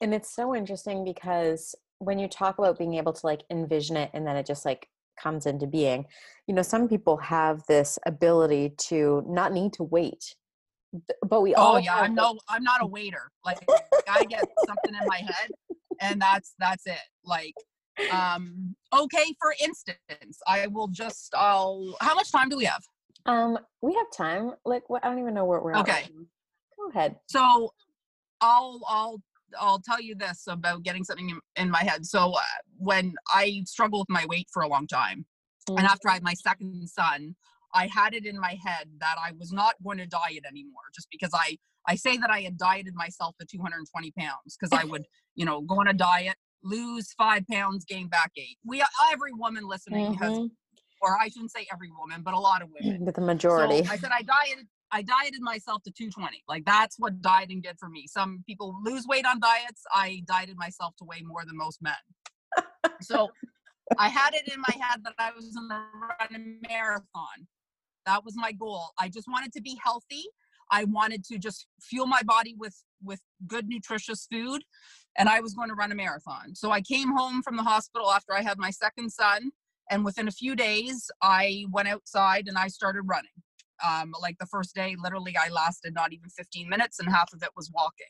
and 0.02 0.14
it's 0.14 0.36
so 0.36 0.56
interesting 0.56 1.04
because 1.04 1.74
when 2.00 2.20
you 2.20 2.28
talk 2.28 2.60
about 2.60 2.78
being 2.78 2.96
able 2.96 3.14
to 3.14 3.26
like 3.26 3.42
envision 3.50 3.98
it 3.98 4.10
and 4.14 4.26
then 4.26 4.36
it 4.36 4.46
just 4.46 4.66
like 4.66 4.88
comes 5.20 5.46
into 5.46 5.66
being 5.66 6.06
you 6.46 6.54
know 6.54 6.62
some 6.62 6.88
people 6.88 7.18
have 7.18 7.62
this 7.68 7.98
ability 8.06 8.74
to 8.78 9.24
not 9.28 9.52
need 9.52 9.74
to 9.74 9.84
wait 9.84 10.36
but 11.28 11.42
we 11.42 11.56
all 11.56 11.66
oh 11.66 11.74
all 11.74 11.80
yeah 11.80 11.96
i'm 11.96 12.14
no 12.14 12.38
i'm 12.50 12.64
not 12.64 12.82
a 12.84 12.86
waiter 12.86 13.32
like 13.44 13.58
i 14.10 14.24
get 14.26 14.46
something 14.68 14.94
in 14.94 15.08
my 15.08 15.18
head 15.18 15.50
and 16.02 16.22
that's 16.22 16.54
that's 16.60 16.86
it 16.86 17.00
like 17.26 17.56
um 18.12 18.76
okay 18.94 19.26
for 19.40 19.56
instance 19.62 20.40
i 20.48 20.68
will 20.68 20.88
just 20.88 21.34
i'll 21.36 21.96
how 22.00 22.14
much 22.14 22.32
time 22.32 22.50
do 22.50 22.58
we 22.58 22.66
have? 22.66 22.84
Um 23.26 23.58
we 23.82 23.94
have 23.94 24.06
time 24.16 24.52
like 24.66 24.90
what 24.90 25.04
i 25.04 25.10
don't 25.10 25.20
even 25.20 25.34
know 25.34 25.46
where 25.46 25.60
we're 25.60 25.76
okay. 25.78 26.04
at. 26.04 26.12
go 26.78 26.90
ahead. 26.90 27.16
So 27.28 27.74
i'll 28.42 28.82
i'll 28.88 29.22
I'll 29.60 29.80
tell 29.80 30.02
you 30.02 30.16
this 30.16 30.44
about 30.48 30.84
getting 30.84 31.04
something 31.04 31.30
in, 31.30 31.40
in 31.56 31.70
my 31.70 31.84
head. 31.84 32.06
So 32.06 32.34
uh, 32.34 32.42
when 32.78 33.16
I 33.34 33.64
struggled 33.66 34.08
with 34.10 34.14
my 34.14 34.26
weight 34.26 34.48
for 34.52 34.62
a 34.64 34.68
long 34.68 34.88
time, 34.88 35.26
Mm. 35.70 35.80
and 35.80 35.86
after 35.88 36.08
I 36.10 36.14
had 36.14 36.24
my 36.24 36.34
second 36.34 36.88
son, 36.88 37.36
I 37.74 37.88
had 37.88 38.14
it 38.14 38.26
in 38.26 38.40
my 38.40 38.58
head 38.66 38.88
that 39.00 39.18
I 39.22 39.34
was 39.38 39.52
not 39.52 39.76
going 39.84 39.98
to 39.98 40.06
diet 40.08 40.46
anymore, 40.48 40.84
just 40.96 41.10
because 41.12 41.32
I 41.34 41.58
I 41.90 41.96
say 41.96 42.16
that 42.18 42.30
I 42.30 42.40
had 42.42 42.58
dieted 42.58 42.96
myself 42.96 43.36
to 43.40 43.46
220 43.46 44.12
pounds 44.18 44.58
because 44.58 44.72
I 44.72 44.86
would 44.86 45.04
you 45.36 45.44
know 45.46 45.60
go 45.62 45.80
on 45.82 45.88
a 45.90 45.94
diet, 45.94 46.36
lose 46.64 47.12
five 47.18 47.44
pounds, 47.52 47.84
gain 47.84 48.08
back 48.08 48.32
eight. 48.38 48.58
We 48.66 48.82
every 49.12 49.34
woman 49.34 49.68
listening 49.68 50.14
has, 50.14 50.32
Mhm. 50.38 50.52
or 51.02 51.18
I 51.20 51.28
shouldn't 51.28 51.52
say 51.52 51.68
every 51.74 51.92
woman, 51.92 52.22
but 52.24 52.34
a 52.34 52.40
lot 52.40 52.62
of 52.62 52.70
women. 52.80 53.04
but 53.04 53.16
the 53.16 53.22
majority 53.22 53.84
So 53.84 53.92
I 53.92 53.98
said 53.98 54.12
I 54.20 54.22
dieted. 54.22 54.68
I 54.92 55.02
dieted 55.02 55.42
myself 55.42 55.84
to 55.84 55.92
220. 55.92 56.44
Like 56.48 56.66
that's 56.66 56.98
what 56.98 57.22
dieting 57.22 57.62
did 57.62 57.78
for 57.80 57.90
me. 57.90 58.06
Some 58.08 58.44
people 58.48 58.76
lose 58.84 59.06
weight 59.08 59.26
on 59.26 59.40
diets. 59.40 59.84
I 59.94 60.24
dieted 60.28 60.58
myself 60.58 60.96
to 61.00 61.06
weigh 61.06 61.22
more 61.24 61.44
than 61.46 61.58
most 61.58 61.82
men. 61.82 61.94
So 63.02 63.30
I 63.98 64.10
had 64.10 64.34
it 64.34 64.52
in 64.54 64.60
my 64.60 64.74
head 64.82 65.02
that 65.04 65.14
I 65.20 65.32
was 65.32 65.54
going 65.54 65.70
to 65.70 65.76
run 65.76 66.36
a 66.36 66.68
marathon. 66.68 67.48
That 68.06 68.24
was 68.24 68.36
my 68.36 68.52
goal. 68.52 68.90
I 69.00 69.10
just 69.10 69.28
wanted 69.28 69.52
to 69.54 69.62
be 69.62 69.78
healthy. 69.84 70.24
I 70.72 70.86
wanted 70.86 71.24
to 71.26 71.38
just 71.38 71.68
fuel 71.82 72.08
my 72.08 72.22
body 72.24 72.56
with 72.58 72.76
with 73.04 73.22
good 73.46 73.68
nutritious 73.68 74.28
food 74.32 74.64
and 75.18 75.30
I 75.30 75.40
was 75.40 75.54
going 75.54 75.70
to 75.70 75.76
run 75.76 75.92
a 75.92 75.96
marathon. 75.96 76.56
So 76.56 76.72
I 76.72 76.82
came 76.82 77.16
home 77.16 77.42
from 77.42 77.56
the 77.58 77.64
hospital 77.64 78.12
after 78.12 78.34
I 78.34 78.42
had 78.42 78.58
my 78.58 78.72
second 78.72 79.12
son 79.12 79.52
and 79.90 80.04
within 80.04 80.28
a 80.28 80.32
few 80.32 80.56
days 80.56 81.10
I 81.22 81.66
went 81.72 81.88
outside 81.88 82.48
and 82.48 82.58
I 82.58 82.68
started 82.68 83.04
running. 83.06 83.32
Um, 83.86 84.14
like 84.22 84.38
the 84.40 84.46
first 84.46 84.76
day 84.76 84.96
literally 85.02 85.36
I 85.38 85.50
lasted 85.50 85.94
not 85.94 86.14
even 86.14 86.30
15 86.30 86.70
minutes 86.70 87.00
and 87.00 87.10
half 87.10 87.34
of 87.34 87.44
it 87.44 87.50
was 87.56 87.72
walking. 87.74 88.08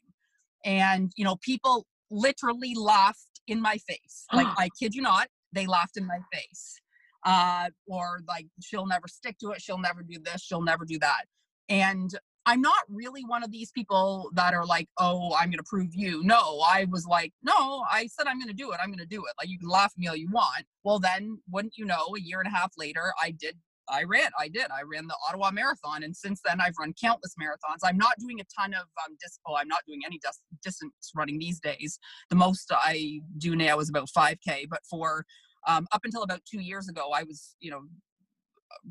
And 0.66 1.12
you 1.16 1.26
know 1.26 1.38
people 1.38 1.86
literally 2.10 2.74
laughed 2.76 3.42
in 3.48 3.62
my 3.62 3.78
face. 3.78 4.26
Like 4.34 4.48
I 4.58 4.70
kid 4.80 4.94
you 4.96 5.02
not, 5.02 5.28
they 5.54 5.66
laughed 5.66 5.98
in 5.98 6.06
my 6.06 6.20
face. 6.34 6.80
Uh, 7.26 7.70
or 7.88 8.22
like 8.28 8.48
she'll 8.62 8.86
never 8.86 9.08
stick 9.08 9.38
to 9.40 9.52
it, 9.52 9.62
she'll 9.62 9.80
never 9.80 10.02
do 10.02 10.20
this, 10.24 10.42
she'll 10.42 10.62
never 10.62 10.86
do 10.86 11.00
that. 11.00 11.26
And 11.70 12.12
I'm 12.48 12.62
not 12.62 12.80
really 12.88 13.26
one 13.26 13.44
of 13.44 13.52
these 13.52 13.72
people 13.72 14.32
that 14.34 14.54
are 14.54 14.66
like, 14.66 14.88
oh, 14.98 15.36
I'm 15.38 15.50
going 15.50 15.58
to 15.58 15.64
prove 15.64 15.94
you. 15.94 16.24
No, 16.24 16.62
I 16.66 16.88
was 16.90 17.06
like, 17.06 17.34
no, 17.44 17.84
I 17.92 18.08
said 18.08 18.26
I'm 18.26 18.40
going 18.40 18.48
to 18.48 18.54
do 18.54 18.72
it. 18.72 18.80
I'm 18.82 18.88
going 18.88 19.00
to 19.00 19.06
do 19.06 19.26
it. 19.26 19.34
Like, 19.38 19.50
you 19.50 19.60
can 19.60 19.68
laugh 19.68 19.92
at 19.94 19.98
me 19.98 20.08
all 20.08 20.16
you 20.16 20.30
want. 20.32 20.64
Well, 20.86 20.98
then, 20.98 21.40
wouldn't 21.52 21.74
you 21.78 21.84
know, 21.84 22.16
a 22.16 22.22
year 22.22 22.40
and 22.40 22.48
a 22.48 22.58
half 22.58 22.72
later, 22.78 23.12
I 23.22 23.32
did. 23.32 23.58
I 23.90 24.04
ran. 24.04 24.30
I 24.40 24.48
did. 24.48 24.68
I 24.72 24.82
ran 24.84 25.08
the 25.08 25.16
Ottawa 25.28 25.52
Marathon, 25.52 26.04
and 26.04 26.16
since 26.16 26.42
then, 26.44 26.60
I've 26.60 26.78
run 26.80 26.94
countless 27.02 27.36
marathons. 27.42 27.80
I'm 27.84 27.98
not 27.98 28.14
doing 28.20 28.40
a 28.40 28.44
ton 28.60 28.74
of 28.74 28.86
um, 29.06 29.16
dis- 29.22 29.40
oh, 29.48 29.56
I'm 29.56 29.68
not 29.68 29.82
doing 29.88 30.02
any 30.06 30.20
dis- 30.20 30.42
distance 30.64 31.12
running 31.16 31.40
these 31.40 31.60
days. 31.60 32.00
The 32.30 32.36
most 32.36 32.72
I 32.74 33.22
do 33.38 33.56
now 33.56 33.80
is 33.80 33.90
about 33.90 34.10
5K. 34.16 34.68
But 34.70 34.82
for 34.90 35.26
um, 35.68 35.88
up 35.92 36.02
until 36.04 36.24
about 36.24 36.42
two 36.50 36.62
years 36.62 36.90
ago, 36.90 37.12
I 37.14 37.24
was, 37.24 37.56
you 37.60 37.72
know, 37.72 37.82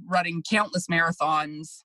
running 0.07 0.43
countless 0.49 0.87
marathons 0.89 1.83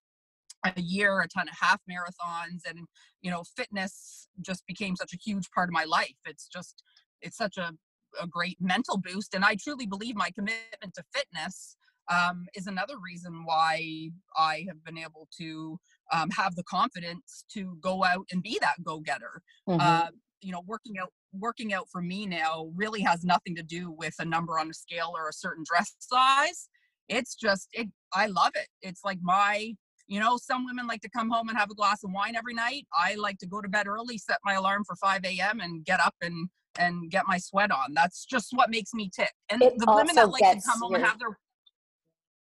a 0.64 0.80
year, 0.80 1.20
a 1.20 1.28
ton 1.28 1.48
of 1.48 1.54
half 1.60 1.80
marathons, 1.90 2.60
and 2.68 2.86
you 3.20 3.30
know, 3.30 3.42
fitness 3.56 4.28
just 4.40 4.66
became 4.66 4.96
such 4.96 5.12
a 5.12 5.16
huge 5.16 5.50
part 5.50 5.68
of 5.68 5.72
my 5.72 5.84
life. 5.84 6.16
It's 6.24 6.46
just, 6.46 6.82
it's 7.20 7.36
such 7.36 7.56
a, 7.56 7.72
a 8.20 8.26
great 8.26 8.56
mental 8.60 8.98
boost, 8.98 9.34
and 9.34 9.44
I 9.44 9.56
truly 9.56 9.86
believe 9.86 10.16
my 10.16 10.30
commitment 10.30 10.94
to 10.94 11.04
fitness 11.14 11.76
um, 12.08 12.46
is 12.54 12.66
another 12.66 12.94
reason 12.98 13.44
why 13.44 14.10
I 14.36 14.64
have 14.68 14.84
been 14.84 14.98
able 14.98 15.28
to 15.38 15.78
um, 16.12 16.30
have 16.30 16.54
the 16.56 16.64
confidence 16.64 17.44
to 17.52 17.76
go 17.80 18.04
out 18.04 18.26
and 18.32 18.42
be 18.42 18.58
that 18.60 18.82
go-getter. 18.84 19.42
Mhm. 19.68 19.80
Uh, 19.80 20.10
you 20.40 20.52
know, 20.52 20.62
working 20.66 20.98
out 20.98 21.12
working 21.34 21.72
out 21.72 21.88
for 21.90 22.02
me 22.02 22.26
now 22.26 22.70
really 22.74 23.00
has 23.00 23.24
nothing 23.24 23.56
to 23.56 23.62
do 23.62 23.90
with 23.90 24.14
a 24.18 24.24
number 24.24 24.58
on 24.58 24.68
a 24.68 24.74
scale 24.74 25.12
or 25.14 25.28
a 25.28 25.32
certain 25.32 25.64
dress 25.66 25.94
size. 25.98 26.68
It's 27.08 27.34
just 27.34 27.68
it. 27.72 27.88
I 28.12 28.26
love 28.26 28.52
it. 28.54 28.68
It's 28.82 29.02
like 29.04 29.18
my 29.22 29.74
you 30.08 30.20
know, 30.20 30.36
some 30.36 30.66
women 30.66 30.86
like 30.86 31.00
to 31.00 31.08
come 31.08 31.30
home 31.30 31.48
and 31.48 31.56
have 31.56 31.70
a 31.70 31.74
glass 31.74 32.02
of 32.04 32.10
wine 32.12 32.36
every 32.36 32.52
night. 32.52 32.86
I 32.94 33.14
like 33.14 33.38
to 33.38 33.46
go 33.46 33.62
to 33.62 33.68
bed 33.68 33.86
early, 33.86 34.18
set 34.18 34.38
my 34.44 34.54
alarm 34.54 34.84
for 34.84 34.94
5 34.96 35.24
a.m. 35.24 35.60
and 35.60 35.84
get 35.84 36.00
up 36.00 36.14
and 36.20 36.50
and 36.78 37.10
get 37.10 37.26
my 37.26 37.38
sweat 37.38 37.70
on. 37.70 37.94
That's 37.94 38.24
just 38.24 38.48
what 38.52 38.68
makes 38.70 38.92
me 38.94 39.10
tick. 39.14 39.32
And 39.48 39.62
It 39.62 39.78
the 39.78 39.86
women 39.90 40.14
that 40.16 40.30
like 40.30 40.40
to 40.40 40.60
come 40.66 40.80
home 40.80 40.94
and 40.94 41.04
have 41.04 41.18
their 41.18 41.38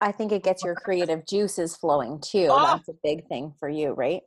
i 0.01 0.13
think 0.13 0.33
it 0.33 0.43
gets 0.43 0.65
your 0.65 0.75
creative 0.75 1.27
juices 1.27 1.77
flowing 1.77 2.21
too 2.21 2.49
Oh. 2.51 2.63
that's 2.63 2.89
a 2.89 2.95
big 3.03 3.27
thing 3.29 3.55
for 3.59 3.69
you 3.69 3.93
right 3.93 4.23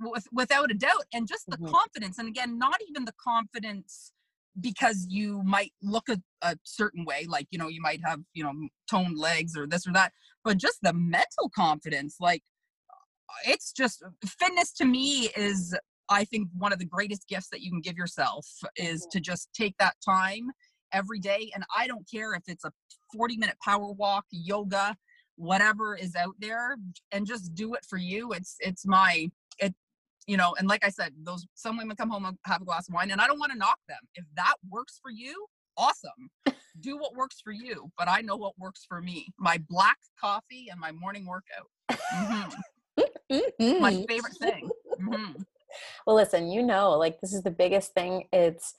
with, 0.00 0.26
without 0.32 0.70
a 0.70 0.74
doubt 0.74 1.04
and 1.12 1.26
just 1.26 1.46
the 1.48 1.56
Mhm. 1.56 1.70
confidence 1.70 2.18
and 2.18 2.28
again 2.28 2.58
not 2.58 2.80
even 2.88 3.04
the 3.04 3.14
confidence 3.22 4.12
because 4.60 5.06
you 5.08 5.42
might 5.42 5.72
look 5.82 6.08
a, 6.08 6.20
a 6.42 6.56
certain 6.62 7.04
way 7.04 7.26
like 7.28 7.46
you 7.50 7.58
know 7.58 7.68
you 7.68 7.80
might 7.80 8.00
have 8.04 8.20
you 8.34 8.44
know 8.44 8.52
toned 8.88 9.18
legs 9.18 9.56
or 9.56 9.66
this 9.66 9.86
or 9.86 9.92
that 9.92 10.12
but 10.44 10.58
just 10.58 10.78
the 10.82 10.92
mental 10.92 11.50
confidence 11.54 12.16
like 12.20 12.42
uh, 12.90 13.50
it's 13.50 13.72
just 13.72 14.02
uh, 14.04 14.10
fitness 14.24 14.72
to 14.72 14.84
me 14.84 15.28
is 15.36 15.76
i 16.08 16.24
think 16.24 16.48
one 16.56 16.72
of 16.72 16.78
the 16.78 16.84
greatest 16.84 17.26
gifts 17.28 17.48
that 17.50 17.62
you 17.62 17.70
can 17.70 17.80
give 17.80 17.96
yourself 17.96 18.46
is 18.76 19.00
mm-hmm. 19.02 19.08
to 19.10 19.20
just 19.20 19.48
take 19.54 19.74
that 19.78 19.96
time 20.04 20.50
every 20.94 21.18
day 21.18 21.50
and 21.54 21.64
i 21.76 21.86
don't 21.86 22.08
care 22.10 22.32
if 22.34 22.42
it's 22.46 22.64
a 22.64 22.72
40 23.12 23.36
minute 23.36 23.56
power 23.62 23.90
walk 23.92 24.24
yoga 24.30 24.96
whatever 25.36 25.96
is 25.96 26.14
out 26.14 26.34
there 26.38 26.76
and 27.12 27.26
just 27.26 27.54
do 27.54 27.74
it 27.74 27.84
for 27.84 27.98
you 27.98 28.32
it's 28.32 28.56
it's 28.60 28.86
my 28.86 29.28
it 29.58 29.74
you 30.26 30.36
know 30.36 30.54
and 30.58 30.68
like 30.68 30.84
i 30.84 30.88
said 30.88 31.12
those 31.24 31.44
some 31.54 31.76
women 31.76 31.96
come 31.96 32.08
home 32.08 32.24
and 32.24 32.38
have 32.46 32.62
a 32.62 32.64
glass 32.64 32.88
of 32.88 32.94
wine 32.94 33.10
and 33.10 33.20
i 33.20 33.26
don't 33.26 33.40
want 33.40 33.50
to 33.52 33.58
knock 33.58 33.78
them 33.88 33.98
if 34.14 34.24
that 34.36 34.54
works 34.70 34.98
for 35.02 35.10
you 35.10 35.44
awesome 35.76 36.30
do 36.80 36.96
what 36.96 37.14
works 37.16 37.40
for 37.42 37.52
you 37.52 37.90
but 37.98 38.08
i 38.08 38.20
know 38.20 38.36
what 38.36 38.56
works 38.58 38.84
for 38.88 39.00
me 39.00 39.26
my 39.38 39.58
black 39.68 39.98
coffee 40.20 40.68
and 40.70 40.78
my 40.80 40.92
morning 40.92 41.26
workout 41.26 41.68
Mhm. 42.14 42.52
my 43.80 43.92
Mhm. 43.92 44.06
favorite 44.08 44.36
thing 44.36 44.70
Mhm. 45.00 45.44
well 46.06 46.14
listen 46.16 46.48
you 46.48 46.62
know 46.62 46.92
like 46.92 47.20
this 47.20 47.32
is 47.32 47.42
the 47.42 47.50
biggest 47.50 47.92
thing 47.94 48.28
it's 48.32 48.74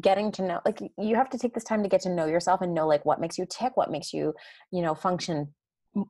getting 0.00 0.32
to 0.32 0.42
know 0.42 0.60
like 0.64 0.80
you 0.98 1.14
have 1.14 1.30
to 1.30 1.38
take 1.38 1.54
this 1.54 1.64
time 1.64 1.82
to 1.82 1.88
get 1.88 2.00
to 2.00 2.10
know 2.10 2.26
yourself 2.26 2.60
and 2.60 2.74
know 2.74 2.86
like 2.86 3.04
what 3.04 3.20
makes 3.20 3.38
you 3.38 3.46
tick 3.48 3.76
what 3.76 3.90
makes 3.90 4.12
you 4.12 4.34
you 4.72 4.82
know 4.82 4.94
function 4.94 5.54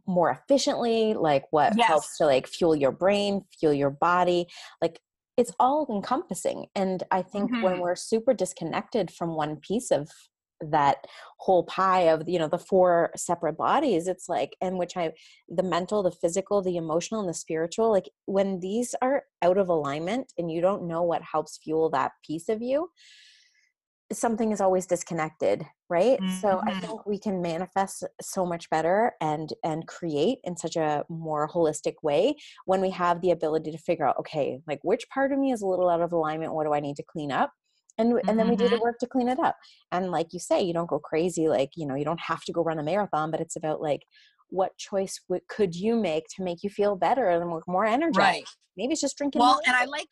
more 0.06 0.30
efficiently 0.30 1.12
like 1.14 1.44
what 1.50 1.74
helps 1.86 2.16
to 2.16 2.24
like 2.24 2.46
fuel 2.46 2.74
your 2.74 2.92
brain 2.92 3.44
fuel 3.58 3.72
your 3.74 3.90
body 3.90 4.46
like 4.80 4.98
it's 5.36 5.52
all 5.60 5.86
encompassing 5.90 6.66
and 6.74 7.02
i 7.10 7.20
think 7.20 7.50
when 7.62 7.74
Mhm. 7.74 7.80
we're 7.80 7.96
super 7.96 8.32
disconnected 8.32 9.10
from 9.10 9.34
one 9.36 9.56
piece 9.56 9.90
of 9.90 10.08
that 10.60 11.04
whole 11.38 11.64
pie 11.64 12.02
of 12.02 12.26
you 12.28 12.38
know 12.38 12.48
the 12.48 12.56
four 12.56 13.10
separate 13.16 13.56
bodies 13.58 14.08
it's 14.08 14.28
like 14.28 14.56
and 14.62 14.78
which 14.78 14.96
i 14.96 15.12
the 15.48 15.62
mental 15.62 16.02
the 16.02 16.10
physical 16.12 16.62
the 16.62 16.76
emotional 16.76 17.20
and 17.20 17.28
the 17.28 17.34
spiritual 17.34 17.90
like 17.90 18.08
when 18.24 18.60
these 18.60 18.94
are 19.02 19.24
out 19.42 19.58
of 19.58 19.68
alignment 19.68 20.32
and 20.38 20.50
you 20.50 20.62
don't 20.62 20.86
know 20.86 21.02
what 21.02 21.20
helps 21.22 21.58
fuel 21.58 21.90
that 21.90 22.12
piece 22.26 22.48
of 22.48 22.62
you 22.62 22.88
something 24.18 24.52
is 24.52 24.60
always 24.60 24.86
disconnected 24.86 25.66
right? 25.90 26.20
So 26.28 26.62
i 26.66 26.72
Mhm. 26.72 26.80
think 26.80 27.04
we 27.06 27.18
can 27.18 27.42
manifest 27.42 28.04
so 28.20 28.46
much 28.46 28.70
better 28.70 29.12
and 29.20 29.52
and 29.62 29.86
create 29.86 30.38
in 30.44 30.56
such 30.56 30.76
a 30.76 31.04
more 31.08 31.48
holistic 31.48 31.94
way 32.02 32.36
when 32.64 32.80
we 32.80 32.90
have 32.90 33.20
the 33.20 33.30
ability 33.30 33.70
to 33.72 33.78
figure 33.78 34.06
out 34.06 34.16
okay 34.18 34.60
like 34.66 34.80
which 34.82 35.08
part 35.10 35.32
of 35.32 35.38
me 35.38 35.52
is 35.52 35.62
a 35.62 35.66
little 35.66 35.88
out 35.90 36.00
of 36.02 36.12
alignment? 36.12 36.54
What 36.54 36.64
do 36.64 36.72
i 36.74 36.80
need 36.80 36.96
to 36.96 37.02
clean 37.04 37.30
up? 37.32 37.52
And 37.98 38.20
and 38.28 38.38
then 38.38 38.48
we 38.48 38.56
do 38.56 38.68
the 38.68 38.78
Mhm. 38.78 38.82
work 38.82 38.98
to 39.00 39.06
clean 39.06 39.28
it 39.28 39.38
up. 39.38 39.56
And 39.92 40.10
like 40.10 40.32
you 40.32 40.40
say 40.40 40.62
you 40.62 40.72
don't 40.74 40.88
go 40.88 40.98
crazy 40.98 41.48
like 41.48 41.70
you 41.76 41.86
know 41.86 41.94
you 41.94 42.04
don't 42.04 42.20
have 42.20 42.44
to 42.44 42.52
go 42.52 42.62
run 42.62 42.78
a 42.78 42.82
marathon 42.82 43.30
but 43.30 43.40
it's 43.40 43.56
about 43.56 43.80
like 43.80 44.02
what 44.48 44.76
choice 44.76 45.20
w- 45.28 45.44
could 45.48 45.74
you 45.74 45.96
make 45.96 46.24
to 46.36 46.42
make 46.42 46.62
you 46.62 46.70
feel 46.70 46.96
better 46.96 47.28
and 47.28 47.48
more, 47.48 47.62
more 47.66 47.84
energized 47.86 48.38
right. 48.38 48.44
Maybe 48.76 48.92
it's 48.92 49.00
just 49.00 49.16
drinking 49.18 49.42
well 49.42 49.60
and 49.66 49.76
i 49.76 49.84
like 49.84 50.08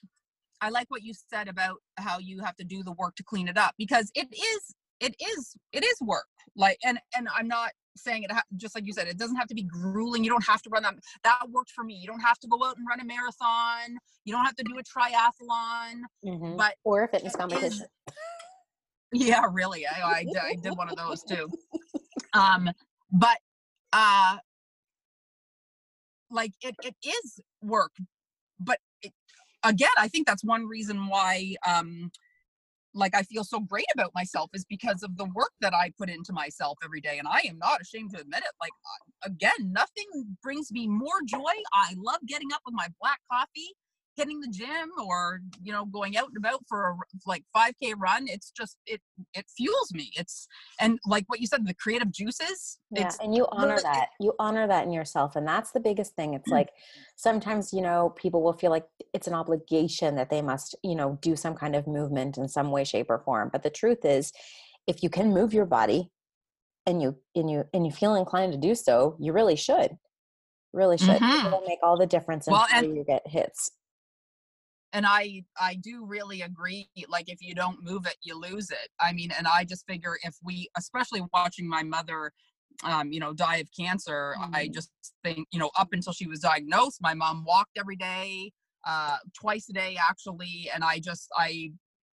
i 0.62 0.70
like 0.70 0.86
what 0.90 1.02
you 1.02 1.12
said 1.30 1.48
about 1.48 1.76
how 1.98 2.18
you 2.18 2.40
have 2.40 2.56
to 2.56 2.64
do 2.64 2.82
the 2.82 2.92
work 2.92 3.14
to 3.16 3.22
clean 3.24 3.48
it 3.48 3.58
up 3.58 3.74
because 3.76 4.10
it 4.14 4.28
is 4.32 4.74
it 5.00 5.14
is 5.20 5.56
it 5.72 5.84
is 5.84 5.96
work. 6.00 6.26
Like 6.54 6.78
and 6.84 6.98
and 7.16 7.26
i'm 7.36 7.48
not 7.48 7.70
saying 7.96 8.22
it 8.22 8.30
ha- 8.32 8.44
just 8.56 8.74
like 8.74 8.86
you 8.86 8.92
said 8.94 9.06
it 9.08 9.18
doesn't 9.18 9.36
have 9.36 9.48
to 9.48 9.54
be 9.54 9.64
grueling. 9.64 10.22
You 10.24 10.30
don't 10.30 10.46
have 10.46 10.62
to 10.62 10.70
run 10.70 10.82
that 10.84 10.94
that 11.24 11.40
worked 11.50 11.70
for 11.72 11.82
me. 11.84 11.94
You 11.94 12.06
don't 12.06 12.20
have 12.20 12.38
to 12.38 12.48
go 12.48 12.64
out 12.64 12.76
and 12.78 12.86
run 12.88 13.00
a 13.00 13.04
marathon. 13.04 13.98
You 14.24 14.32
don't 14.32 14.44
have 14.44 14.54
to 14.56 14.62
do 14.64 14.78
a 14.78 14.82
triathlon 14.82 16.02
Mhm. 16.24 16.56
but 16.56 16.74
or 16.84 17.02
a 17.04 17.08
fitness 17.08 17.34
competition 17.36 17.72
is- 17.72 18.14
yeah 19.12 19.44
really. 19.52 19.86
I, 19.86 20.02
I, 20.18 20.24
did- 20.24 20.36
I 20.36 20.54
did 20.54 20.76
one 20.76 20.88
of 20.88 20.96
those 20.96 21.22
too. 21.22 21.48
Um 22.34 22.70
but 23.10 23.38
uh 23.92 24.38
like 26.30 26.52
it, 26.62 26.76
it 26.82 26.94
is 27.04 27.40
work 27.60 27.92
but 28.58 28.78
again 29.64 29.88
i 29.98 30.08
think 30.08 30.26
that's 30.26 30.44
one 30.44 30.66
reason 30.66 31.06
why 31.08 31.54
um 31.66 32.10
like 32.94 33.14
I 33.14 33.22
feel 33.22 33.44
so 33.44 33.60
great 33.60 33.86
about 33.94 34.12
myself 34.14 34.50
is 34.54 34.64
because 34.64 35.02
of 35.02 35.16
the 35.16 35.24
work 35.34 35.52
that 35.60 35.74
I 35.74 35.92
put 35.98 36.10
into 36.10 36.32
myself 36.32 36.78
every 36.84 37.00
day. 37.00 37.18
And 37.18 37.28
I 37.28 37.42
am 37.48 37.58
not 37.58 37.80
ashamed 37.80 38.10
to 38.14 38.20
admit 38.20 38.40
it. 38.40 38.52
Like, 38.60 38.72
again, 39.24 39.72
nothing 39.72 40.36
brings 40.42 40.70
me 40.70 40.86
more 40.86 41.22
joy. 41.26 41.52
I 41.72 41.94
love 41.96 42.20
getting 42.26 42.52
up 42.52 42.60
with 42.66 42.74
my 42.74 42.88
black 43.00 43.20
coffee 43.30 43.74
hitting 44.16 44.40
the 44.40 44.48
gym 44.48 44.90
or 45.02 45.40
you 45.62 45.72
know 45.72 45.84
going 45.86 46.16
out 46.16 46.28
and 46.28 46.36
about 46.36 46.60
for 46.68 46.90
a 46.90 46.94
like 47.26 47.44
5k 47.56 47.94
run 47.96 48.26
it's 48.28 48.50
just 48.50 48.76
it 48.86 49.00
it 49.34 49.46
fuels 49.56 49.92
me. 49.92 50.10
It's 50.16 50.46
and 50.80 50.98
like 51.06 51.24
what 51.28 51.40
you 51.40 51.46
said 51.46 51.66
the 51.66 51.74
creative 51.74 52.12
juices 52.12 52.78
yeah 52.90 53.10
and 53.22 53.34
you 53.34 53.46
honor 53.50 53.74
really, 53.74 53.82
that 53.82 54.08
you 54.20 54.34
honor 54.38 54.66
that 54.66 54.84
in 54.84 54.92
yourself 54.92 55.36
and 55.36 55.46
that's 55.46 55.72
the 55.72 55.80
biggest 55.80 56.14
thing. 56.14 56.34
It's 56.34 56.50
like 56.50 56.70
sometimes 57.16 57.72
you 57.72 57.80
know 57.80 58.10
people 58.16 58.42
will 58.42 58.52
feel 58.52 58.70
like 58.70 58.86
it's 59.12 59.26
an 59.26 59.34
obligation 59.34 60.16
that 60.16 60.30
they 60.30 60.42
must 60.42 60.74
you 60.82 60.94
know 60.94 61.18
do 61.22 61.36
some 61.36 61.54
kind 61.54 61.74
of 61.74 61.86
movement 61.86 62.36
in 62.36 62.48
some 62.48 62.70
way 62.70 62.84
shape 62.84 63.06
or 63.08 63.18
form 63.18 63.48
but 63.52 63.62
the 63.62 63.70
truth 63.70 64.04
is 64.04 64.32
if 64.86 65.02
you 65.02 65.10
can 65.10 65.32
move 65.32 65.54
your 65.54 65.66
body 65.66 66.10
and 66.86 67.00
you 67.00 67.16
and 67.34 67.50
you 67.50 67.64
and 67.72 67.86
you 67.86 67.92
feel 67.92 68.14
inclined 68.14 68.52
to 68.52 68.58
do 68.58 68.74
so 68.74 69.16
you 69.20 69.32
really 69.32 69.56
should 69.56 69.96
really 70.72 70.98
should 70.98 71.20
mm-hmm. 71.20 71.46
it'll 71.46 71.64
make 71.66 71.78
all 71.82 71.96
the 71.96 72.06
difference 72.06 72.46
in 72.46 72.52
well, 72.52 72.66
how 72.68 72.80
you 72.80 73.04
get 73.06 73.26
hits 73.26 73.70
and 74.93 75.07
i 75.07 75.43
i 75.61 75.74
do 75.74 76.05
really 76.05 76.43
agree 76.43 76.88
like 77.09 77.28
if 77.28 77.40
you 77.40 77.55
don't 77.55 77.82
move 77.82 78.07
it 78.07 78.16
you 78.22 78.38
lose 78.38 78.70
it 78.70 78.88
i 79.01 79.12
mean 79.12 79.30
and 79.36 79.47
i 79.47 79.64
just 79.64 79.86
figure 79.86 80.18
if 80.22 80.36
we 80.43 80.68
especially 80.76 81.22
watching 81.32 81.68
my 81.68 81.82
mother 81.82 82.32
um, 82.84 83.12
you 83.12 83.20
know 83.20 83.32
die 83.32 83.57
of 83.57 83.68
cancer 83.78 84.34
mm-hmm. 84.38 84.55
i 84.55 84.68
just 84.68 84.90
think 85.22 85.47
you 85.53 85.59
know 85.59 85.70
up 85.76 85.88
until 85.93 86.12
she 86.12 86.26
was 86.26 86.40
diagnosed 86.40 86.99
my 87.01 87.14
mom 87.14 87.45
walked 87.45 87.78
every 87.78 87.97
day 87.97 88.51
uh 88.86 89.16
twice 89.38 89.68
a 89.68 89.72
day 89.72 89.97
actually 90.09 90.70
and 90.74 90.82
i 90.82 90.99
just 90.99 91.28
i 91.36 91.70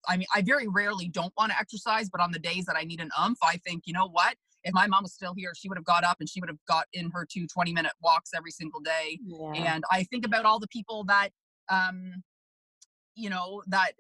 i 0.08 0.18
mean 0.18 0.28
i 0.36 0.42
very 0.42 0.68
rarely 0.68 1.08
don't 1.08 1.34
want 1.38 1.52
to 1.52 1.58
exercise 1.58 2.10
but 2.10 2.22
on 2.22 2.32
the 2.32 2.40
days 2.40 2.66
that 2.66 2.76
i 2.76 2.84
need 2.84 3.00
an 3.00 3.10
umph 3.18 3.40
i 3.44 3.58
think 3.66 3.84
you 3.86 3.94
know 3.94 4.08
what 4.08 4.36
if 4.66 4.74
my 4.74 4.86
mom 4.86 5.04
was 5.04 5.14
still 5.14 5.34
here 5.36 5.54
she 5.56 5.70
would 5.70 5.78
have 5.78 5.86
got 5.86 6.04
up 6.04 6.18
and 6.20 6.30
she 6.30 6.40
would 6.42 6.50
have 6.50 6.60
got 6.68 6.86
in 6.94 7.10
her 7.12 7.26
two 7.26 7.48
20 7.48 7.74
minute 7.74 7.94
walks 8.02 8.32
every 8.36 8.52
single 8.52 8.82
day 8.82 9.18
yeah. 9.26 9.54
and 9.54 9.84
i 9.90 10.04
think 10.04 10.26
about 10.26 10.46
all 10.46 10.60
the 10.60 10.68
people 10.68 11.04
that 11.06 11.30
um 11.70 12.22
you 13.20 13.30
know 13.30 13.62
that 13.68 13.92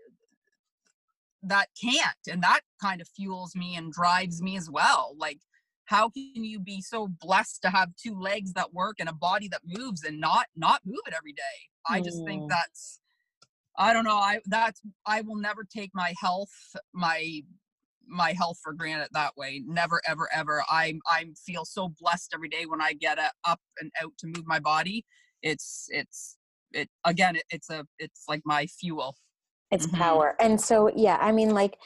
that 1.43 1.67
can't 1.82 2.17
and 2.30 2.43
that 2.43 2.61
kind 2.82 3.01
of 3.01 3.07
fuels 3.07 3.55
me 3.55 3.76
and 3.76 3.93
drives 3.93 4.41
me 4.41 4.57
as 4.57 4.70
well 4.70 5.15
like 5.17 5.39
how 5.89 6.07
can 6.07 6.43
you 6.43 6.59
be 6.59 6.82
so 6.82 7.07
blessed 7.20 7.63
to 7.63 7.70
have 7.70 7.89
two 7.95 8.13
legs 8.20 8.53
that 8.53 8.72
work 8.72 8.97
and 8.99 9.09
a 9.09 9.13
body 9.13 9.47
that 9.47 9.61
moves 9.65 10.03
and 10.03 10.20
not 10.20 10.45
not 10.55 10.82
move 10.86 11.01
it 11.07 11.15
every 11.17 11.34
day? 11.34 11.41
I 11.89 11.99
just 11.99 12.24
think 12.26 12.43
mm. 12.43 12.49
that's 12.49 12.99
i 13.78 13.91
don't 13.91 14.03
know 14.03 14.17
i 14.17 14.39
that's 14.45 14.82
i 15.07 15.22
will 15.22 15.38
never 15.38 15.63
take 15.63 15.89
my 15.95 16.13
health 16.22 16.51
my 16.93 17.41
my 18.07 18.34
health 18.34 18.59
for 18.61 18.74
granted 18.74 19.07
that 19.13 19.36
way 19.36 19.63
never 19.65 20.01
ever 20.07 20.30
ever. 20.34 20.63
I 20.70 20.99
i 21.07 21.26
feel 21.45 21.65
so 21.65 21.93
blessed 21.99 22.34
every 22.36 22.49
day 22.49 22.65
when 22.67 22.82
i 22.82 22.93
get 22.93 23.17
up 23.47 23.59
and 23.80 23.91
out 24.03 24.13
to 24.20 24.28
move 24.28 24.45
my 24.45 24.59
body. 24.59 25.05
It's 25.41 25.88
it's 25.89 26.38
it 26.74 26.89
again 27.05 27.36
it, 27.36 27.43
it's 27.49 27.70
a 27.70 27.86
it's 27.97 28.24
like 28.28 28.41
my 28.45 28.65
fuel. 28.65 29.15
It's 29.72 29.86
mm-hmm. 29.86 29.97
power. 29.97 30.36
And 30.39 30.59
so 30.59 30.91
yeah 30.95 31.17
i 31.22 31.32
mean 31.32 31.51
like 31.51 31.78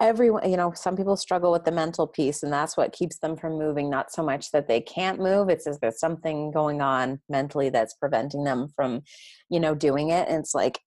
everyone 0.00 0.48
you 0.50 0.56
know 0.56 0.72
some 0.74 0.96
people 0.96 1.16
struggle 1.16 1.52
with 1.52 1.64
the 1.64 1.70
mental 1.70 2.06
piece 2.06 2.42
and 2.42 2.52
that's 2.52 2.76
what 2.76 2.92
keeps 2.92 3.18
them 3.18 3.36
from 3.36 3.58
moving 3.58 3.88
not 3.88 4.12
so 4.12 4.24
much 4.24 4.50
that 4.50 4.66
they 4.66 4.80
can't 4.80 5.20
move 5.20 5.48
it's 5.48 5.64
just 5.64 5.80
there's 5.80 6.00
something 6.00 6.50
going 6.50 6.80
on 6.80 7.20
mentally 7.28 7.70
that's 7.70 7.94
preventing 7.94 8.42
them 8.42 8.66
from 8.74 9.02
you 9.48 9.60
know 9.60 9.74
doing 9.74 10.10
it 10.10 10.28
and 10.28 10.40
it's 10.40 10.54
like 10.54 10.80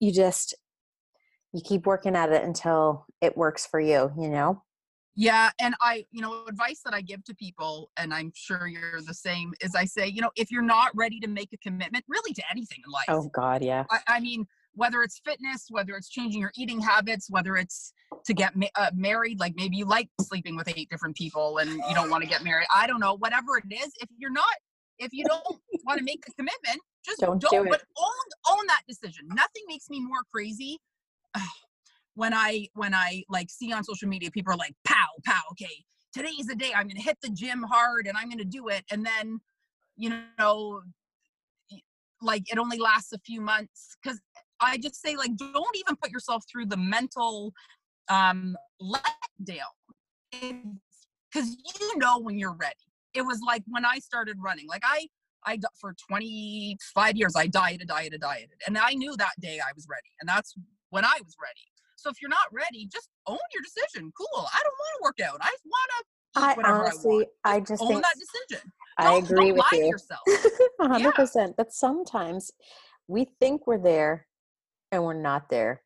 you 0.00 0.12
just 0.12 0.54
you 1.54 1.62
keep 1.64 1.86
working 1.86 2.14
at 2.14 2.30
it 2.30 2.44
until 2.44 3.06
it 3.22 3.36
works 3.36 3.66
for 3.66 3.80
you 3.80 4.12
you 4.18 4.28
know 4.28 4.62
yeah, 5.16 5.50
and 5.60 5.74
I, 5.80 6.06
you 6.10 6.20
know, 6.20 6.44
advice 6.46 6.80
that 6.84 6.92
I 6.92 7.00
give 7.00 7.24
to 7.24 7.34
people, 7.34 7.90
and 7.96 8.12
I'm 8.12 8.32
sure 8.34 8.66
you're 8.66 9.00
the 9.00 9.14
same, 9.14 9.54
is 9.60 9.74
I 9.74 9.84
say, 9.84 10.08
you 10.08 10.20
know, 10.20 10.30
if 10.36 10.50
you're 10.50 10.62
not 10.62 10.90
ready 10.94 11.20
to 11.20 11.28
make 11.28 11.52
a 11.52 11.56
commitment, 11.58 12.04
really 12.08 12.32
to 12.34 12.42
anything 12.50 12.78
in 12.84 12.90
life. 12.90 13.04
Oh 13.08 13.30
God, 13.32 13.62
yeah. 13.62 13.84
I, 13.90 13.98
I 14.08 14.20
mean, 14.20 14.46
whether 14.74 15.02
it's 15.02 15.20
fitness, 15.24 15.66
whether 15.70 15.94
it's 15.94 16.08
changing 16.08 16.40
your 16.40 16.52
eating 16.56 16.80
habits, 16.80 17.30
whether 17.30 17.56
it's 17.56 17.92
to 18.24 18.34
get 18.34 18.56
ma- 18.56 18.66
uh, 18.74 18.90
married, 18.92 19.38
like 19.38 19.54
maybe 19.56 19.76
you 19.76 19.84
like 19.84 20.08
sleeping 20.20 20.56
with 20.56 20.68
eight 20.68 20.90
different 20.90 21.16
people 21.16 21.58
and 21.58 21.70
you 21.70 21.94
don't 21.94 22.10
want 22.10 22.24
to 22.24 22.28
get 22.28 22.42
married. 22.42 22.66
I 22.74 22.88
don't 22.88 23.00
know, 23.00 23.14
whatever 23.16 23.56
it 23.56 23.72
is. 23.72 23.92
If 24.00 24.08
you're 24.18 24.32
not, 24.32 24.54
if 24.98 25.12
you 25.12 25.24
don't 25.24 25.44
want 25.84 25.98
to 25.98 26.04
make 26.04 26.24
the 26.24 26.32
commitment, 26.32 26.80
just 27.04 27.20
don't, 27.20 27.40
don't 27.40 27.50
do 27.50 27.64
it. 27.64 27.70
But 27.70 27.82
own 27.96 28.58
own 28.58 28.66
that 28.66 28.82
decision. 28.88 29.28
Nothing 29.28 29.62
makes 29.68 29.88
me 29.88 30.00
more 30.00 30.22
crazy 30.32 30.78
when 32.14 32.32
I 32.32 32.68
when 32.74 32.94
I 32.94 33.24
like 33.28 33.50
see 33.50 33.72
on 33.72 33.84
social 33.84 34.08
media, 34.08 34.30
people 34.30 34.52
are 34.52 34.56
like, 34.56 34.74
pow, 34.84 35.08
pow, 35.24 35.40
okay, 35.52 35.84
today's 36.12 36.46
the 36.46 36.54
day 36.54 36.72
I'm 36.74 36.88
gonna 36.88 37.00
hit 37.00 37.18
the 37.22 37.30
gym 37.30 37.62
hard 37.62 38.06
and 38.06 38.16
I'm 38.16 38.28
gonna 38.28 38.44
do 38.44 38.68
it. 38.68 38.84
And 38.90 39.04
then, 39.04 39.40
you 39.96 40.12
know, 40.38 40.82
like 42.20 42.50
it 42.50 42.58
only 42.58 42.78
lasts 42.78 43.12
a 43.12 43.18
few 43.18 43.40
months. 43.40 43.96
Cause 44.04 44.20
I 44.60 44.78
just 44.78 45.02
say, 45.02 45.16
like, 45.16 45.36
don't 45.36 45.76
even 45.76 45.96
put 45.96 46.10
yourself 46.10 46.44
through 46.50 46.66
the 46.66 46.76
mental 46.76 47.52
um 48.08 48.56
letdown. 48.80 50.78
Cause 51.32 51.56
you 51.80 51.98
know 51.98 52.20
when 52.20 52.38
you're 52.38 52.54
ready. 52.54 52.74
It 53.12 53.22
was 53.22 53.40
like 53.46 53.62
when 53.66 53.84
I 53.84 53.98
started 53.98 54.36
running, 54.40 54.66
like 54.68 54.82
I 54.84 55.08
I 55.46 55.58
for 55.80 55.94
25 56.08 57.16
years 57.16 57.34
I 57.36 57.46
dieted, 57.46 57.88
dieted, 57.88 58.20
dieted, 58.20 58.60
and 58.66 58.78
I 58.78 58.94
knew 58.94 59.16
that 59.16 59.34
day 59.40 59.60
I 59.60 59.72
was 59.74 59.86
ready, 59.88 60.08
and 60.20 60.28
that's 60.28 60.54
when 60.90 61.04
I 61.04 61.18
was 61.24 61.36
ready. 61.40 61.73
So 61.96 62.10
if 62.10 62.16
you're 62.20 62.30
not 62.30 62.46
ready, 62.52 62.88
just 62.92 63.08
own 63.26 63.38
your 63.52 63.62
decision. 63.62 64.12
Cool. 64.16 64.46
I 64.52 64.60
don't 64.62 64.74
want 64.78 64.92
to 64.94 65.02
work 65.02 65.28
out. 65.28 65.38
I 65.40 65.50
want 65.64 65.90
to 65.98 66.04
I 66.36 66.56
honestly, 66.64 67.26
I, 67.44 67.56
I, 67.56 67.60
just 67.60 67.80
own 67.80 67.88
think 67.88 68.02
that 68.02 68.14
decision. 68.18 68.72
I 68.98 69.04
don't, 69.04 69.30
agree 69.30 69.48
don't 69.52 69.58
with 69.58 69.72
you. 69.72 69.86
yourself. 69.86 70.20
100%. 70.80 71.34
Yeah. 71.34 71.46
But 71.56 71.72
sometimes 71.72 72.50
we 73.06 73.28
think 73.40 73.66
we're 73.66 73.78
there 73.78 74.26
and 74.90 75.04
we're 75.04 75.14
not 75.14 75.48
there. 75.48 75.82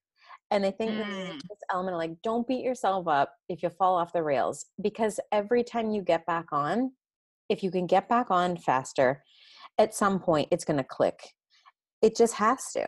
And 0.51 0.65
I 0.65 0.71
think 0.71 0.93
mm. 0.93 1.33
this 1.33 1.59
element 1.71 1.95
of 1.95 1.99
like, 1.99 2.23
don't 2.23 2.47
beat 2.47 2.65
yourself 2.65 3.07
up 3.07 3.35
if 3.49 3.63
you 3.63 3.69
fall 3.69 3.97
off 3.97 4.15
the 4.15 4.23
rails 4.23 4.67
because 4.81 5.21
every 5.33 5.63
time 5.63 5.91
you 5.91 6.01
get 6.01 6.25
back 6.25 6.47
on, 6.53 6.93
if 7.51 7.63
you 7.63 7.71
can 7.71 7.87
get 7.87 8.09
back 8.09 8.31
on 8.31 8.57
faster, 8.57 9.23
at 9.79 9.95
some 9.95 10.19
point 10.19 10.49
it's 10.51 10.65
going 10.65 10.79
to 10.79 10.85
click. 10.85 11.19
It 12.01 12.17
just 12.17 12.35
has 12.35 12.73
to 12.73 12.87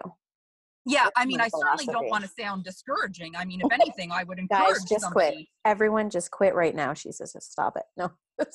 yeah 0.87 1.09
i 1.17 1.25
mean 1.27 1.41
i 1.41 1.49
certainly 1.49 1.87
don't 1.87 2.09
want 2.09 2.25
to 2.25 2.31
sound 2.39 2.65
discouraging 2.65 3.35
i 3.37 3.45
mean 3.45 3.61
if 3.61 3.73
anything 3.81 4.11
i 4.11 4.25
would 4.25 4.39
encourage 4.39 4.67
guys 4.69 4.85
just 4.85 5.03
somebody. 5.03 5.37
quit. 5.37 5.47
everyone 5.65 6.11
just 6.11 6.31
quit 6.31 6.55
right 6.55 6.75
now 6.75 6.95
she 6.95 7.13
says 7.13 7.35
stop 7.41 7.77
it. 7.77 7.85
No 7.97 8.11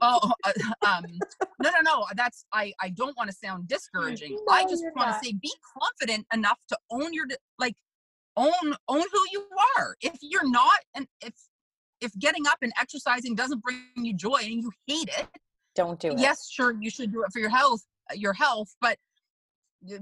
oh 0.00 0.32
uh, 0.44 0.52
um 0.86 1.04
no 1.60 1.70
no 1.70 1.80
no 1.82 2.06
that's 2.14 2.44
i 2.52 2.72
i 2.80 2.88
don't 2.90 3.16
want 3.16 3.28
to 3.28 3.36
sound 3.36 3.66
discouraging. 3.66 4.38
No, 4.46 4.54
i 4.54 4.62
just 4.62 4.84
want 4.94 5.08
to 5.08 5.26
say 5.26 5.32
be 5.32 5.52
confident 5.80 6.24
enough 6.32 6.58
to 6.68 6.78
own 6.90 7.12
your 7.12 7.26
like 7.58 7.74
own 8.36 8.52
own 8.88 9.02
who 9.12 9.20
you 9.32 9.44
are. 9.76 9.96
If 10.00 10.18
you're 10.22 10.48
not 10.48 10.78
and 10.94 11.08
if 11.20 11.34
if 12.00 12.16
getting 12.18 12.46
up 12.46 12.58
and 12.62 12.72
exercising 12.80 13.34
doesn't 13.34 13.62
bring 13.62 13.78
you 13.96 14.14
joy 14.14 14.40
and 14.42 14.62
you 14.62 14.70
hate 14.86 15.08
it 15.18 15.26
don't 15.74 15.98
do 15.98 16.08
it. 16.08 16.18
yes 16.18 16.48
sure 16.50 16.76
you 16.80 16.90
should 16.90 17.12
do 17.12 17.22
it 17.24 17.32
for 17.32 17.38
your 17.38 17.50
health 17.50 17.82
your 18.14 18.32
health 18.32 18.74
but 18.80 18.98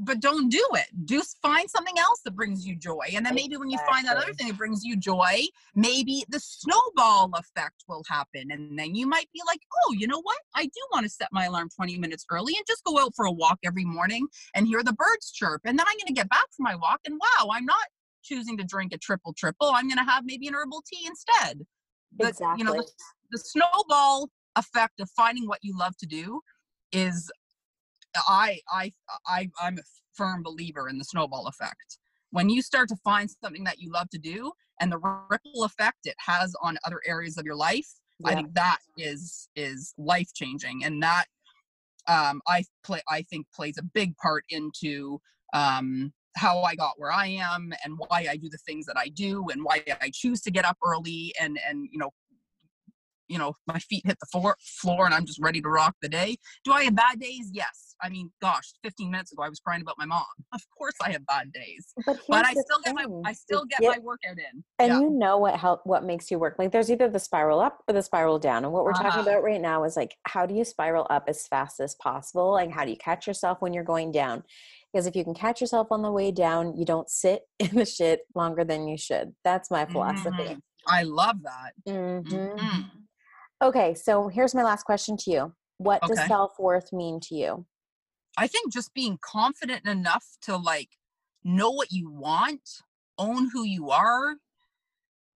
but 0.01 0.21
don't 0.21 0.49
do 0.49 0.65
it. 0.75 0.87
Do 1.05 1.23
find 1.41 1.69
something 1.69 1.99
else 1.99 2.21
that 2.25 2.37
brings 2.37 2.67
you 2.67 2.77
joy. 2.77 3.07
And 3.15 3.27
then 3.27 3.35
maybe 3.35 3.57
when 3.57 3.71
you 3.71 3.79
find 3.89 4.07
that 4.07 4.17
other 4.17 4.33
thing 4.33 4.49
that 4.49 4.57
brings 4.57 4.85
you 4.85 4.97
joy, 4.97 5.43
maybe 5.75 6.25
the 6.29 6.41
snowball 6.41 7.31
effect 7.35 7.85
will 7.89 8.03
happen. 8.09 8.51
And 8.51 8.79
then 8.79 8.95
you 8.95 9.07
might 9.07 9.29
be 9.33 9.41
like, 9.47 9.61
oh, 9.85 9.93
you 9.93 10.07
know 10.07 10.21
what? 10.23 10.39
I 10.55 10.65
do 10.67 10.81
want 10.93 11.05
to 11.05 11.11
set 11.11 11.29
my 11.33 11.47
alarm 11.47 11.69
20 11.75 11.99
minutes 11.99 12.25
early 12.31 12.55
and 12.57 12.65
just 12.67 12.85
go 12.85 12.99
out 12.99 13.13
for 13.17 13.27
a 13.27 13.33
walk 13.33 13.59
every 13.65 13.85
morning 13.85 14.27
and 14.55 14.67
hear 14.67 14.83
the 14.83 14.93
birds 14.93 15.33
chirp. 15.33 15.63
And 15.65 15.79
then 15.79 15.87
I'm 15.87 15.97
going 15.97 16.07
to 16.09 16.13
get 16.13 16.29
back 16.29 16.47
from 16.57 16.65
my 16.65 16.77
walk 16.77 17.01
and 17.05 17.19
wow, 17.21 17.49
I'm 17.53 17.65
not 17.65 17.87
choosing 18.23 18.57
to 18.59 18.65
drink 18.65 18.93
a 18.93 18.99
triple 18.99 19.33
triple. 19.33 19.69
I'm 19.69 19.89
going 19.89 19.99
to 19.99 20.11
have 20.11 20.25
maybe 20.25 20.47
an 20.47 20.55
herbal 20.55 20.83
tea 20.87 21.07
instead. 21.07 21.67
But, 22.17 22.31
exactly. 22.31 22.59
you 22.59 22.65
know, 22.65 22.75
the, 22.75 22.89
the 23.33 23.39
snowball 23.39 24.29
effect 24.57 25.01
of 25.01 25.11
finding 25.11 25.49
what 25.49 25.59
you 25.63 25.77
love 25.77 25.97
to 25.97 26.07
do 26.07 26.41
is 26.93 27.31
I 28.17 28.61
I 28.71 28.93
I 29.27 29.51
I'm 29.61 29.79
a 29.79 29.83
firm 30.15 30.43
believer 30.43 30.89
in 30.89 30.99
the 30.99 31.05
snowball 31.05 31.47
effect. 31.47 31.99
When 32.31 32.49
you 32.49 32.63
start 32.63 32.89
to 32.89 32.97
find 33.05 33.31
something 33.43 33.65
that 33.65 33.79
you 33.79 33.91
love 33.93 34.09
to 34.11 34.19
do 34.19 34.53
and 34.81 34.91
the 34.91 34.99
ripple 34.99 35.65
effect 35.65 35.99
it 36.05 36.17
has 36.19 36.55
on 36.63 36.79
other 36.85 37.01
areas 37.07 37.37
of 37.37 37.45
your 37.45 37.57
life, 37.57 37.89
yeah. 38.19 38.31
I 38.31 38.35
think 38.35 38.55
that 38.55 38.79
is 38.97 39.49
is 39.57 39.95
life 39.99 40.29
changing, 40.35 40.85
and 40.85 41.03
that 41.03 41.27
um, 42.09 42.41
I 42.49 42.65
play 42.85 43.03
I 43.09 43.23
think 43.23 43.47
plays 43.55 43.79
a 43.79 43.83
big 43.83 44.17
part 44.17 44.45
into 44.49 45.21
um, 45.53 46.13
how 46.37 46.63
I 46.63 46.75
got 46.75 46.95
where 46.97 47.13
I 47.13 47.27
am 47.27 47.73
and 47.85 47.95
why 47.99 48.27
I 48.31 48.37
do 48.37 48.49
the 48.49 48.59
things 48.59 48.87
that 48.87 48.97
I 48.97 49.09
do 49.09 49.49
and 49.51 49.63
why 49.63 49.83
I 50.01 50.11
choose 50.13 50.41
to 50.43 50.51
get 50.51 50.65
up 50.65 50.79
early 50.85 51.35
and 51.41 51.59
and 51.69 51.89
you 51.93 51.99
know 51.99 52.11
you 53.33 53.39
know 53.39 53.53
my 53.67 53.79
feet 53.79 54.03
hit 54.05 54.19
the 54.21 54.27
floor 54.27 54.57
floor 54.61 55.07
and 55.07 55.15
i'm 55.15 55.25
just 55.25 55.41
ready 55.41 55.61
to 55.61 55.69
rock 55.69 55.95
the 56.03 56.09
day 56.09 56.37
do 56.65 56.73
i 56.73 56.85
have 56.85 56.95
bad 56.95 57.19
days 57.19 57.51
yes 57.53 57.95
i 58.03 58.09
mean 58.09 58.31
gosh 58.41 58.69
15 58.85 59.11
minutes 59.11 59.33
ago 59.33 59.43
i 59.43 59.49
was 59.49 59.59
crying 59.61 59.81
about 59.83 59.97
my 59.99 60.05
mom 60.07 60.25
of 60.53 60.61
course 60.77 60.95
i 61.03 61.11
have 61.11 61.25
bad 61.27 61.51
days 61.53 61.95
But, 62.07 62.19
but 62.29 62.45
i 62.45 62.53
still 62.53 62.81
get 62.85 62.95
my 62.95 63.07
i 63.25 63.33
still 63.33 63.65
get 63.65 63.81
Yeah, 63.81 63.91
my 63.91 63.99
workout 63.99 64.39
in 64.39 64.63
and 64.79 64.93
yeah 64.93 65.01
you 65.01 65.11
know 65.11 65.39
what 65.39 65.57
help 65.57 65.81
what 65.85 66.05
makes 66.05 66.31
you 66.31 66.39
work. 66.39 66.57
Like 66.59 66.73
there's 66.73 66.91
either 66.91 67.09
the 67.09 67.19
spiral 67.19 67.61
up 67.61 67.83
or 67.89 67.95
the 67.95 68.03
spiral 68.03 68.39
down. 68.39 68.65
And 68.65 68.73
what 68.73 68.85
we're 68.85 68.93
talking 68.93 69.21
Uh-huh. 69.21 69.31
about 69.31 69.43
right 69.43 69.61
now 69.61 69.85
is 69.85 69.97
like 69.97 70.17
how 70.25 70.45
do 70.47 70.55
you 70.55 70.65
spiral 70.65 71.07
up 71.11 71.25
as 71.29 71.47
fast 71.47 71.79
as 71.81 71.95
possible? 71.95 72.53
Like 72.53 72.71
how 72.71 72.85
do 72.85 72.91
you 72.91 72.97
catch 72.97 73.27
yourself 73.27 73.61
when 73.61 73.73
you're 73.75 73.85
going 73.85 74.13
down? 74.13 74.43
Because 74.93 75.07
if 75.07 75.15
you 75.15 75.25
can 75.25 75.35
catch 75.35 75.61
yourself 75.61 75.89
on 75.91 76.03
the 76.03 76.11
way 76.11 76.33
down, 76.33 76.77
you 76.77 76.85
don't 76.85 77.09
sit 77.09 77.43
in 77.59 77.75
the 77.77 77.85
shit 77.87 78.21
longer 78.35 78.65
than 78.65 78.89
you 78.89 78.97
should. 78.99 79.35
That's 79.45 79.71
my 79.71 79.85
philosophy. 79.87 80.33
Mhm. 80.57 80.61
i 80.89 81.03
love 81.05 81.37
that 81.45 81.73
Mhm. 81.89 82.25
Mhm. 82.59 82.85
Okay, 83.63 83.95
so 83.95 84.27
here's 84.29 84.55
my 84.55 84.65
last 84.65 84.83
question 84.83 85.17
to 85.19 85.31
you. 85.31 85.55
What 85.79 86.03
does 86.03 86.19
self 86.27 86.53
worth 86.59 86.93
mean 86.93 87.21
to 87.21 87.35
you? 87.37 87.67
I 88.37 88.47
think 88.49 88.73
just 88.73 88.93
being 88.93 89.19
confident 89.23 89.87
enough 89.87 90.25
to 90.43 90.57
like 90.57 90.89
know 91.45 91.71
what 91.71 91.93
you 91.93 92.11
want, 92.11 92.69
own 93.19 93.51
who 93.53 93.65
you 93.65 93.91
are, 93.91 94.37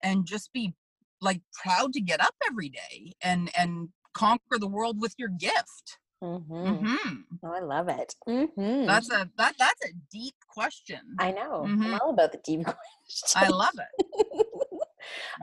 and 0.01 0.25
just 0.25 0.51
be 0.53 0.73
like 1.21 1.41
proud 1.53 1.93
to 1.93 2.01
get 2.01 2.19
up 2.19 2.33
every 2.47 2.69
day 2.69 3.13
and 3.21 3.51
and 3.57 3.89
conquer 4.13 4.57
the 4.57 4.67
world 4.67 4.99
with 4.99 5.13
your 5.19 5.29
gift. 5.29 5.99
Mm-hmm. 6.23 6.85
hmm 6.85 7.21
Oh, 7.43 7.51
I 7.53 7.59
love 7.59 7.89
it. 7.89 8.15
Mm-hmm. 8.27 8.87
That's 8.87 9.11
a 9.11 9.29
that 9.37 9.53
that's 9.59 9.85
a 9.85 9.93
deep 10.11 10.35
question. 10.49 11.15
I 11.19 11.31
know. 11.31 11.63
I'm 11.65 11.79
Mhm. 11.79 11.99
all 12.01 12.09
about 12.09 12.31
the 12.31 12.39
deep 12.43 12.65
questions. 12.65 13.33
I 13.35 13.49
love 13.49 13.77
it. 13.77 14.47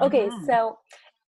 okay, 0.02 0.28
Mhm. 0.28 0.46
so 0.46 0.78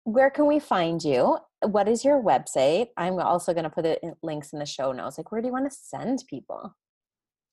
where 0.05 0.30
can 0.30 0.46
we 0.46 0.59
find 0.59 1.03
you? 1.03 1.38
What 1.62 1.88
is 1.88 2.05
your 2.05 2.22
website? 2.22 2.88
I'm 2.96 3.18
also 3.18 3.53
going 3.53 3.64
to 3.64 3.70
put 3.70 3.84
the 3.84 4.14
links 4.22 4.53
in 4.53 4.59
the 4.59 4.66
show 4.66 4.92
notes. 4.92 5.18
Like, 5.18 5.30
where 5.30 5.40
do 5.40 5.46
you 5.46 5.53
want 5.53 5.70
to 5.70 5.76
send 5.80 6.24
people? 6.28 6.74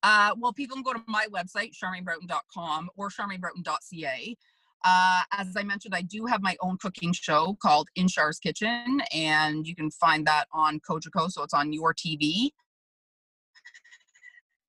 Uh, 0.01 0.33
well, 0.37 0.53
people 0.53 0.75
can 0.75 0.83
go 0.83 0.93
to 0.93 1.03
my 1.07 1.27
website, 1.33 1.71
charmainebroughton.com 1.75 2.89
or 2.95 3.09
charmainebroughton.ca. 3.09 4.37
Uh, 4.85 5.21
as 5.33 5.57
I 5.57 5.63
mentioned, 5.63 5.93
I 5.93 6.01
do 6.01 6.25
have 6.25 6.41
my 6.41 6.55
own 6.61 6.77
cooking 6.77 7.11
show 7.11 7.57
called 7.61 7.89
In 7.95 8.07
Char's 8.07 8.39
Kitchen, 8.39 9.01
and 9.13 9.67
you 9.67 9.75
can 9.75 9.91
find 9.91 10.25
that 10.25 10.45
on 10.53 10.79
Cogeco, 10.79 11.29
so 11.29 11.43
it's 11.43 11.53
on 11.53 11.73
your 11.73 11.93
TV. 11.93 12.51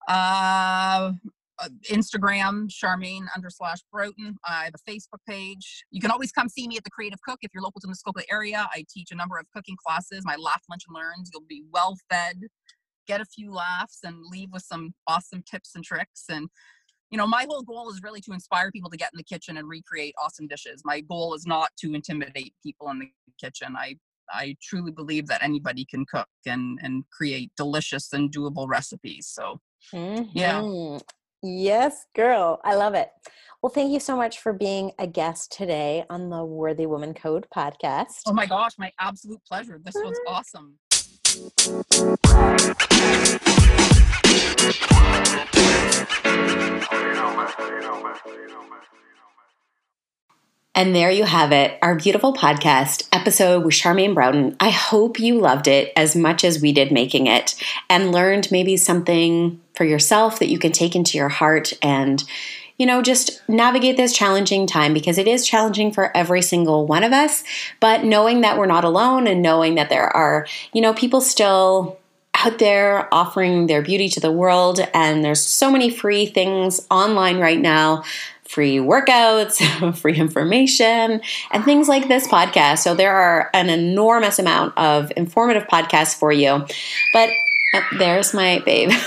Uh, 0.08 1.12
Uh, 1.62 1.68
Instagram, 1.90 2.70
Charmaine 2.70 3.26
under 3.36 3.50
slash 3.50 3.78
Broughton. 3.92 4.36
I 4.46 4.64
have 4.64 4.74
a 4.74 4.90
Facebook 4.90 5.18
page. 5.28 5.84
You 5.90 6.00
can 6.00 6.10
always 6.10 6.32
come 6.32 6.48
see 6.48 6.66
me 6.66 6.76
at 6.78 6.84
the 6.84 6.90
Creative 6.90 7.20
Cook 7.26 7.38
if 7.42 7.50
you're 7.52 7.62
local 7.62 7.80
to 7.80 7.86
the 7.86 7.90
Muskoka 7.90 8.22
area. 8.30 8.66
I 8.72 8.84
teach 8.88 9.10
a 9.10 9.14
number 9.14 9.38
of 9.38 9.46
cooking 9.54 9.76
classes. 9.84 10.22
My 10.24 10.36
Laugh 10.36 10.62
Lunch 10.70 10.84
and 10.88 10.94
Learns. 10.96 11.30
You'll 11.32 11.44
be 11.46 11.62
well 11.70 11.96
fed, 12.10 12.40
get 13.06 13.20
a 13.20 13.26
few 13.26 13.52
laughs, 13.52 13.98
and 14.02 14.16
leave 14.30 14.48
with 14.52 14.62
some 14.62 14.94
awesome 15.06 15.42
tips 15.50 15.72
and 15.74 15.84
tricks. 15.84 16.24
And 16.30 16.48
you 17.10 17.18
know, 17.18 17.26
my 17.26 17.44
whole 17.48 17.62
goal 17.62 17.90
is 17.90 18.00
really 18.02 18.20
to 18.22 18.32
inspire 18.32 18.70
people 18.70 18.88
to 18.90 18.96
get 18.96 19.10
in 19.12 19.18
the 19.18 19.24
kitchen 19.24 19.56
and 19.56 19.68
recreate 19.68 20.14
awesome 20.22 20.46
dishes. 20.46 20.82
My 20.84 21.00
goal 21.00 21.34
is 21.34 21.44
not 21.44 21.70
to 21.80 21.92
intimidate 21.92 22.54
people 22.62 22.88
in 22.90 23.00
the 23.00 23.10
kitchen. 23.40 23.74
I 23.76 23.96
I 24.32 24.56
truly 24.62 24.92
believe 24.92 25.26
that 25.26 25.42
anybody 25.42 25.84
can 25.84 26.06
cook 26.06 26.28
and 26.46 26.78
and 26.82 27.04
create 27.10 27.50
delicious 27.56 28.12
and 28.12 28.32
doable 28.32 28.68
recipes. 28.68 29.26
So 29.28 29.60
Yeah. 29.92 30.60
Mm-hmm. 30.62 30.98
Yes, 31.42 32.04
girl. 32.14 32.60
I 32.64 32.74
love 32.74 32.92
it. 32.92 33.08
Well, 33.62 33.70
thank 33.70 33.92
you 33.92 34.00
so 34.00 34.14
much 34.14 34.38
for 34.40 34.52
being 34.52 34.92
a 34.98 35.06
guest 35.06 35.50
today 35.52 36.04
on 36.10 36.28
the 36.28 36.44
Worthy 36.44 36.84
Woman 36.84 37.14
Code 37.14 37.46
podcast. 37.54 38.22
Oh 38.26 38.34
my 38.34 38.44
gosh, 38.44 38.72
my 38.78 38.92
absolute 39.00 39.42
pleasure. 39.46 39.80
This 39.82 39.94
was 39.94 40.18
mm-hmm. 40.18 40.34
awesome. 40.34 40.76
And 50.74 50.94
there 50.94 51.10
you 51.10 51.24
have 51.24 51.52
it, 51.52 51.78
our 51.82 51.94
beautiful 51.94 52.32
podcast 52.32 53.08
episode 53.12 53.64
with 53.64 53.74
Charmaine 53.74 54.14
Broughton. 54.14 54.56
I 54.60 54.70
hope 54.70 55.18
you 55.18 55.38
loved 55.38 55.68
it 55.68 55.92
as 55.96 56.14
much 56.14 56.44
as 56.44 56.62
we 56.62 56.72
did 56.72 56.92
making 56.92 57.26
it 57.26 57.54
and 57.88 58.12
learned 58.12 58.50
maybe 58.50 58.76
something 58.76 59.60
for 59.80 59.86
yourself 59.86 60.40
that 60.40 60.50
you 60.50 60.58
can 60.58 60.72
take 60.72 60.94
into 60.94 61.16
your 61.16 61.30
heart 61.30 61.72
and, 61.80 62.22
you 62.76 62.84
know, 62.84 63.00
just 63.00 63.40
navigate 63.48 63.96
this 63.96 64.12
challenging 64.12 64.66
time 64.66 64.92
because 64.92 65.16
it 65.16 65.26
is 65.26 65.48
challenging 65.48 65.90
for 65.90 66.14
every 66.14 66.42
single 66.42 66.86
one 66.86 67.02
of 67.02 67.14
us. 67.14 67.42
But 67.80 68.04
knowing 68.04 68.42
that 68.42 68.58
we're 68.58 68.66
not 68.66 68.84
alone 68.84 69.26
and 69.26 69.40
knowing 69.40 69.76
that 69.76 69.88
there 69.88 70.14
are, 70.14 70.46
you 70.74 70.82
know, 70.82 70.92
people 70.92 71.22
still 71.22 71.98
out 72.44 72.58
there 72.58 73.08
offering 73.10 73.68
their 73.68 73.80
beauty 73.80 74.10
to 74.10 74.20
the 74.20 74.30
world 74.30 74.80
and 74.92 75.24
there's 75.24 75.42
so 75.42 75.70
many 75.70 75.88
free 75.88 76.26
things 76.26 76.86
online 76.90 77.38
right 77.38 77.58
now 77.58 78.04
free 78.46 78.76
workouts, 78.76 79.96
free 79.96 80.16
information, 80.16 81.22
and 81.52 81.64
things 81.64 81.88
like 81.88 82.08
this 82.08 82.28
podcast. 82.28 82.80
So 82.80 82.94
there 82.94 83.14
are 83.14 83.48
an 83.54 83.70
enormous 83.70 84.38
amount 84.38 84.76
of 84.76 85.10
informative 85.16 85.68
podcasts 85.68 86.14
for 86.14 86.32
you. 86.32 86.66
But 87.14 87.30
uh, 87.72 87.80
there's 87.98 88.34
my 88.34 88.60
babe. 88.66 88.90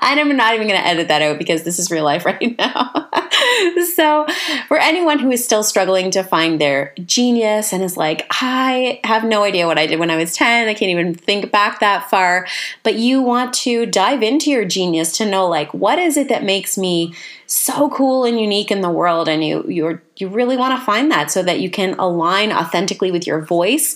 I'm 0.00 0.36
not 0.36 0.54
even 0.54 0.68
going 0.68 0.80
to 0.80 0.86
edit 0.86 1.08
that 1.08 1.22
out 1.22 1.38
because 1.38 1.62
this 1.64 1.78
is 1.78 1.90
real 1.90 2.04
life 2.04 2.24
right 2.26 2.56
now. 2.58 3.08
so, 3.94 4.26
for 4.68 4.78
anyone 4.78 5.18
who 5.18 5.30
is 5.30 5.44
still 5.44 5.62
struggling 5.62 6.10
to 6.12 6.22
find 6.22 6.60
their 6.60 6.94
genius 7.04 7.72
and 7.72 7.82
is 7.82 7.96
like, 7.96 8.26
I 8.30 9.00
have 9.04 9.24
no 9.24 9.42
idea 9.42 9.66
what 9.66 9.78
I 9.78 9.86
did 9.86 9.98
when 9.98 10.10
I 10.10 10.16
was 10.16 10.34
10, 10.34 10.68
I 10.68 10.74
can't 10.74 10.90
even 10.90 11.14
think 11.14 11.50
back 11.50 11.80
that 11.80 12.10
far, 12.10 12.46
but 12.82 12.96
you 12.96 13.22
want 13.22 13.54
to 13.54 13.86
dive 13.86 14.22
into 14.22 14.50
your 14.50 14.64
genius 14.64 15.16
to 15.18 15.26
know, 15.26 15.46
like, 15.46 15.72
what 15.74 15.98
is 15.98 16.16
it 16.16 16.28
that 16.28 16.44
makes 16.44 16.76
me 16.76 17.14
so 17.46 17.88
cool 17.90 18.24
and 18.24 18.40
unique 18.40 18.70
in 18.70 18.82
the 18.82 18.90
world? 18.90 19.28
And 19.28 19.44
you 19.44 19.64
you're 19.68 20.02
you 20.16 20.28
really 20.28 20.56
want 20.56 20.78
to 20.78 20.84
find 20.84 21.10
that 21.10 21.30
so 21.30 21.42
that 21.42 21.60
you 21.60 21.70
can 21.70 21.94
align 21.98 22.52
authentically 22.52 23.10
with 23.10 23.26
your 23.26 23.40
voice. 23.40 23.94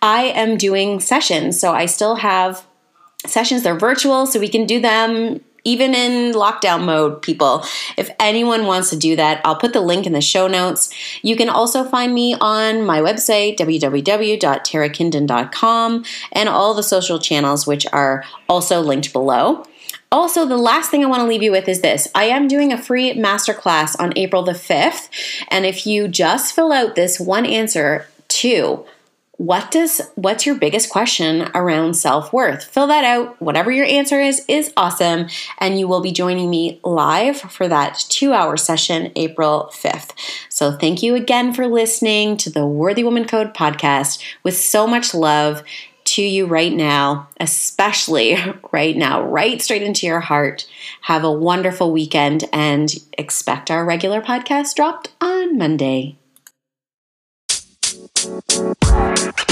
I 0.00 0.24
am 0.24 0.56
doing 0.56 1.00
sessions 1.00 1.58
so 1.58 1.72
i 1.72 1.86
still 1.86 2.16
have 2.16 2.66
sessions 3.26 3.62
they're 3.62 3.78
virtual 3.78 4.26
so 4.26 4.38
we 4.38 4.48
can 4.48 4.66
do 4.66 4.78
them 4.80 5.40
even 5.66 5.94
in 5.94 6.34
lockdown 6.34 6.84
mode 6.84 7.22
people 7.22 7.64
if 7.96 8.10
anyone 8.20 8.66
wants 8.66 8.90
to 8.90 8.96
do 8.96 9.16
that 9.16 9.40
i'll 9.44 9.56
put 9.56 9.72
the 9.72 9.80
link 9.80 10.06
in 10.06 10.12
the 10.12 10.20
show 10.20 10.46
notes 10.46 10.92
you 11.22 11.34
can 11.36 11.48
also 11.48 11.84
find 11.84 12.12
me 12.14 12.36
on 12.40 12.84
my 12.84 13.00
website 13.00 13.56
www.tarakinden.com 13.56 16.04
and 16.32 16.48
all 16.48 16.74
the 16.74 16.82
social 16.82 17.18
channels 17.18 17.66
which 17.66 17.86
are 17.92 18.22
also 18.48 18.80
linked 18.80 19.12
below 19.12 19.64
also, 20.14 20.46
the 20.46 20.56
last 20.56 20.92
thing 20.92 21.02
I 21.02 21.08
want 21.08 21.22
to 21.22 21.26
leave 21.26 21.42
you 21.42 21.50
with 21.50 21.68
is 21.68 21.80
this. 21.80 22.06
I 22.14 22.26
am 22.26 22.46
doing 22.46 22.72
a 22.72 22.80
free 22.80 23.14
masterclass 23.14 23.98
on 23.98 24.12
April 24.14 24.44
the 24.44 24.52
5th. 24.52 25.08
And 25.48 25.66
if 25.66 25.88
you 25.88 26.06
just 26.06 26.54
fill 26.54 26.70
out 26.70 26.94
this 26.94 27.18
one 27.18 27.44
answer 27.44 28.06
to 28.28 28.86
what 29.36 29.70
does 29.70 30.00
what's 30.14 30.46
your 30.46 30.54
biggest 30.54 30.90
question 30.90 31.50
around 31.54 31.94
self-worth? 31.94 32.64
Fill 32.64 32.86
that 32.86 33.04
out. 33.04 33.40
Whatever 33.42 33.72
your 33.72 33.86
answer 33.86 34.20
is 34.20 34.44
is 34.46 34.72
awesome 34.76 35.26
and 35.58 35.78
you 35.78 35.88
will 35.88 36.00
be 36.00 36.12
joining 36.12 36.50
me 36.50 36.80
live 36.84 37.40
for 37.40 37.66
that 37.66 37.94
2-hour 37.94 38.56
session 38.56 39.10
April 39.16 39.70
5th. 39.74 40.12
So 40.48 40.72
thank 40.72 41.02
you 41.02 41.16
again 41.16 41.52
for 41.52 41.66
listening 41.66 42.36
to 42.38 42.50
the 42.50 42.66
Worthy 42.66 43.02
Woman 43.02 43.26
Code 43.26 43.54
podcast 43.54 44.22
with 44.44 44.56
so 44.56 44.86
much 44.86 45.14
love 45.14 45.64
to 46.04 46.22
you 46.22 46.46
right 46.46 46.72
now, 46.72 47.28
especially 47.40 48.36
right 48.72 48.96
now, 48.96 49.22
right 49.22 49.60
straight 49.60 49.82
into 49.82 50.06
your 50.06 50.20
heart. 50.20 50.66
Have 51.02 51.24
a 51.24 51.32
wonderful 51.32 51.92
weekend 51.92 52.44
and 52.52 52.94
expect 53.18 53.70
our 53.70 53.84
regular 53.84 54.20
podcast 54.20 54.74
dropped 54.74 55.12
on 55.20 55.58
Monday. 55.58 56.18
Black. 58.24 59.43